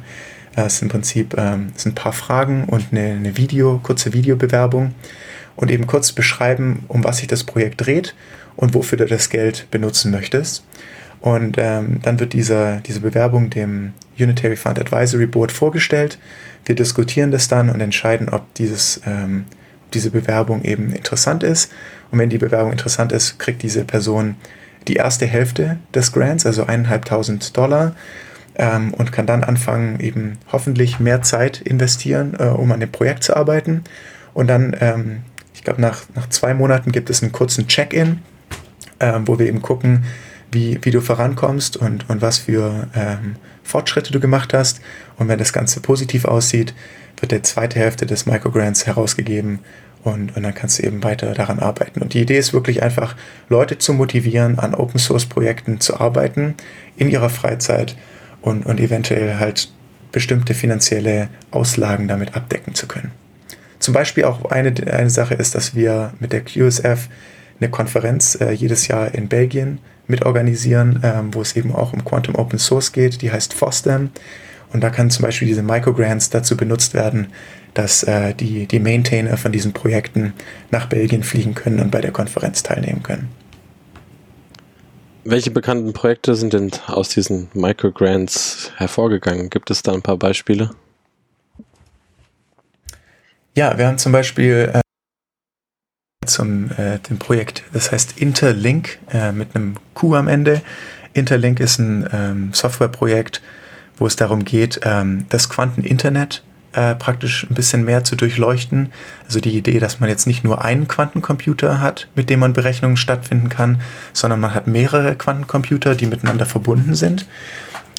Äh, 0.57 0.63
es 0.63 0.79
sind 0.79 0.89
im 0.89 0.93
Prinzip 0.93 1.35
ähm, 1.37 1.73
sind 1.77 1.93
ein 1.93 2.03
paar 2.03 2.13
Fragen 2.13 2.65
und 2.65 2.87
eine, 2.93 3.13
eine 3.13 3.37
Video, 3.37 3.81
kurze 3.83 4.13
Videobewerbung 4.13 4.95
und 5.57 5.71
eben 5.71 5.87
kurz 5.87 6.13
beschreiben, 6.13 6.85
um 6.89 7.05
was 7.05 7.19
sich 7.19 7.29
das 7.29 7.45
Projekt 7.45 7.85
dreht 7.85 8.15
und 8.57 8.75
wofür 8.75 8.99
du 8.99 9.07
das 9.07 9.31
Geld 9.31 9.67
benutzen 9.71 10.11
möchtest. 10.11 10.65
Und 11.21 11.57
ähm, 11.59 12.01
dann 12.03 12.19
wird 12.19 12.33
dieser, 12.33 12.81
diese 12.81 13.01
Bewerbung 13.01 13.49
dem 13.49 13.93
Unitary 14.19 14.57
Fund 14.57 14.79
Advisory 14.81 15.27
Board 15.27 15.53
vorgestellt. 15.53 16.19
Wir 16.65 16.75
diskutieren 16.75 17.31
das 17.31 17.49
dann 17.49 17.71
und 17.71 17.81
entscheiden, 17.81 18.29
ob 18.29 18.53
dieses, 18.55 19.01
ähm, 19.07 19.45
diese 19.95 20.11
Bewerbung 20.11 20.65
eben 20.65 20.93
interessant 20.93 21.45
ist. 21.45 21.71
Und 22.11 22.19
wenn 22.19 22.29
die 22.29 22.39
Bewerbung 22.39 22.73
interessant 22.73 23.13
ist, 23.13 23.39
kriegt 23.39 23.63
diese 23.63 23.85
Person 23.85 24.37
die 24.89 24.95
erste 24.95 25.27
Hälfte 25.27 25.79
des 25.95 26.11
Grants, 26.11 26.45
also 26.45 26.65
1.500 26.65 27.53
Dollar, 27.53 27.95
ähm, 28.57 28.93
und 28.95 29.13
kann 29.13 29.27
dann 29.27 29.45
anfangen, 29.45 30.01
eben 30.01 30.39
hoffentlich 30.51 31.01
mehr 31.01 31.23
Zeit 31.23 31.61
investieren, 31.61 32.37
äh, 32.39 32.45
um 32.45 32.71
an 32.73 32.81
dem 32.81 32.93
Projekt 32.93 33.25
zu 33.25 33.37
arbeiten. 33.37 33.85
Und 34.35 34.49
dann, 34.49 34.77
ähm, 34.81 35.23
ich 35.55 35.65
glaube, 35.65 35.81
nach, 35.81 36.03
nach 36.15 36.29
zwei 36.29 36.55
Monaten 36.55 36.93
gibt 36.93 37.11
es 37.11 37.23
einen 37.23 37.33
kurzen 37.33 37.69
Check-in, 37.69 38.21
ähm, 39.01 39.27
wo 39.27 39.39
wir 39.39 39.47
eben 39.47 39.63
gucken, 39.63 40.05
wie, 40.51 40.79
wie 40.83 40.91
du 40.91 41.01
vorankommst 41.01 41.77
und, 41.77 42.09
und 42.11 42.21
was 42.21 42.39
für 42.39 42.89
ähm, 42.95 43.37
Fortschritte 43.63 44.13
du 44.13 44.21
gemacht 44.21 44.53
hast. 44.53 44.81
Und 45.17 45.29
wenn 45.29 45.39
das 45.39 45.53
Ganze 45.53 45.81
positiv 45.81 46.25
aussieht, 46.27 46.75
wird 47.19 47.33
der 47.33 47.43
zweite 47.43 47.79
Hälfte 47.79 48.07
des 48.07 48.27
Microgrants 48.27 48.87
herausgegeben 48.87 49.61
und, 50.03 50.37
und 50.37 50.43
dann 50.43 50.55
kannst 50.55 50.79
du 50.79 50.83
eben 50.83 51.03
weiter 51.03 51.33
daran 51.33 51.61
arbeiten. 51.61 52.03
Und 52.03 52.15
die 52.15 52.21
Idee 52.21 52.39
ist 52.39 52.53
wirklich 52.53 52.83
einfach, 52.83 53.17
Leute 53.49 53.79
zu 53.79 53.95
motivieren, 53.95 54.59
an 54.59 54.75
Open 54.75 54.99
Source 54.99 55.27
Projekten 55.27 55.81
zu 55.81 56.01
arbeiten 56.01 56.55
in 56.97 57.09
ihrer 57.09 57.31
Freizeit 57.31 57.97
und, 58.43 58.67
und 58.67 58.81
eventuell 58.81 59.37
halt 59.37 59.73
bestimmte 60.11 60.55
finanzielle 60.55 61.29
Auslagen 61.51 62.07
damit 62.07 62.37
abdecken 62.37 62.75
zu 62.75 62.87
können. 62.87 63.13
Zum 63.79 63.95
Beispiel 63.95 64.25
auch 64.25 64.45
eine, 64.51 64.75
eine 64.93 65.11
Sache 65.11 65.35
ist, 65.35 65.55
dass 65.55 65.75
wir 65.75 66.13
mit 66.21 66.33
der 66.33 66.43
QSF 66.43 67.09
eine 67.59 67.71
Konferenz 67.71 68.39
äh, 68.41 68.53
jedes 68.53 68.89
Jahr 68.89 69.15
in 69.15 69.29
Belgien 69.29 69.79
mitorganisieren, 70.07 71.01
ähm, 71.03 71.35
wo 71.35 71.43
es 71.43 71.57
eben 71.57 71.75
auch 71.75 71.93
um 71.93 72.05
Quantum 72.05 72.35
Open 72.37 72.59
Source 72.59 72.93
geht, 72.93 73.23
die 73.23 73.33
heißt 73.33 73.55
FOSDEM. 73.55 74.11
Und 74.73 74.83
da 74.83 74.91
kann 74.91 75.11
zum 75.11 75.25
Beispiel 75.25 75.49
diese 75.49 75.63
Microgrants 75.63 76.31
dazu 76.31 76.57
benutzt 76.57 76.95
werden, 76.95 77.29
dass 77.75 78.03
äh, 78.03 78.35
die, 78.35 78.67
die 78.67 78.79
Maintainer 78.79 79.37
von 79.37 79.53
diesen 79.53 79.73
Projekten 79.73 80.33
nach 80.71 80.87
Belgien 80.87 81.23
fliegen 81.23 81.55
können 81.55 81.81
und 81.81 81.91
bei 81.91 82.01
der 82.01 82.13
Konferenz 82.13 82.63
teilnehmen 82.63 83.03
können. 83.03 83.29
Welche 85.25 85.53
bekannten 85.53 85.93
Projekte 85.93 86.35
sind 86.35 86.53
denn 86.53 86.73
aus 86.89 87.11
diesen 87.11 87.49
Microgrants 87.55 88.73
hervorgegangen? 88.77 89.51
Gibt 89.51 89.71
es 89.71 89.83
da 89.83 89.93
ein 89.93 90.03
paar 90.03 90.17
Beispiele? 90.17 90.71
Ja, 93.57 93.79
wir 93.79 93.87
haben 93.87 93.99
zum 93.99 94.11
Beispiel 94.11 94.73
äh, 94.75 94.81
zum 96.27 96.71
äh, 96.73 96.99
dem 96.99 97.19
Projekt. 97.19 97.63
Das 97.73 97.93
heißt 97.93 98.19
Interlink 98.19 98.99
äh, 99.13 99.31
mit 99.31 99.55
einem 99.55 99.77
Q 99.95 100.15
am 100.17 100.27
Ende. 100.27 100.61
Interlink 101.13 101.61
ist 101.61 101.79
ein 101.79 102.09
ähm, 102.13 102.53
Softwareprojekt, 102.53 103.43
wo 103.99 104.07
es 104.07 104.17
darum 104.17 104.45
geht, 104.45 104.81
ähm, 104.83 105.27
das 105.29 105.49
Quanteninternet 105.49 106.43
äh, 106.73 106.95
praktisch 106.95 107.47
ein 107.49 107.55
bisschen 107.55 107.85
mehr 107.85 108.05
zu 108.05 108.17
durchleuchten. 108.17 108.93
Also 109.27 109.41
die 109.41 109.57
Idee, 109.57 109.79
dass 109.79 110.01
man 110.01 110.09
jetzt 110.09 110.27
nicht 110.27 110.45
nur 110.45 110.65
einen 110.65 110.89
Quantencomputer 110.89 111.81
hat, 111.81 112.09
mit 112.15 112.31
dem 112.31 112.41
man 112.41 112.53
Berechnungen 112.53 112.97
stattfinden 112.97 113.49
kann, 113.49 113.81
sondern 114.13 114.41
man 114.41 114.55
hat 114.55 114.67
mehrere 114.67 115.15
Quantencomputer, 115.15 115.95
die 115.95 116.07
miteinander 116.07 116.47
verbunden 116.47 116.95
sind. 116.95 117.27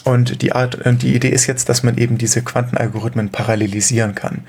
Und 0.04 0.42
die, 0.42 0.52
Art, 0.52 0.80
die 0.86 1.16
Idee 1.16 1.30
ist 1.30 1.48
jetzt, 1.48 1.70
dass 1.70 1.84
man 1.84 1.98
eben 1.98 2.18
diese 2.18 2.42
Quantenalgorithmen 2.42 3.30
parallelisieren 3.30 4.16
kann. 4.16 4.42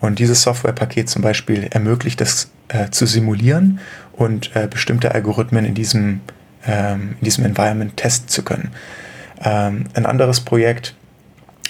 Und 0.00 0.18
dieses 0.18 0.42
Softwarepaket 0.42 1.08
zum 1.08 1.22
Beispiel 1.22 1.68
ermöglicht 1.70 2.20
es 2.20 2.50
äh, 2.68 2.90
zu 2.90 3.06
simulieren 3.06 3.80
und 4.12 4.54
äh, 4.54 4.66
bestimmte 4.68 5.14
Algorithmen 5.14 5.64
in 5.64 5.74
diesem, 5.74 6.20
ähm, 6.66 7.16
in 7.20 7.24
diesem 7.24 7.44
Environment 7.44 7.96
testen 7.96 8.28
zu 8.28 8.42
können. 8.42 8.70
Ähm, 9.44 9.84
ein 9.94 10.06
anderes 10.06 10.40
Projekt 10.40 10.94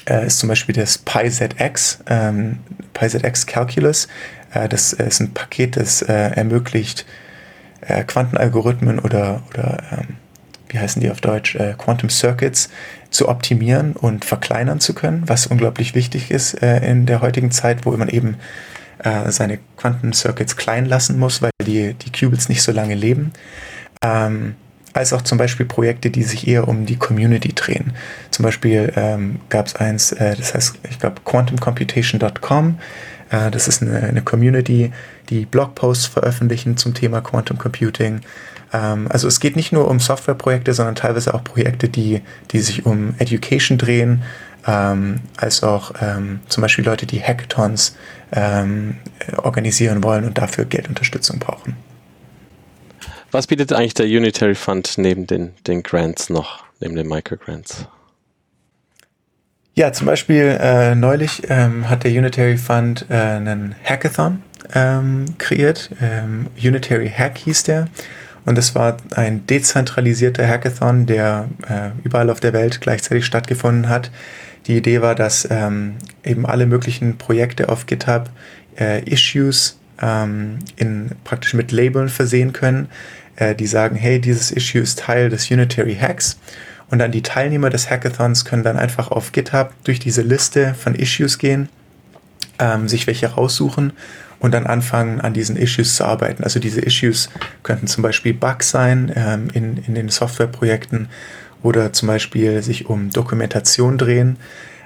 äh, 0.09 0.26
ist 0.26 0.38
zum 0.38 0.48
Beispiel 0.48 0.74
das 0.74 0.98
PyZX, 0.98 2.00
ähm, 2.09 2.59
PyZX 2.94 3.46
Calculus. 3.46 4.09
Äh, 4.53 4.68
das 4.68 4.92
ist 4.92 5.20
ein 5.20 5.32
Paket, 5.32 5.76
das 5.76 6.03
äh, 6.03 6.12
ermöglicht 6.12 7.07
äh, 7.82 8.05
Quantenalgorithmen 8.05 8.98
oder, 8.98 9.42
oder 9.50 9.82
ähm, 9.92 10.16
wie 10.68 10.78
heißen 10.78 11.03
die 11.03 11.11
auf 11.11 11.20
Deutsch, 11.20 11.55
äh, 11.55 11.74
Quantum 11.76 12.09
Circuits 12.09 12.70
zu 13.11 13.28
optimieren 13.28 13.92
und 13.92 14.24
verkleinern 14.24 14.80
zu 14.80 14.94
können, 14.94 15.24
was 15.26 15.46
unglaublich 15.46 15.94
wichtig 15.94 16.30
ist 16.30 16.62
äh, 16.62 16.78
in 16.88 17.07
der 17.07 17.20
heutigen 17.20 17.50
Zeit, 17.50 17.84
wo 17.84 17.90
man 17.92 18.09
eben 18.09 18.36
äh, 19.03 19.30
seine 19.30 19.59
Quantencircuits 19.76 20.57
klein 20.57 20.86
lassen 20.86 21.18
muss, 21.18 21.42
weil 21.42 21.50
die, 21.64 21.94
die 21.94 22.11
Qubits 22.11 22.48
nicht 22.48 22.62
so 22.62 22.72
lange 22.72 22.94
leben. 22.94 23.32
Ähm, 24.03 24.57
als 24.93 25.12
auch 25.12 25.22
zum 25.22 25.38
Beispiel 25.38 25.66
Projekte, 25.66 26.11
die 26.11 26.22
sich 26.22 26.47
eher 26.47 26.68
um 26.68 26.86
die 26.86 26.97
Community 26.97 27.55
drehen. 27.55 27.93
Zum 28.30 28.45
Beispiel 28.45 28.93
ähm, 28.97 29.40
gab 29.49 29.66
es 29.66 29.76
eins, 29.76 30.12
äh, 30.12 30.36
das 30.36 30.55
heißt, 30.55 30.78
ich 30.90 30.99
glaube, 30.99 31.22
quantumcomputation.com. 31.24 32.78
Äh, 33.30 33.51
das 33.51 33.68
ist 33.68 33.82
eine, 33.82 34.03
eine, 34.03 34.22
Community, 34.22 34.93
die 35.30 35.47
Blogposts 35.47 36.07
veröffentlichen 36.07 36.76
zum 36.76 36.95
Thema 36.95 37.20
Quantum 37.20 37.59
Computing. 37.59 38.20
Ähm, 38.72 39.07
also 39.11 39.28
es 39.28 39.40
geht 39.40 39.57
nicht 39.57 39.72
nur 39.72 39.88
um 39.88 39.99
Softwareprojekte, 39.99 40.74
sondern 40.74 40.95
teilweise 40.95 41.34
auch 41.34 41.43
Projekte, 41.43 41.88
die, 41.88 42.20
die 42.51 42.61
sich 42.61 42.84
um 42.84 43.14
Education 43.18 43.78
drehen, 43.78 44.22
ähm, 44.66 45.20
als 45.36 45.62
auch 45.62 45.93
ähm, 46.01 46.40
zum 46.49 46.61
Beispiel 46.61 46.84
Leute, 46.84 47.07
die 47.07 47.20
Hackathons 47.20 47.97
ähm, 48.32 48.97
organisieren 49.38 50.05
wollen 50.05 50.24
und 50.24 50.38
dafür 50.38 50.64
Geldunterstützung 50.64 51.38
brauchen. 51.38 51.76
Was 53.32 53.46
bietet 53.46 53.72
eigentlich 53.72 53.94
der 53.94 54.04
Unitary 54.04 54.54
Fund 54.54 54.98
neben 54.98 55.26
den, 55.26 55.54
den 55.66 55.82
Grants 55.82 56.28
noch, 56.28 56.64
neben 56.80 56.94
den 56.94 57.08
Microgrants? 57.08 57.86
Ja, 59.74 59.90
zum 59.94 60.06
Beispiel 60.06 60.58
äh, 60.60 60.94
neulich 60.94 61.42
ähm, 61.48 61.88
hat 61.88 62.04
der 62.04 62.10
Unitary 62.10 62.58
Fund 62.58 63.06
äh, 63.08 63.14
einen 63.14 63.74
Hackathon 63.82 64.42
ähm, 64.74 65.24
kreiert. 65.38 65.88
Ähm, 66.02 66.48
Unitary 66.62 67.08
Hack 67.08 67.38
hieß 67.38 67.62
der. 67.62 67.88
Und 68.44 68.58
das 68.58 68.74
war 68.74 68.98
ein 69.16 69.46
dezentralisierter 69.46 70.46
Hackathon, 70.46 71.06
der 71.06 71.48
äh, 71.66 71.90
überall 72.04 72.28
auf 72.28 72.40
der 72.40 72.52
Welt 72.52 72.82
gleichzeitig 72.82 73.24
stattgefunden 73.24 73.88
hat. 73.88 74.10
Die 74.66 74.76
Idee 74.76 75.00
war, 75.00 75.14
dass 75.14 75.48
ähm, 75.50 75.94
eben 76.22 76.44
alle 76.44 76.66
möglichen 76.66 77.16
Projekte 77.16 77.70
auf 77.70 77.86
GitHub 77.86 78.28
äh, 78.78 79.02
Issues 79.10 79.78
ähm, 80.02 80.58
in, 80.76 81.12
praktisch 81.24 81.54
mit 81.54 81.72
Labeln 81.72 82.10
versehen 82.10 82.52
können, 82.52 82.88
äh, 83.36 83.54
die 83.54 83.66
sagen, 83.66 83.96
hey, 83.96 84.20
dieses 84.20 84.50
Issue 84.50 84.82
ist 84.82 84.98
Teil 84.98 85.28
des 85.28 85.50
Unitary 85.50 85.96
Hacks. 85.96 86.38
Und 86.90 86.98
dann 86.98 87.10
die 87.10 87.22
Teilnehmer 87.22 87.70
des 87.70 87.88
Hackathons 87.88 88.44
können 88.44 88.62
dann 88.62 88.76
einfach 88.76 89.10
auf 89.10 89.32
GitHub 89.32 89.72
durch 89.84 89.98
diese 89.98 90.22
Liste 90.22 90.74
von 90.74 90.94
Issues 90.94 91.38
gehen, 91.38 91.70
ähm, 92.58 92.86
sich 92.86 93.06
welche 93.06 93.28
raussuchen 93.28 93.92
und 94.40 94.52
dann 94.52 94.66
anfangen, 94.66 95.20
an 95.20 95.32
diesen 95.32 95.56
Issues 95.56 95.96
zu 95.96 96.04
arbeiten. 96.04 96.44
Also 96.44 96.60
diese 96.60 96.80
Issues 96.80 97.30
könnten 97.62 97.86
zum 97.86 98.02
Beispiel 98.02 98.34
Bugs 98.34 98.70
sein 98.70 99.10
ähm, 99.14 99.48
in, 99.54 99.78
in 99.86 99.94
den 99.94 100.08
Softwareprojekten 100.08 101.08
oder 101.62 101.92
zum 101.92 102.08
Beispiel 102.08 102.62
sich 102.62 102.86
um 102.86 103.10
Dokumentation 103.10 103.98
drehen. 103.98 104.36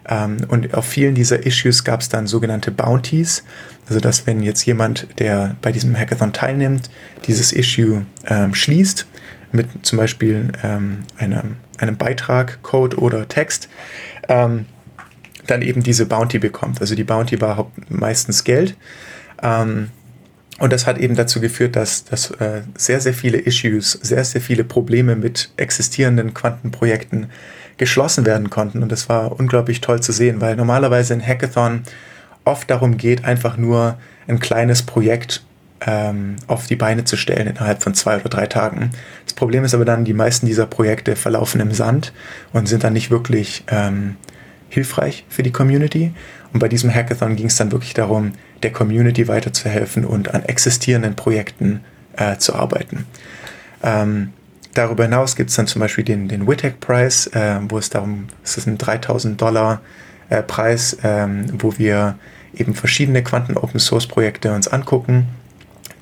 Ähm, 0.08 0.38
und 0.48 0.74
auf 0.74 0.86
vielen 0.86 1.14
dieser 1.14 1.44
Issues 1.44 1.84
gab 1.84 2.00
es 2.00 2.08
dann 2.08 2.26
sogenannte 2.26 2.70
Bounties. 2.70 3.44
Also 3.88 4.00
dass 4.00 4.26
wenn 4.26 4.42
jetzt 4.42 4.64
jemand, 4.66 5.06
der 5.18 5.56
bei 5.62 5.72
diesem 5.72 5.96
Hackathon 5.96 6.32
teilnimmt, 6.32 6.90
dieses 7.26 7.52
Issue 7.52 8.06
ähm, 8.26 8.54
schließt, 8.54 9.06
mit 9.52 9.68
zum 9.82 9.98
Beispiel 9.98 10.50
ähm, 10.62 10.98
einem, 11.18 11.56
einem 11.78 11.96
Beitrag, 11.96 12.62
Code 12.62 12.98
oder 12.98 13.28
Text, 13.28 13.68
ähm, 14.28 14.66
dann 15.46 15.62
eben 15.62 15.82
diese 15.82 16.06
Bounty 16.06 16.38
bekommt. 16.38 16.80
Also 16.80 16.94
die 16.94 17.04
Bounty 17.04 17.40
war 17.40 17.70
meistens 17.88 18.44
Geld. 18.44 18.76
Ähm, 19.42 19.90
und 20.58 20.72
das 20.72 20.86
hat 20.86 20.98
eben 20.98 21.14
dazu 21.14 21.40
geführt, 21.40 21.76
dass, 21.76 22.04
dass 22.04 22.30
äh, 22.32 22.62
sehr, 22.76 23.00
sehr 23.00 23.12
viele 23.12 23.38
Issues, 23.38 23.92
sehr, 23.92 24.24
sehr 24.24 24.40
viele 24.40 24.64
Probleme 24.64 25.14
mit 25.14 25.50
existierenden 25.56 26.32
Quantenprojekten 26.32 27.26
geschlossen 27.76 28.24
werden 28.24 28.48
konnten. 28.48 28.82
Und 28.82 28.90
das 28.90 29.08
war 29.08 29.38
unglaublich 29.38 29.82
toll 29.82 30.00
zu 30.00 30.12
sehen, 30.12 30.40
weil 30.40 30.56
normalerweise 30.56 31.12
ein 31.12 31.26
Hackathon 31.26 31.82
oft 32.44 32.70
darum 32.70 32.96
geht, 32.96 33.24
einfach 33.24 33.58
nur 33.58 33.98
ein 34.28 34.40
kleines 34.40 34.82
Projekt 34.82 35.44
ähm, 35.82 36.36
auf 36.46 36.66
die 36.66 36.76
Beine 36.76 37.04
zu 37.04 37.16
stellen 37.16 37.48
innerhalb 37.48 37.82
von 37.82 37.92
zwei 37.92 38.16
oder 38.16 38.30
drei 38.30 38.46
Tagen. 38.46 38.90
Das 39.24 39.34
Problem 39.34 39.64
ist 39.64 39.74
aber 39.74 39.84
dann, 39.84 40.06
die 40.06 40.14
meisten 40.14 40.46
dieser 40.46 40.66
Projekte 40.66 41.16
verlaufen 41.16 41.60
im 41.60 41.72
Sand 41.72 42.14
und 42.54 42.66
sind 42.66 42.82
dann 42.82 42.94
nicht 42.94 43.10
wirklich 43.10 43.64
ähm, 43.68 44.16
hilfreich 44.70 45.26
für 45.28 45.42
die 45.42 45.52
Community. 45.52 46.12
Und 46.52 46.60
bei 46.60 46.68
diesem 46.68 46.92
Hackathon 46.92 47.36
ging 47.36 47.46
es 47.46 47.56
dann 47.56 47.72
wirklich 47.72 47.94
darum, 47.94 48.32
der 48.62 48.72
Community 48.72 49.28
weiterzuhelfen 49.28 50.04
und 50.04 50.34
an 50.34 50.42
existierenden 50.44 51.16
Projekten 51.16 51.84
äh, 52.16 52.36
zu 52.38 52.54
arbeiten. 52.54 53.06
Ähm, 53.82 54.32
darüber 54.74 55.04
hinaus 55.04 55.36
gibt 55.36 55.50
es 55.50 55.56
dann 55.56 55.66
zum 55.66 55.80
Beispiel 55.80 56.04
den, 56.04 56.28
den 56.28 56.46
WITEC 56.46 56.80
Prize, 56.80 57.30
äh, 57.32 57.58
wo 57.68 57.78
es 57.78 57.90
darum, 57.90 58.28
es 58.42 58.56
ist 58.56 58.66
ein 58.66 58.78
3000 58.78 59.40
Dollar 59.40 59.80
äh, 60.28 60.42
Preis, 60.42 60.96
ähm, 61.02 61.46
wo 61.58 61.76
wir 61.78 62.18
eben 62.54 62.74
verschiedene 62.74 63.22
Quanten-Open 63.22 63.80
Source 63.80 64.06
Projekte 64.06 64.52
uns 64.52 64.68
angucken 64.68 65.26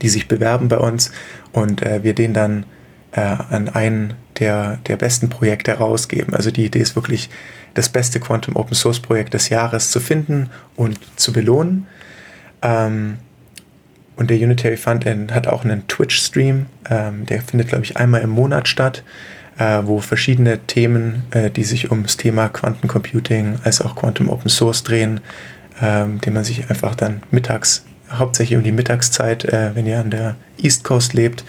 die 0.05 0.09
sich 0.09 0.29
bewerben 0.29 0.69
bei 0.69 0.79
uns 0.79 1.11
und 1.53 1.83
äh, 1.83 2.03
wir 2.03 2.15
den 2.15 2.35
dann 2.35 2.67
äh, 3.15 3.21
an 3.21 3.69
einen 3.69 4.15
der, 4.39 4.79
der 4.87 4.97
besten 4.97 5.29
Projekte 5.29 5.73
herausgeben. 5.73 6.35
Also 6.35 6.51
die 6.51 6.67
Idee 6.67 6.81
ist 6.81 6.97
wirklich, 6.97 7.31
das 7.75 7.89
beste 7.89 8.21
Quantum 8.21 8.57
Open 8.57 8.75
Source 8.75 9.01
Projekt 9.01 9.35
des 9.35 9.49
Jahres 9.49 9.91
zu 9.91 10.01
finden 10.01 10.51
und 10.77 10.99
zu 11.17 11.33
belohnen. 11.33 11.87
Ähm, 12.63 13.19
und 14.17 14.31
der 14.31 14.39
Unitary 14.39 14.77
Fund 14.77 15.05
hat 15.07 15.49
auch 15.49 15.65
einen 15.65 15.89
Twitch-Stream, 15.89 16.67
ähm, 16.89 17.27
der 17.27 17.43
findet, 17.43 17.69
glaube 17.69 17.85
ich, 17.85 17.97
einmal 17.97 18.21
im 18.21 18.31
Monat 18.31 18.69
statt, 18.69 19.03
äh, 19.59 19.81
wo 19.85 19.99
verschiedene 19.99 20.61
Themen, 20.61 21.25
äh, 21.33 21.51
die 21.51 21.65
sich 21.65 21.91
ums 21.91 22.17
Thema 22.17 22.49
Quantencomputing 22.49 23.59
als 23.65 23.81
auch 23.81 23.97
Quantum 23.97 24.31
Open 24.31 24.49
Source 24.49 24.85
drehen, 24.85 25.21
ähm, 25.83 26.21
den 26.21 26.33
man 26.33 26.45
sich 26.45 26.71
einfach 26.71 26.95
dann 26.95 27.23
mittags 27.33 27.85
hauptsächlich 28.11 28.57
um 28.57 28.63
die 28.63 28.73
Mittagszeit, 28.73 29.45
äh, 29.45 29.75
wenn 29.75 29.87
ihr 29.87 29.99
an 29.99 30.11
der 30.11 30.37
East 30.59 30.85
Coast 30.85 31.15
lebt, 31.15 31.45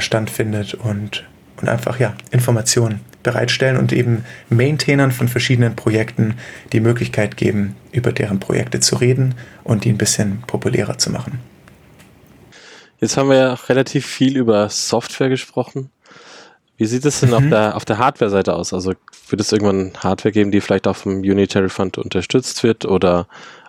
stattfindet 0.00 0.74
und, 0.74 1.24
und 1.60 1.68
einfach 1.68 1.98
ja, 1.98 2.14
Informationen 2.30 3.00
bereitstellen 3.22 3.76
und 3.76 3.92
eben 3.92 4.24
Maintainern 4.48 5.12
von 5.12 5.28
verschiedenen 5.28 5.76
Projekten 5.76 6.34
die 6.72 6.80
Möglichkeit 6.80 7.36
geben, 7.36 7.76
über 7.92 8.12
deren 8.12 8.40
Projekte 8.40 8.80
zu 8.80 8.96
reden 8.96 9.34
und 9.64 9.84
die 9.84 9.90
ein 9.90 9.98
bisschen 9.98 10.42
populärer 10.46 10.98
zu 10.98 11.10
machen. 11.10 11.40
Jetzt 13.00 13.16
haben 13.16 13.28
wir 13.28 13.36
ja 13.36 13.54
relativ 13.54 14.06
viel 14.06 14.36
über 14.36 14.68
Software 14.68 15.28
gesprochen. 15.28 15.90
Wie 16.76 16.86
sieht 16.86 17.04
es 17.04 17.20
denn 17.20 17.30
mhm. 17.30 17.34
auf 17.34 17.48
der, 17.48 17.76
auf 17.76 17.84
der 17.84 17.98
Hardware-Seite 17.98 18.54
aus? 18.54 18.72
Also 18.72 18.94
wird 19.28 19.40
es 19.40 19.52
irgendwann 19.52 19.92
Hardware 19.98 20.32
geben, 20.32 20.50
die 20.50 20.60
vielleicht 20.60 20.86
auch 20.86 20.96
vom 20.96 21.18
Unitary 21.18 21.68
Fund 21.68 21.98
unterstützt 21.98 22.62
wird 22.62 22.84
oder 22.84 23.26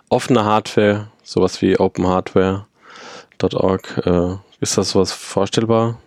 offene 0.08 0.44
Hardware? 0.44 1.08
sowas 1.30 1.62
wie 1.62 1.78
openhardware.org. 1.78 4.02
Äh, 4.04 4.36
ist 4.60 4.76
das 4.76 4.90
sowas 4.90 5.12
vorstellbar 5.12 5.98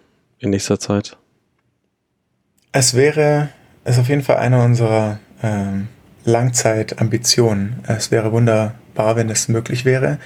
in 0.44 0.50
nächster 0.50 0.80
Zeit? 0.80 1.18
Es 2.72 2.94
wäre, 2.94 3.50
ist 3.86 4.00
auf 4.00 4.10
jeden 4.10 4.24
Fall 4.24 4.38
eine 4.38 4.64
unserer 4.64 5.20
ähm, 5.42 5.88
Langzeitambitionen. 6.26 7.80
Es 7.88 8.12
wäre 8.12 8.32
wunderbar, 8.32 9.16
wenn 9.16 9.30
es 9.30 9.48
möglich 9.48 9.86
wäre. 9.86 10.18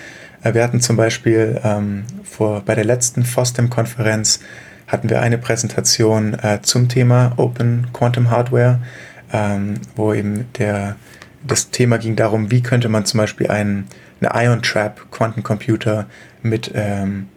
Äh, 0.44 0.54
wir 0.54 0.64
hatten 0.64 0.82
zum 0.82 0.98
Beispiel 0.98 1.60
ähm, 1.64 2.06
vor, 2.24 2.62
bei 2.62 2.76
der 2.76 2.86
letzten 2.86 3.24
FOSDEM-Konferenz 3.24 4.40
hatten 4.88 5.10
wir 5.10 5.22
eine 5.22 5.38
Präsentation 5.38 6.34
äh, 6.36 6.60
zum 6.62 6.88
Thema 6.88 7.34
Open 7.38 7.88
Quantum 7.94 8.30
Hardware, 8.30 8.80
ähm, 9.34 9.76
wo 9.96 10.14
eben 10.14 10.46
der, 10.58 10.96
das 11.46 11.72
Thema 11.72 11.98
ging 11.98 12.16
darum, 12.16 12.50
wie 12.52 12.62
könnte 12.62 12.88
man 12.88 13.06
zum 13.06 13.20
Beispiel 13.20 13.50
einen 13.50 13.88
eine 14.20 14.46
Ion 14.46 14.62
Trap 14.62 15.12
Quantencomputer 15.12 16.08
mit, 16.42 16.72
ähm, 16.74 17.30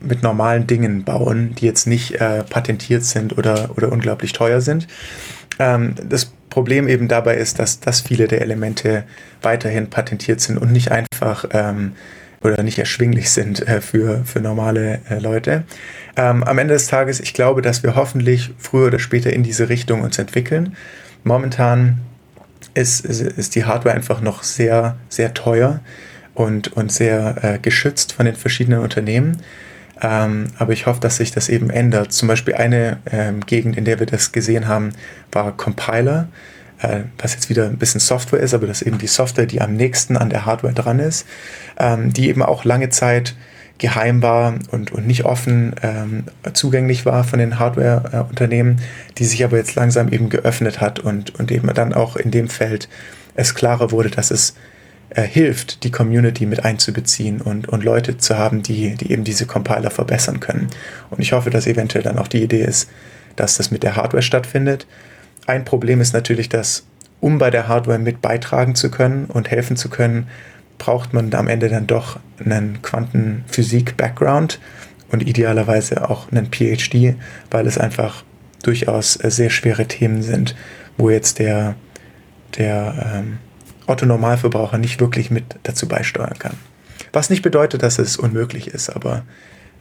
mit 0.00 0.22
normalen 0.22 0.66
Dingen 0.66 1.04
bauen, 1.04 1.54
die 1.54 1.66
jetzt 1.66 1.86
nicht 1.86 2.20
äh, 2.20 2.44
patentiert 2.44 3.04
sind 3.04 3.38
oder, 3.38 3.70
oder 3.76 3.90
unglaublich 3.90 4.32
teuer 4.32 4.60
sind. 4.60 4.86
Ähm, 5.58 5.94
das 6.08 6.26
Problem 6.50 6.88
eben 6.88 7.08
dabei 7.08 7.36
ist, 7.36 7.58
dass, 7.58 7.80
dass 7.80 8.00
viele 8.00 8.28
der 8.28 8.40
Elemente 8.40 9.04
weiterhin 9.42 9.90
patentiert 9.90 10.40
sind 10.40 10.58
und 10.58 10.72
nicht 10.72 10.90
einfach 10.92 11.46
ähm, 11.50 11.92
oder 12.42 12.62
nicht 12.62 12.78
erschwinglich 12.78 13.30
sind 13.30 13.66
äh, 13.66 13.80
für, 13.80 14.24
für 14.24 14.40
normale 14.40 15.00
äh, 15.08 15.18
Leute. 15.18 15.64
Ähm, 16.16 16.44
am 16.44 16.58
Ende 16.58 16.74
des 16.74 16.86
Tages, 16.86 17.18
ich 17.18 17.34
glaube, 17.34 17.62
dass 17.62 17.82
wir 17.82 17.96
hoffentlich 17.96 18.52
früher 18.58 18.88
oder 18.88 18.98
später 18.98 19.32
in 19.32 19.42
diese 19.42 19.68
Richtung 19.68 20.02
uns 20.02 20.18
entwickeln. 20.18 20.76
Momentan 21.24 22.00
ist, 22.74 23.04
ist, 23.04 23.20
ist 23.20 23.54
die 23.54 23.64
Hardware 23.64 23.94
einfach 23.94 24.20
noch 24.20 24.42
sehr, 24.42 24.96
sehr 25.08 25.32
teuer 25.32 25.80
und, 26.34 26.72
und 26.72 26.92
sehr 26.92 27.36
äh, 27.42 27.58
geschützt 27.58 28.12
von 28.12 28.26
den 28.26 28.36
verschiedenen 28.36 28.80
Unternehmen. 28.80 29.38
Ähm, 30.02 30.48
aber 30.58 30.72
ich 30.72 30.86
hoffe, 30.86 31.00
dass 31.00 31.16
sich 31.16 31.30
das 31.30 31.48
eben 31.48 31.70
ändert. 31.70 32.12
Zum 32.12 32.28
Beispiel 32.28 32.54
eine 32.54 32.98
ähm, 33.10 33.40
Gegend, 33.46 33.76
in 33.76 33.84
der 33.84 34.00
wir 34.00 34.06
das 34.06 34.32
gesehen 34.32 34.66
haben, 34.66 34.92
war 35.30 35.56
Compiler, 35.56 36.28
äh, 36.80 37.00
was 37.18 37.34
jetzt 37.34 37.48
wieder 37.48 37.66
ein 37.66 37.78
bisschen 37.78 38.00
Software 38.00 38.40
ist, 38.40 38.54
aber 38.54 38.66
das 38.66 38.82
ist 38.82 38.88
eben 38.88 38.98
die 38.98 39.06
Software, 39.06 39.46
die 39.46 39.60
am 39.60 39.76
nächsten 39.76 40.16
an 40.16 40.30
der 40.30 40.46
Hardware 40.46 40.74
dran 40.74 40.98
ist, 40.98 41.26
ähm, 41.78 42.12
die 42.12 42.28
eben 42.28 42.42
auch 42.42 42.64
lange 42.64 42.90
Zeit 42.90 43.34
geheim 43.78 44.22
war 44.22 44.54
und, 44.70 44.92
und 44.92 45.06
nicht 45.06 45.24
offen 45.24 45.74
ähm, 45.82 46.24
zugänglich 46.52 47.06
war 47.06 47.24
von 47.24 47.40
den 47.40 47.58
Hardware-Unternehmen, 47.58 48.80
die 49.18 49.24
sich 49.24 49.44
aber 49.44 49.56
jetzt 49.56 49.74
langsam 49.74 50.08
eben 50.10 50.28
geöffnet 50.28 50.80
hat 50.80 51.00
und, 51.00 51.34
und 51.38 51.50
eben 51.50 51.72
dann 51.74 51.92
auch 51.92 52.16
in 52.16 52.30
dem 52.30 52.48
Feld 52.48 52.88
es 53.34 53.54
klarer 53.54 53.90
wurde, 53.90 54.10
dass 54.10 54.30
es 54.30 54.54
äh, 55.14 55.22
hilft, 55.22 55.84
die 55.84 55.90
Community 55.90 56.44
mit 56.44 56.64
einzubeziehen 56.64 57.40
und, 57.40 57.68
und 57.68 57.84
Leute 57.84 58.18
zu 58.18 58.36
haben, 58.36 58.62
die, 58.62 58.94
die 58.96 59.12
eben 59.12 59.24
diese 59.24 59.46
Compiler 59.46 59.90
verbessern 59.90 60.40
können. 60.40 60.68
Und 61.10 61.20
ich 61.20 61.32
hoffe, 61.32 61.50
dass 61.50 61.66
eventuell 61.66 62.02
dann 62.02 62.18
auch 62.18 62.28
die 62.28 62.42
Idee 62.42 62.62
ist, 62.62 62.90
dass 63.36 63.56
das 63.56 63.70
mit 63.70 63.82
der 63.82 63.96
Hardware 63.96 64.22
stattfindet. 64.22 64.86
Ein 65.46 65.64
Problem 65.64 66.00
ist 66.00 66.14
natürlich, 66.14 66.48
dass 66.48 66.84
um 67.20 67.38
bei 67.38 67.50
der 67.50 67.68
Hardware 67.68 67.98
mit 67.98 68.20
beitragen 68.20 68.74
zu 68.74 68.90
können 68.90 69.26
und 69.26 69.50
helfen 69.50 69.76
zu 69.76 69.88
können, 69.88 70.28
braucht 70.78 71.14
man 71.14 71.32
am 71.34 71.48
Ende 71.48 71.68
dann 71.68 71.86
doch 71.86 72.18
einen 72.44 72.82
Quantenphysik-Background 72.82 74.60
und 75.10 75.26
idealerweise 75.26 76.10
auch 76.10 76.30
einen 76.30 76.50
PhD, 76.50 77.14
weil 77.50 77.66
es 77.66 77.78
einfach 77.78 78.24
durchaus 78.62 79.16
äh, 79.22 79.30
sehr 79.30 79.50
schwere 79.50 79.86
Themen 79.86 80.22
sind, 80.22 80.56
wo 80.96 81.10
jetzt 81.10 81.38
der, 81.38 81.76
der 82.56 83.12
ähm, 83.14 83.38
Otto-Normalverbraucher 83.86 84.78
nicht 84.78 85.00
wirklich 85.00 85.30
mit 85.30 85.44
dazu 85.62 85.88
beisteuern 85.88 86.38
kann. 86.38 86.56
Was 87.12 87.30
nicht 87.30 87.42
bedeutet, 87.42 87.82
dass 87.82 87.98
es 87.98 88.16
unmöglich 88.16 88.68
ist, 88.68 88.90
aber 88.90 89.24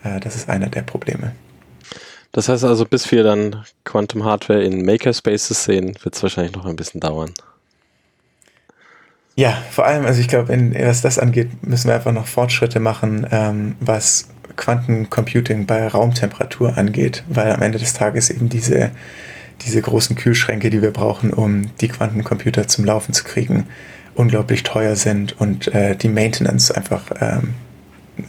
äh, 0.04 0.20
das 0.20 0.36
ist 0.36 0.50
einer 0.50 0.68
der 0.68 0.84
Probleme. 0.84 1.34
Das 2.32 2.50
heißt 2.50 2.64
also, 2.64 2.86
bis 2.86 3.12
wir 3.12 3.24
dann 3.24 3.64
Quantum 3.84 4.26
Hardware 4.26 4.64
in 4.64 4.86
Makerspaces 4.86 5.64
sehen, 5.64 5.96
wird 6.04 6.16
es 6.16 6.24
wahrscheinlich 6.24 6.56
noch 6.56 6.66
ein 6.66 6.76
bisschen 6.76 7.00
dauern. 7.00 7.32
Ja, 9.36 9.58
vor 9.72 9.86
allem, 9.86 10.06
also 10.06 10.20
ich 10.20 10.28
glaube, 10.28 10.56
was 10.80 11.02
das 11.02 11.18
angeht, 11.18 11.64
müssen 11.64 11.88
wir 11.88 11.96
einfach 11.96 12.12
noch 12.12 12.28
Fortschritte 12.28 12.80
machen, 12.80 13.26
ähm, 13.32 13.76
was 13.80 14.30
Quantencomputing 14.56 15.66
bei 15.66 15.88
Raumtemperatur 15.88 16.78
angeht, 16.78 17.24
weil 17.30 17.52
am 17.52 17.62
Ende 17.62 17.80
des 17.80 17.94
Tages 17.94 18.30
eben 18.30 18.50
diese, 18.50 18.92
diese 19.62 19.82
großen 19.82 20.16
Kühlschränke, 20.16 20.70
die 20.70 20.82
wir 20.82 20.92
brauchen, 20.92 21.32
um 21.32 21.70
die 21.78 21.88
Quantencomputer 21.88 22.68
zum 22.68 22.86
Laufen 22.86 23.14
zu 23.14 23.24
kriegen, 23.24 23.68
unglaublich 24.16 24.64
teuer 24.64 24.96
sind 24.96 25.40
und 25.40 25.74
äh, 25.74 25.96
die 25.96 26.10
Maintenance 26.10 26.72
einfach 26.72 27.04
ähm, 27.20 27.54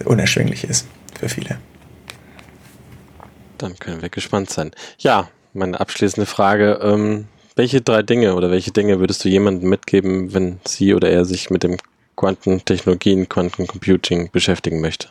unerschwinglich 0.05 0.65
ist 0.65 0.87
für 1.19 1.29
viele. 1.29 1.59
Dann 3.59 3.79
können 3.79 4.03
wir 4.03 4.09
gespannt 4.09 4.51
sein. 4.51 4.73
Ja, 4.99 5.29
meine 5.53 5.79
abschließende 5.79 6.27
Frage. 6.27 6.81
Ähm, 6.83 7.27
welche 7.57 7.81
drei 7.81 8.03
Dinge 8.03 8.35
oder 8.35 8.51
welche 8.51 8.73
Dinge 8.73 8.99
würdest 8.99 9.25
du 9.25 9.29
jemandem 9.29 9.69
mitgeben, 9.69 10.35
wenn 10.35 10.59
sie 10.67 10.95
oder 10.95 11.11
er 11.11 11.25
sich 11.25 11.51
mit 11.51 11.63
dem 11.63 11.77
Quantentechnologien, 12.17 13.29
Quantencomputing 13.29 14.31
beschäftigen 14.33 14.81
möchte? 14.81 15.09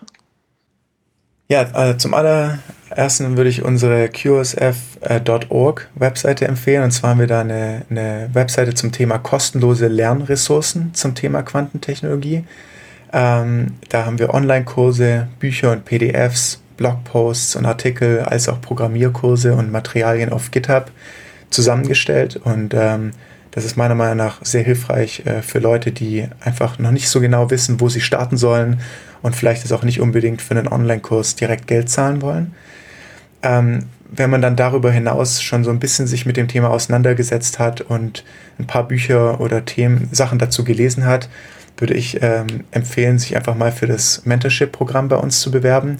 Ja, 1.49 1.69
also 1.73 1.97
zum 1.97 2.13
allerersten 2.13 3.37
würde 3.37 3.49
ich 3.49 3.63
unsere 3.63 4.07
qsf.org 4.09 5.89
Webseite 5.95 6.47
empfehlen. 6.47 6.83
Und 6.83 6.91
zwar 6.91 7.11
haben 7.11 7.19
wir 7.19 7.27
da 7.27 7.41
eine, 7.41 7.83
eine 7.89 8.29
Webseite 8.33 8.73
zum 8.73 8.91
Thema 8.91 9.17
kostenlose 9.17 9.87
Lernressourcen 9.87 10.93
zum 10.93 11.15
Thema 11.15 11.43
Quantentechnologie. 11.43 12.45
Ähm, 13.11 13.73
da 13.89 14.05
haben 14.05 14.19
wir 14.19 14.33
Online-Kurse, 14.33 15.27
Bücher 15.39 15.71
und 15.71 15.85
PDFs, 15.85 16.61
Blogposts 16.77 17.55
und 17.55 17.65
Artikel, 17.65 18.21
als 18.21 18.49
auch 18.49 18.59
Programmierkurse 18.59 19.53
und 19.53 19.71
Materialien 19.71 20.31
auf 20.31 20.49
GitHub 20.49 20.89
zusammengestellt 21.51 22.37
und 22.37 22.73
ähm, 22.73 23.11
das 23.53 23.65
ist 23.65 23.77
meiner 23.77 23.95
Meinung 23.95 24.17
nach 24.17 24.43
sehr 24.43 24.63
hilfreich 24.63 25.23
äh, 25.25 25.41
für 25.43 25.59
Leute, 25.59 25.91
die 25.91 26.27
einfach 26.41 26.79
noch 26.79 26.91
nicht 26.91 27.07
so 27.07 27.19
genau 27.21 27.51
wissen, 27.51 27.79
wo 27.79 27.87
sie 27.87 28.01
starten 28.01 28.35
sollen 28.35 28.79
und 29.21 29.35
vielleicht 29.35 29.63
ist 29.63 29.71
auch 29.71 29.83
nicht 29.83 30.01
unbedingt 30.01 30.41
für 30.41 30.55
einen 30.55 30.67
Online-Kurs 30.67 31.35
direkt 31.35 31.67
Geld 31.67 31.89
zahlen 31.89 32.21
wollen. 32.21 32.53
Ähm, 33.43 33.85
wenn 34.15 34.29
man 34.29 34.41
dann 34.41 34.55
darüber 34.55 34.91
hinaus 34.91 35.41
schon 35.41 35.63
so 35.63 35.69
ein 35.69 35.79
bisschen 35.79 36.07
sich 36.07 36.25
mit 36.25 36.37
dem 36.37 36.47
Thema 36.47 36.69
auseinandergesetzt 36.69 37.59
hat 37.59 37.81
und 37.81 38.23
ein 38.59 38.67
paar 38.67 38.87
Bücher 38.87 39.39
oder 39.39 39.65
Themen, 39.65 40.09
Sachen 40.11 40.39
dazu 40.39 40.63
gelesen 40.63 41.05
hat, 41.05 41.29
würde 41.77 41.93
ich 41.93 42.21
ähm, 42.21 42.63
empfehlen, 42.71 43.17
sich 43.17 43.35
einfach 43.35 43.55
mal 43.55 43.71
für 43.71 43.87
das 43.87 44.25
Mentorship-Programm 44.25 45.09
bei 45.09 45.15
uns 45.15 45.41
zu 45.41 45.51
bewerben, 45.51 45.97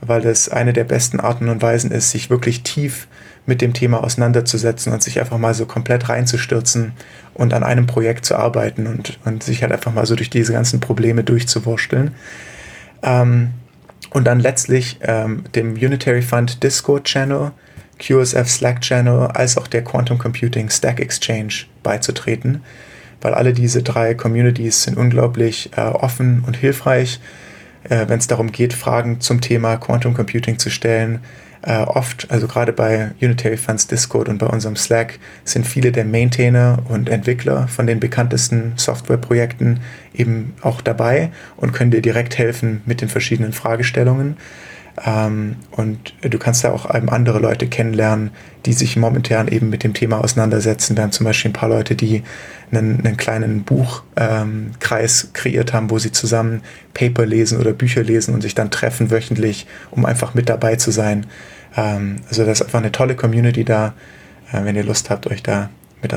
weil 0.00 0.22
das 0.22 0.48
eine 0.48 0.72
der 0.72 0.84
besten 0.84 1.20
Arten 1.20 1.48
und 1.48 1.60
Weisen 1.60 1.90
ist, 1.90 2.10
sich 2.10 2.30
wirklich 2.30 2.62
tief 2.62 3.06
mit 3.50 3.60
dem 3.60 3.74
Thema 3.74 4.02
auseinanderzusetzen 4.02 4.92
und 4.92 5.02
sich 5.02 5.18
einfach 5.20 5.36
mal 5.36 5.52
so 5.52 5.66
komplett 5.66 6.08
reinzustürzen 6.08 6.92
und 7.34 7.52
an 7.52 7.64
einem 7.64 7.86
Projekt 7.86 8.24
zu 8.24 8.36
arbeiten 8.36 8.86
und, 8.86 9.18
und 9.24 9.42
sich 9.42 9.62
halt 9.62 9.72
einfach 9.72 9.92
mal 9.92 10.06
so 10.06 10.14
durch 10.14 10.30
diese 10.30 10.52
ganzen 10.52 10.78
Probleme 10.78 11.24
durchzuwursteln. 11.24 12.14
Ähm, 13.02 13.50
und 14.10 14.24
dann 14.24 14.38
letztlich 14.38 14.98
ähm, 15.02 15.44
dem 15.54 15.74
Unitary 15.74 16.22
Fund 16.22 16.62
Discord 16.62 17.04
Channel, 17.04 17.50
QSF 17.98 18.48
Slack 18.48 18.80
Channel, 18.82 19.26
als 19.34 19.58
auch 19.58 19.66
der 19.66 19.82
Quantum 19.82 20.16
Computing 20.18 20.70
Stack 20.70 21.00
Exchange 21.00 21.64
beizutreten, 21.82 22.62
weil 23.20 23.34
alle 23.34 23.52
diese 23.52 23.82
drei 23.82 24.14
Communities 24.14 24.84
sind 24.84 24.96
unglaublich 24.96 25.70
äh, 25.76 25.80
offen 25.80 26.44
und 26.46 26.56
hilfreich, 26.56 27.20
äh, 27.82 28.06
wenn 28.06 28.20
es 28.20 28.28
darum 28.28 28.52
geht, 28.52 28.74
Fragen 28.74 29.20
zum 29.20 29.40
Thema 29.40 29.76
Quantum 29.76 30.14
Computing 30.14 30.58
zu 30.58 30.70
stellen, 30.70 31.18
äh, 31.62 31.78
oft, 31.82 32.30
also 32.30 32.46
gerade 32.46 32.72
bei 32.72 33.10
Unitary 33.20 33.56
Funds 33.56 33.86
Discord 33.86 34.28
und 34.28 34.38
bei 34.38 34.46
unserem 34.46 34.76
Slack, 34.76 35.18
sind 35.44 35.66
viele 35.66 35.92
der 35.92 36.04
Maintainer 36.04 36.78
und 36.88 37.08
Entwickler 37.08 37.68
von 37.68 37.86
den 37.86 38.00
bekanntesten 38.00 38.72
Softwareprojekten 38.76 39.80
eben 40.14 40.54
auch 40.62 40.80
dabei 40.80 41.30
und 41.56 41.72
können 41.72 41.90
dir 41.90 42.02
direkt 42.02 42.38
helfen 42.38 42.82
mit 42.86 43.00
den 43.00 43.08
verschiedenen 43.08 43.52
Fragestellungen. 43.52 44.36
Ähm, 45.04 45.56
und 45.70 46.14
du 46.22 46.38
kannst 46.38 46.62
da 46.64 46.72
auch 46.72 46.86
andere 46.86 47.38
Leute 47.38 47.66
kennenlernen, 47.66 48.30
die 48.66 48.72
sich 48.74 48.96
momentan 48.96 49.48
eben 49.48 49.70
mit 49.70 49.82
dem 49.82 49.94
Thema 49.94 50.22
auseinandersetzen. 50.22 50.96
Wir 50.96 51.04
haben 51.04 51.12
zum 51.12 51.24
Beispiel 51.24 51.50
ein 51.50 51.54
paar 51.54 51.70
Leute, 51.70 51.94
die 51.94 52.22
einen, 52.70 53.04
einen 53.04 53.16
kleinen 53.16 53.64
Buchkreis 53.64 55.24
ähm, 55.24 55.30
kreiert 55.32 55.72
haben, 55.72 55.90
wo 55.90 55.98
sie 55.98 56.12
zusammen 56.12 56.62
Paper 56.92 57.24
lesen 57.24 57.58
oder 57.58 57.72
Bücher 57.72 58.02
lesen 58.02 58.34
und 58.34 58.42
sich 58.42 58.54
dann 58.54 58.70
treffen 58.70 59.10
wöchentlich, 59.10 59.66
um 59.90 60.04
einfach 60.04 60.34
mit 60.34 60.48
dabei 60.48 60.76
zu 60.76 60.90
sein. 60.90 61.26
Ähm, 61.76 62.16
also 62.28 62.44
das 62.44 62.60
ist 62.60 62.66
einfach 62.66 62.80
eine 62.80 62.92
tolle 62.92 63.16
Community 63.16 63.64
da, 63.64 63.94
äh, 64.52 64.64
wenn 64.64 64.76
ihr 64.76 64.84
Lust 64.84 65.08
habt, 65.08 65.26
euch 65.26 65.42
da 65.42 65.70
mit. 66.02 66.14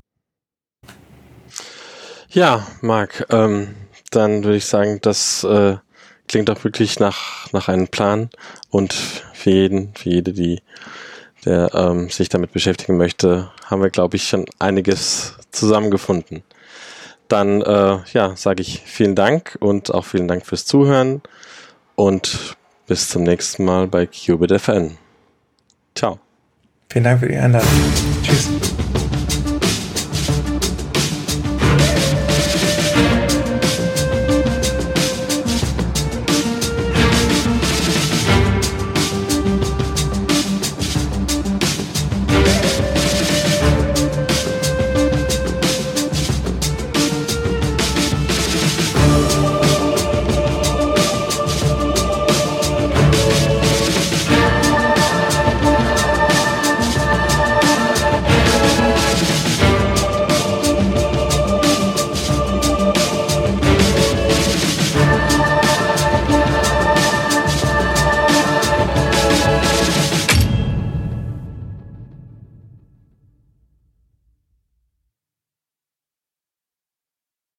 Ja, 2.30 2.68
Marc, 2.82 3.26
ähm, 3.30 3.76
dann 4.12 4.44
würde 4.44 4.58
ich 4.58 4.66
sagen, 4.66 5.00
dass 5.02 5.46
äh, 5.46 5.78
klingt 6.34 6.50
doch 6.50 6.64
wirklich 6.64 7.00
nach, 7.00 7.54
nach 7.54 7.68
einem 7.68 7.88
Plan 7.88 8.32
und 8.72 8.92
für 8.92 9.52
jeden, 9.52 9.94
für 9.94 10.10
jede, 10.10 10.34
die 10.34 10.64
der 11.46 11.76
ähm, 11.76 12.10
sich 12.10 12.28
damit 12.28 12.54
beschäftigen 12.54 12.98
möchte, 12.98 13.52
haben 13.66 13.84
wir, 13.84 13.92
glaube 13.92 14.16
ich, 14.16 14.28
schon 14.28 14.46
einiges 14.58 15.36
zusammengefunden. 15.52 16.42
Dann 17.28 17.62
äh, 17.62 18.00
ja, 18.14 18.36
sage 18.36 18.64
ich 18.64 18.82
vielen 18.84 19.14
Dank 19.14 19.58
und 19.60 19.94
auch 19.94 20.06
vielen 20.06 20.28
Dank 20.28 20.44
fürs 20.48 20.66
Zuhören 20.66 21.22
und 21.94 22.56
bis 22.88 23.10
zum 23.10 23.22
nächsten 23.22 23.64
Mal 23.64 23.86
bei 23.86 24.08
Qubit 24.08 24.54
FN. 24.54 24.98
Ciao. 25.94 26.20
Vielen 26.90 27.04
Dank 27.04 27.20
für 27.20 27.28
die 27.28 27.38
Einladung. 27.38 27.70
Tschüss. 28.24 28.73